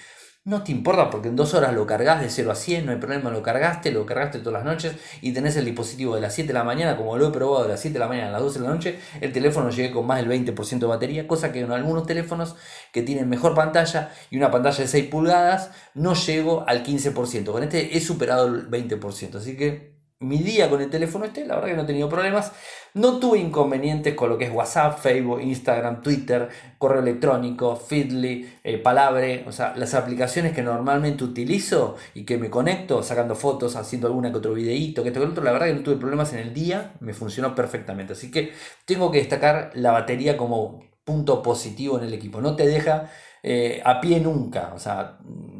No 0.45 0.61
te 0.61 0.73
importa 0.73 1.09
porque 1.09 1.29
en 1.29 1.37
dos 1.37 1.53
horas 1.53 1.73
lo 1.73 1.87
cargas 1.87 2.19
de 2.19 2.29
0 2.29 2.51
a 2.51 2.55
100, 2.55 2.85
no 2.85 2.91
hay 2.91 2.97
problema, 2.97 3.29
lo 3.29 3.41
cargaste, 3.41 3.93
lo 3.93 4.05
cargaste 4.05 4.39
todas 4.39 4.61
las 4.61 4.65
noches 4.65 4.93
y 5.21 5.31
tenés 5.31 5.55
el 5.55 5.63
dispositivo 5.63 6.15
de 6.15 6.21
las 6.21 6.35
7 6.35 6.49
de 6.49 6.53
la 6.53 6.65
mañana, 6.65 6.97
como 6.97 7.17
lo 7.17 7.29
he 7.29 7.31
probado 7.31 7.63
de 7.63 7.69
las 7.69 7.79
7 7.79 7.93
de 7.93 7.99
la 7.99 8.09
mañana 8.09 8.27
a 8.27 8.31
las 8.33 8.41
12 8.41 8.59
de 8.59 8.65
la 8.65 8.73
noche, 8.73 8.99
el 9.21 9.31
teléfono 9.31 9.69
llegué 9.69 9.91
con 9.93 10.05
más 10.05 10.17
del 10.17 10.27
20% 10.27 10.79
de 10.79 10.85
batería, 10.85 11.27
cosa 11.29 11.53
que 11.53 11.61
en 11.61 11.71
algunos 11.71 12.05
teléfonos 12.05 12.57
que 12.91 13.03
tienen 13.03 13.29
mejor 13.29 13.55
pantalla 13.55 14.11
y 14.29 14.35
una 14.35 14.51
pantalla 14.51 14.79
de 14.79 14.87
6 14.89 15.05
pulgadas, 15.05 15.71
no 15.93 16.13
llego 16.13 16.65
al 16.67 16.83
15%. 16.83 17.45
Con 17.45 17.63
este 17.63 17.95
he 17.95 18.01
superado 18.01 18.47
el 18.47 18.69
20%, 18.69 19.35
así 19.35 19.55
que 19.55 19.92
mi 20.23 20.39
día 20.39 20.69
con 20.69 20.81
el 20.81 20.89
teléfono 20.89 21.25
este, 21.25 21.45
la 21.45 21.55
verdad 21.55 21.69
que 21.69 21.75
no 21.75 21.81
he 21.83 21.85
tenido 21.85 22.09
problemas. 22.09 22.51
No 22.95 23.19
tuve 23.19 23.39
inconvenientes 23.39 24.13
con 24.13 24.29
lo 24.29 24.37
que 24.37 24.45
es 24.45 24.51
WhatsApp, 24.51 24.99
Facebook, 24.99 25.41
Instagram, 25.41 26.01
Twitter, 26.01 26.49
correo 26.77 27.01
electrónico, 27.01 27.75
Feedly, 27.75 28.57
eh, 28.63 28.77
Palabre, 28.77 29.43
o 29.47 29.51
sea, 29.51 29.73
las 29.75 29.93
aplicaciones 29.95 30.53
que 30.53 30.61
normalmente 30.61 31.23
utilizo 31.23 31.95
y 32.13 32.23
que 32.23 32.37
me 32.37 32.49
conecto 32.49 33.01
sacando 33.01 33.35
fotos, 33.35 33.75
haciendo 33.75 34.07
alguna 34.07 34.31
que 34.31 34.37
otro 34.37 34.53
videíto, 34.53 35.01
que 35.01 35.09
esto 35.09 35.19
que 35.19 35.27
otro, 35.27 35.43
la 35.43 35.51
verdad 35.51 35.67
que 35.67 35.73
no 35.73 35.81
tuve 35.81 35.95
problemas 35.95 36.33
en 36.33 36.39
el 36.39 36.53
día, 36.53 36.93
me 36.99 37.13
funcionó 37.13 37.55
perfectamente. 37.55 38.13
Así 38.13 38.29
que 38.29 38.53
tengo 38.85 39.11
que 39.11 39.17
destacar 39.17 39.71
la 39.73 39.91
batería 39.91 40.37
como 40.37 40.83
punto 41.03 41.41
positivo 41.41 41.97
en 41.97 42.05
el 42.05 42.13
equipo. 42.13 42.41
No 42.41 42.55
te 42.55 42.67
deja 42.67 43.09
eh, 43.41 43.81
a 43.83 43.99
pie 43.99 44.19
nunca. 44.19 44.71
O 44.73 44.79
sea, 44.79 45.17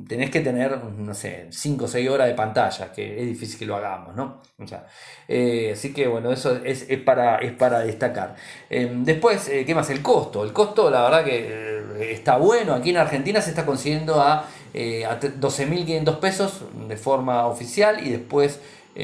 tenés 0.08 0.30
que 0.30 0.41
tener, 0.41 0.78
no 0.84 1.14
sé, 1.14 1.47
5 1.49 1.86
o 1.86 1.88
6 1.88 2.10
horas 2.10 2.28
de 2.28 2.34
pantalla, 2.34 2.91
que 2.91 3.22
es 3.22 3.28
difícil 3.28 3.60
que 3.60 3.66
lo 3.66 3.76
hagamos, 3.76 4.16
¿no? 4.16 4.41
O 4.60 4.68
sea, 4.68 4.88
eh, 5.28 5.72
así 5.74 5.93
que 5.93 6.08
bueno, 6.08 6.32
eso 6.32 6.60
es, 6.64 6.86
para, 7.06 7.38
es 7.38 7.51
para 7.54 7.80
destacar. 7.80 8.36
Em, 8.70 9.04
después, 9.04 9.47
eh, 9.49 9.66
¿qué 9.66 9.76
más? 9.76 9.89
El 9.89 10.01
costo. 10.01 10.43
El 10.43 10.54
costo, 10.54 10.89
la 10.89 11.04
verdad 11.04 11.24
que 11.24 12.12
está 12.12 12.38
bueno. 12.38 12.74
Aquí 12.74 12.89
en 12.89 12.97
Argentina 12.97 13.41
se 13.41 13.51
está 13.51 13.66
consiguiendo 13.66 14.22
a, 14.22 14.39
a 14.39 14.45
12.500 15.20 16.20
pesos 16.20 16.62
de 16.88 16.97
forma 16.97 17.45
oficial 17.47 18.06
y 18.06 18.10
después... 18.12 18.60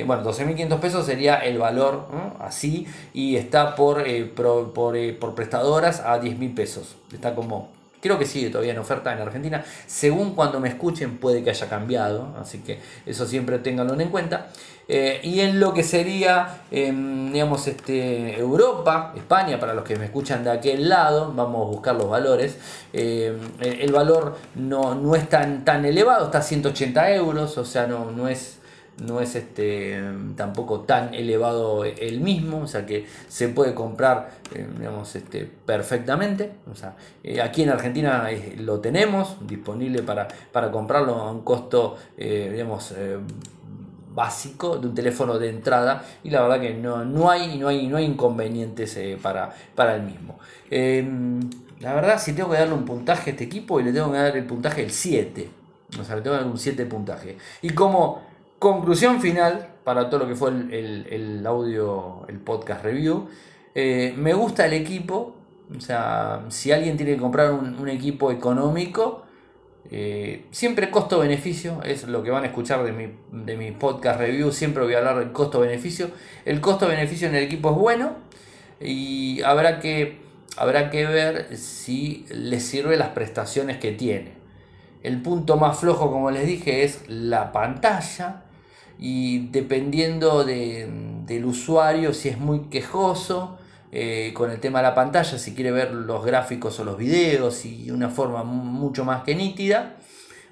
bueno, 0.06 0.24
12.500 0.24 0.80
pesos 0.80 1.06
sería 1.06 1.38
el 1.38 1.58
valor 1.58 2.08
así 2.40 2.86
y 3.14 3.38
está 3.38 3.76
por, 3.76 4.04
por, 4.36 4.74
por, 4.74 5.36
prestadoras 5.36 6.02
a 6.02 6.22
10.000 6.22 6.54
pesos. 6.54 6.96
Está 7.12 7.34
como 7.34 7.79
Creo 8.02 8.18
que 8.18 8.26
sigue 8.26 8.50
todavía 8.50 8.74
en 8.74 8.80
oferta 8.80 9.12
en 9.12 9.20
Argentina. 9.20 9.64
Según 9.86 10.34
cuando 10.36 10.60
me 10.60 10.70
escuchen 10.70 11.18
puede 11.18 11.44
que 11.44 11.50
haya 11.50 11.68
cambiado, 11.68 12.36
así 12.40 12.60
que 12.60 12.80
eso 13.06 13.26
siempre 13.26 13.60
ténganlo 13.60 14.00
en 14.00 14.10
cuenta. 14.10 14.48
Eh, 14.92 15.20
y 15.24 15.42
en 15.42 15.60
lo 15.60 15.72
que 15.74 15.84
sería, 15.84 16.62
em, 16.72 17.32
digamos, 17.32 17.68
este, 17.68 18.40
Europa, 18.40 19.14
España, 19.16 19.60
para 19.60 19.76
los 19.76 19.84
que 19.84 19.96
me 19.96 20.06
escuchan 20.06 20.44
de 20.44 20.50
aquel 20.50 20.90
lado, 20.90 21.32
vamos 21.36 21.68
a 21.68 21.70
buscar 21.70 21.96
los 21.96 22.10
valores. 22.10 22.58
Em, 22.92 23.38
el 23.62 23.92
valor 23.92 24.38
no, 24.56 24.96
no 24.96 25.16
es 25.16 25.30
tan, 25.30 25.64
tan 25.64 25.86
elevado, 25.86 26.26
está 26.26 26.40
a 26.40 26.42
180 26.42 27.12
euros, 27.12 27.58
o 27.60 27.66
sea, 27.66 27.86
no, 27.86 28.12
no 28.12 28.28
es 28.28 28.59
no 29.02 29.22
es 29.22 29.36
este, 29.36 30.02
tampoco 30.36 30.82
tan 30.82 31.14
elevado 31.14 31.84
el 31.86 32.20
mismo, 32.22 32.62
o 32.62 32.68
sea 32.68 32.86
que 32.86 33.06
se 33.28 33.50
puede 33.50 33.74
comprar 33.74 34.32
eh, 34.54 34.68
este, 35.16 35.50
perfectamente. 35.66 36.52
O 36.72 36.76
sea, 36.76 36.96
eh, 37.24 37.42
aquí 37.42 37.64
en 37.64 37.70
Argentina 37.70 38.30
eh, 38.32 38.56
lo 38.58 38.80
tenemos 38.80 39.38
disponible 39.48 40.04
para, 40.04 40.28
para 40.52 40.72
comprarlo 40.72 41.16
a 41.16 41.32
un 41.32 41.42
costo 41.42 41.98
digamos, 42.18 42.94
básico 44.14 44.78
de 44.78 44.88
un 44.88 44.94
teléfono 44.94 45.40
de 45.40 45.50
entrada 45.50 46.04
y 46.24 46.30
la 46.30 46.42
verdad 46.42 46.60
que 46.60 46.74
no, 46.74 47.06
no, 47.06 47.30
hay, 47.30 47.58
no, 47.58 47.70
hay, 47.70 47.88
no 47.88 47.98
hay 47.98 48.06
inconvenientes 48.06 49.00
para, 49.22 49.50
para 49.76 49.96
el 49.96 50.04
mismo. 50.04 50.38
Em, 50.70 51.40
la 51.80 51.94
verdad, 51.94 52.20
si 52.20 52.34
tengo 52.34 52.50
que 52.50 52.58
darle 52.58 52.74
un 52.74 52.84
puntaje 52.84 53.30
a 53.30 53.34
este 53.34 53.46
equipo, 53.46 53.80
y 53.80 53.84
le 53.84 53.94
tengo 53.94 54.12
que 54.12 54.18
dar 54.18 54.36
el 54.36 54.46
puntaje 54.46 54.84
el 54.84 54.92
7. 54.92 55.50
O 56.00 56.04
sea, 56.04 56.18
le 56.18 56.22
tengo 56.22 56.36
que 56.36 56.44
dar 56.44 56.52
un 56.52 56.58
7 56.58 56.86
puntaje. 56.86 57.38
Y 57.62 57.70
como 57.70 58.29
conclusión 58.60 59.22
final 59.22 59.70
para 59.84 60.10
todo 60.10 60.20
lo 60.22 60.28
que 60.28 60.36
fue 60.36 60.52
el, 60.52 61.44
audio, 61.48 62.26
el 62.28 62.38
podcast 62.38 62.84
review. 62.84 63.28
Eh, 63.74 64.14
me 64.18 64.34
gusta 64.34 64.66
el 64.66 64.74
equipo. 64.74 65.36
O 65.76 65.82
sea, 65.82 66.46
si 66.50 66.72
alguien 66.72 66.98
tiene 66.98 67.14
que 67.14 67.20
comprar 67.20 67.52
un, 67.52 67.90
equipo 67.90 68.32
económico, 68.32 69.24
eh, 69.90 70.46
siempre 70.52 70.92
costo-beneficio 70.92 71.82
es 71.84 72.08
lo 72.08 72.22
que 72.22 72.32
van 72.32 72.44
a 72.44 72.48
escuchar 72.48 72.84
de 72.84 72.92
mi, 72.92 73.12
de 73.32 73.72
podcast 73.72 74.20
review. 74.20 74.52
Siempre 74.52 74.84
voy 74.84 74.94
a 74.94 74.98
hablar 75.00 75.20
del 75.20 75.32
costo-beneficio. 75.32 76.12
El 76.46 76.60
costo-beneficio 76.60 77.28
en 77.28 77.36
el 77.36 77.44
equipo 77.44 77.72
es 77.72 77.78
bueno 77.78 78.16
y 78.82 79.42
habrá 79.42 79.80
que, 79.80 80.20
habrá 80.58 80.90
que 80.90 81.06
ver 81.06 81.56
si 81.58 82.26
le 82.30 82.60
sirve 82.60 82.98
las 82.98 83.10
prestaciones 83.10 83.78
que 83.78 83.92
tiene. 83.92 84.34
El 85.02 85.22
punto 85.22 85.56
más 85.56 85.80
flojo, 85.80 86.12
como 86.12 86.30
les 86.30 86.46
dije, 86.46 86.84
es 86.84 87.08
la 87.08 87.52
pantalla 87.54 88.44
y 89.00 89.48
dependiendo 89.48 90.44
del 90.44 91.46
usuario, 91.46 92.14
si 92.14 92.30
es 92.30 92.38
muy 92.38 92.66
quejoso 92.70 93.58
eh, 93.92 94.32
con 94.36 94.52
el 94.52 94.60
tema 94.60 94.80
de 94.80 94.84
la 94.84 94.96
pantalla, 94.96 95.38
si 95.38 95.56
quiere 95.56 95.72
ver 95.72 95.94
los 95.94 96.26
gráficos 96.26 96.80
o 96.80 96.84
los 96.84 96.98
videos 96.98 97.66
y 97.66 97.86
de 97.86 97.94
una 97.94 98.10
forma 98.10 98.44
mucho 98.44 99.06
más 99.06 99.24
que 99.24 99.36
nítida, 99.36 99.96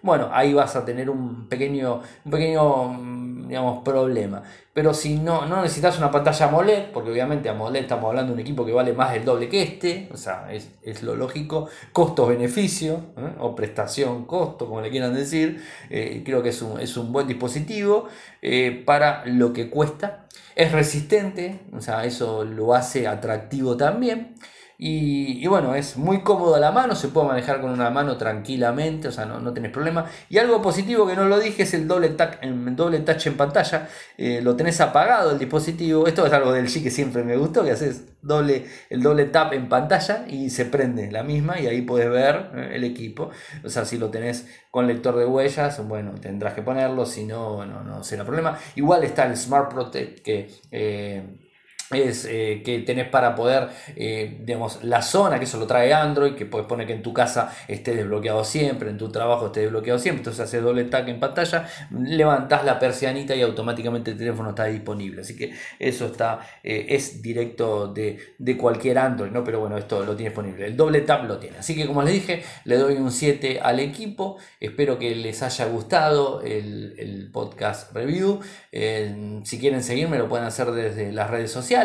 bueno, 0.02 0.30
ahí 0.32 0.54
vas 0.54 0.76
a 0.76 0.86
tener 0.86 1.10
un 1.10 1.48
pequeño, 1.48 2.02
un 2.26 2.32
pequeño 2.32 3.18
digamos, 3.48 3.84
problema. 3.84 4.44
Pero 4.74 4.94
si 4.94 5.18
no, 5.18 5.46
no 5.46 5.62
necesitas 5.62 5.98
una 5.98 6.12
pantalla 6.12 6.48
AMOLED, 6.48 6.92
porque 6.94 7.10
obviamente 7.10 7.50
AMOLED 7.50 7.82
estamos 7.82 8.10
hablando 8.10 8.32
de 8.32 8.34
un 8.36 8.40
equipo 8.40 8.66
que 8.66 8.74
vale 8.74 8.94
más 8.94 9.14
del 9.14 9.26
doble 9.26 9.50
que 9.50 9.64
este, 9.64 10.10
o 10.14 10.18
sea, 10.18 10.50
es, 10.52 11.04
lo 11.04 11.16
lógico, 11.16 11.70
costo-beneficio, 11.92 12.96
¿eh? 13.18 13.36
o 13.40 13.56
prestación-costo, 13.56 14.68
como 14.68 14.82
le 14.82 14.90
quieran 14.90 15.14
decir, 15.14 15.64
eh, 15.90 16.22
creo 16.26 16.44
que 16.44 16.50
es 16.50 16.62
un, 16.62 16.80
es 16.80 16.96
un 16.98 17.12
buen 17.12 17.28
dispositivo 17.28 18.08
eh, 18.42 18.84
para 18.86 19.26
lo 19.26 19.54
que 19.54 19.70
cuesta. 19.70 20.26
Es 20.56 20.72
resistente, 20.72 21.60
o 21.76 21.82
sea, 21.82 22.06
eso 22.06 22.44
lo 22.44 22.74
hace 22.74 23.08
atractivo 23.08 23.78
también. 23.78 24.36
Y, 24.80 25.48
bueno, 25.48 25.74
es 25.74 25.98
muy 25.98 26.22
cómodo 26.22 26.54
a 26.54 26.60
la 26.60 26.72
mano, 26.72 26.94
se 26.94 27.08
puede 27.08 27.28
manejar 27.28 27.62
con 27.62 27.72
una 27.72 27.90
mano 27.90 28.16
tranquilamente, 28.16 29.08
o 29.08 29.12
sea, 29.12 29.26
no, 29.26 29.40
no 29.40 29.52
tenés 29.52 29.72
problema. 29.72 30.06
Y 30.30 30.38
algo 30.38 30.62
positivo 30.62 31.08
que 31.08 31.16
no 31.16 31.26
lo 31.26 31.40
dije 31.40 31.64
es 31.64 31.74
el 31.74 31.88
doble, 31.88 32.10
touch, 32.10 32.36
el 32.42 32.76
doble 32.76 33.00
touch 33.00 33.26
en 33.26 33.38
pantalla. 33.38 33.90
Eh, 34.18 34.40
lo 34.44 34.56
tenés 34.56 34.80
apagado 34.80 35.32
el 35.32 35.40
dispositivo. 35.40 36.06
Esto 36.06 36.28
es 36.28 36.34
algo 36.34 36.52
del 36.52 36.68
G 36.68 36.84
que 36.84 36.92
siempre 36.92 37.24
me 37.24 37.38
gustó, 37.38 37.64
que 37.64 37.72
haces 37.72 38.04
doble, 38.22 38.68
el 38.92 39.02
doble 39.02 39.26
tap 39.26 39.54
en 39.54 39.68
pantalla 39.68 40.26
y 40.28 40.52
se 40.52 40.66
prende 40.66 41.12
la 41.12 41.24
misma 41.24 41.60
y 41.60 41.66
ahí 41.66 41.82
puedes 41.82 42.10
ver 42.12 42.52
eh, 42.56 42.72
el 42.74 42.84
equipo. 42.84 43.32
O 43.64 43.70
sea, 43.70 43.84
si 43.84 43.98
lo 43.98 44.12
tenés 44.12 44.48
con 44.70 44.86
lector 44.86 45.16
de 45.18 45.26
huellas, 45.26 45.88
bueno, 45.88 46.14
tendrás 46.22 46.54
que 46.54 46.62
ponerlo, 46.62 47.08
si 47.08 47.26
no, 47.26 47.66
no, 47.66 47.84
no 47.84 48.04
será 48.04 48.24
problema. 48.26 48.60
Igual 48.76 49.04
está 49.04 49.26
el 49.26 49.36
Smart 49.38 49.74
Protect 49.74 50.20
que... 50.20 50.52
Eh, 50.72 51.44
es 51.92 52.26
eh, 52.26 52.62
que 52.66 52.80
tenés 52.80 53.08
para 53.08 53.36
poder, 53.36 53.70
eh, 53.96 54.38
digamos, 54.42 54.84
la 54.84 55.02
zona, 55.02 55.40
que 55.40 55.46
eso 55.46 55.58
lo 55.58 55.68
trae 55.68 55.94
Android, 55.94 56.34
que 56.34 56.46
puedes 56.46 56.68
poner 56.68 56.86
que 56.86 56.94
en 56.94 57.02
tu 57.02 57.14
casa 57.14 57.56
esté 57.68 57.96
desbloqueado 57.96 58.44
siempre, 58.44 58.90
en 58.90 58.98
tu 58.98 59.10
trabajo 59.10 59.48
esté 59.48 59.62
desbloqueado 59.62 59.98
siempre, 59.98 60.20
entonces 60.20 60.42
haces 60.42 60.62
doble 60.62 60.84
tap 60.86 61.08
en 61.08 61.20
pantalla, 61.20 61.68
levantás 61.92 62.66
la 62.66 62.78
persianita 62.78 63.36
y 63.36 63.42
automáticamente 63.42 64.12
el 64.12 64.18
teléfono 64.18 64.50
está 64.50 64.66
disponible, 64.66 65.22
así 65.22 65.36
que 65.38 65.54
eso 65.80 66.08
está, 66.08 66.40
eh, 66.64 66.88
es 66.90 67.22
directo 67.22 67.88
de, 67.94 68.18
cualquier 68.58 68.98
Android, 68.98 69.32
¿no? 69.32 69.44
Pero 69.44 69.60
bueno, 69.60 69.78
esto 69.78 70.04
lo 70.04 70.16
tiene 70.16 70.30
disponible, 70.30 70.66
el 70.66 70.76
doble 70.76 71.02
tap 71.02 71.26
lo 71.26 71.38
tiene, 71.38 71.60
así 71.60 71.76
que 71.76 71.86
como 71.86 72.02
les 72.02 72.14
dije, 72.14 72.44
le 72.66 72.78
doy 72.78 72.96
un 72.96 73.12
7 73.12 73.60
al 73.62 73.80
equipo, 73.80 74.38
espero 74.60 74.98
que 74.98 75.16
les 75.16 75.42
haya 75.44 75.66
gustado 75.68 76.42
el, 76.42 76.96
el 76.98 77.30
podcast 77.32 77.94
review, 77.94 78.42
si 78.72 79.60
quieren 79.60 79.84
seguirme 79.84 80.18
lo 80.18 80.28
pueden 80.28 80.46
hacer 80.46 80.72
desde 80.72 81.12
las 81.12 81.30
redes 81.30 81.52
sociales, 81.52 81.77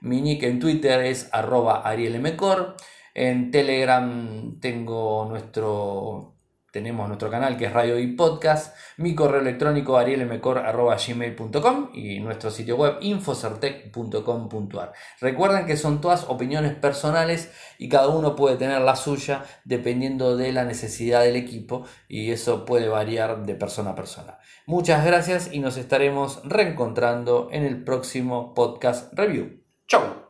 mi 0.00 0.22
nick 0.22 0.42
en 0.44 0.58
Twitter 0.60 1.00
es 1.04 1.28
arroba 1.32 1.82
arielmcor. 1.82 2.76
En 3.14 3.50
Telegram 3.50 4.58
tengo 4.60 5.26
nuestro, 5.28 6.36
tenemos 6.70 7.08
nuestro 7.08 7.30
canal 7.30 7.56
que 7.56 7.66
es 7.66 7.72
Radio 7.72 7.98
y 7.98 8.08
Podcast. 8.12 8.74
Mi 8.98 9.14
correo 9.14 9.40
electrónico 9.40 9.98
arielmcor.gmail.com 9.98 11.90
y 11.94 12.20
nuestro 12.20 12.50
sitio 12.50 12.76
web 12.76 12.96
infocertec.com.ar. 13.00 14.92
Recuerden 15.20 15.66
que 15.66 15.76
son 15.76 16.00
todas 16.00 16.24
opiniones 16.24 16.74
personales 16.74 17.50
y 17.78 17.88
cada 17.88 18.08
uno 18.08 18.36
puede 18.36 18.56
tener 18.56 18.80
la 18.80 18.96
suya 18.96 19.44
dependiendo 19.64 20.36
de 20.36 20.52
la 20.52 20.64
necesidad 20.64 21.22
del 21.22 21.36
equipo 21.36 21.86
y 22.08 22.30
eso 22.30 22.64
puede 22.64 22.88
variar 22.88 23.44
de 23.44 23.54
persona 23.54 23.90
a 23.90 23.94
persona. 23.94 24.38
Muchas 24.68 25.04
gracias 25.04 25.52
y 25.52 25.60
nos 25.60 25.76
estaremos 25.76 26.40
reencontrando 26.42 27.48
en 27.52 27.64
el 27.64 27.84
próximo 27.84 28.52
podcast 28.52 29.12
review. 29.12 29.62
¡Chao! 29.86 30.24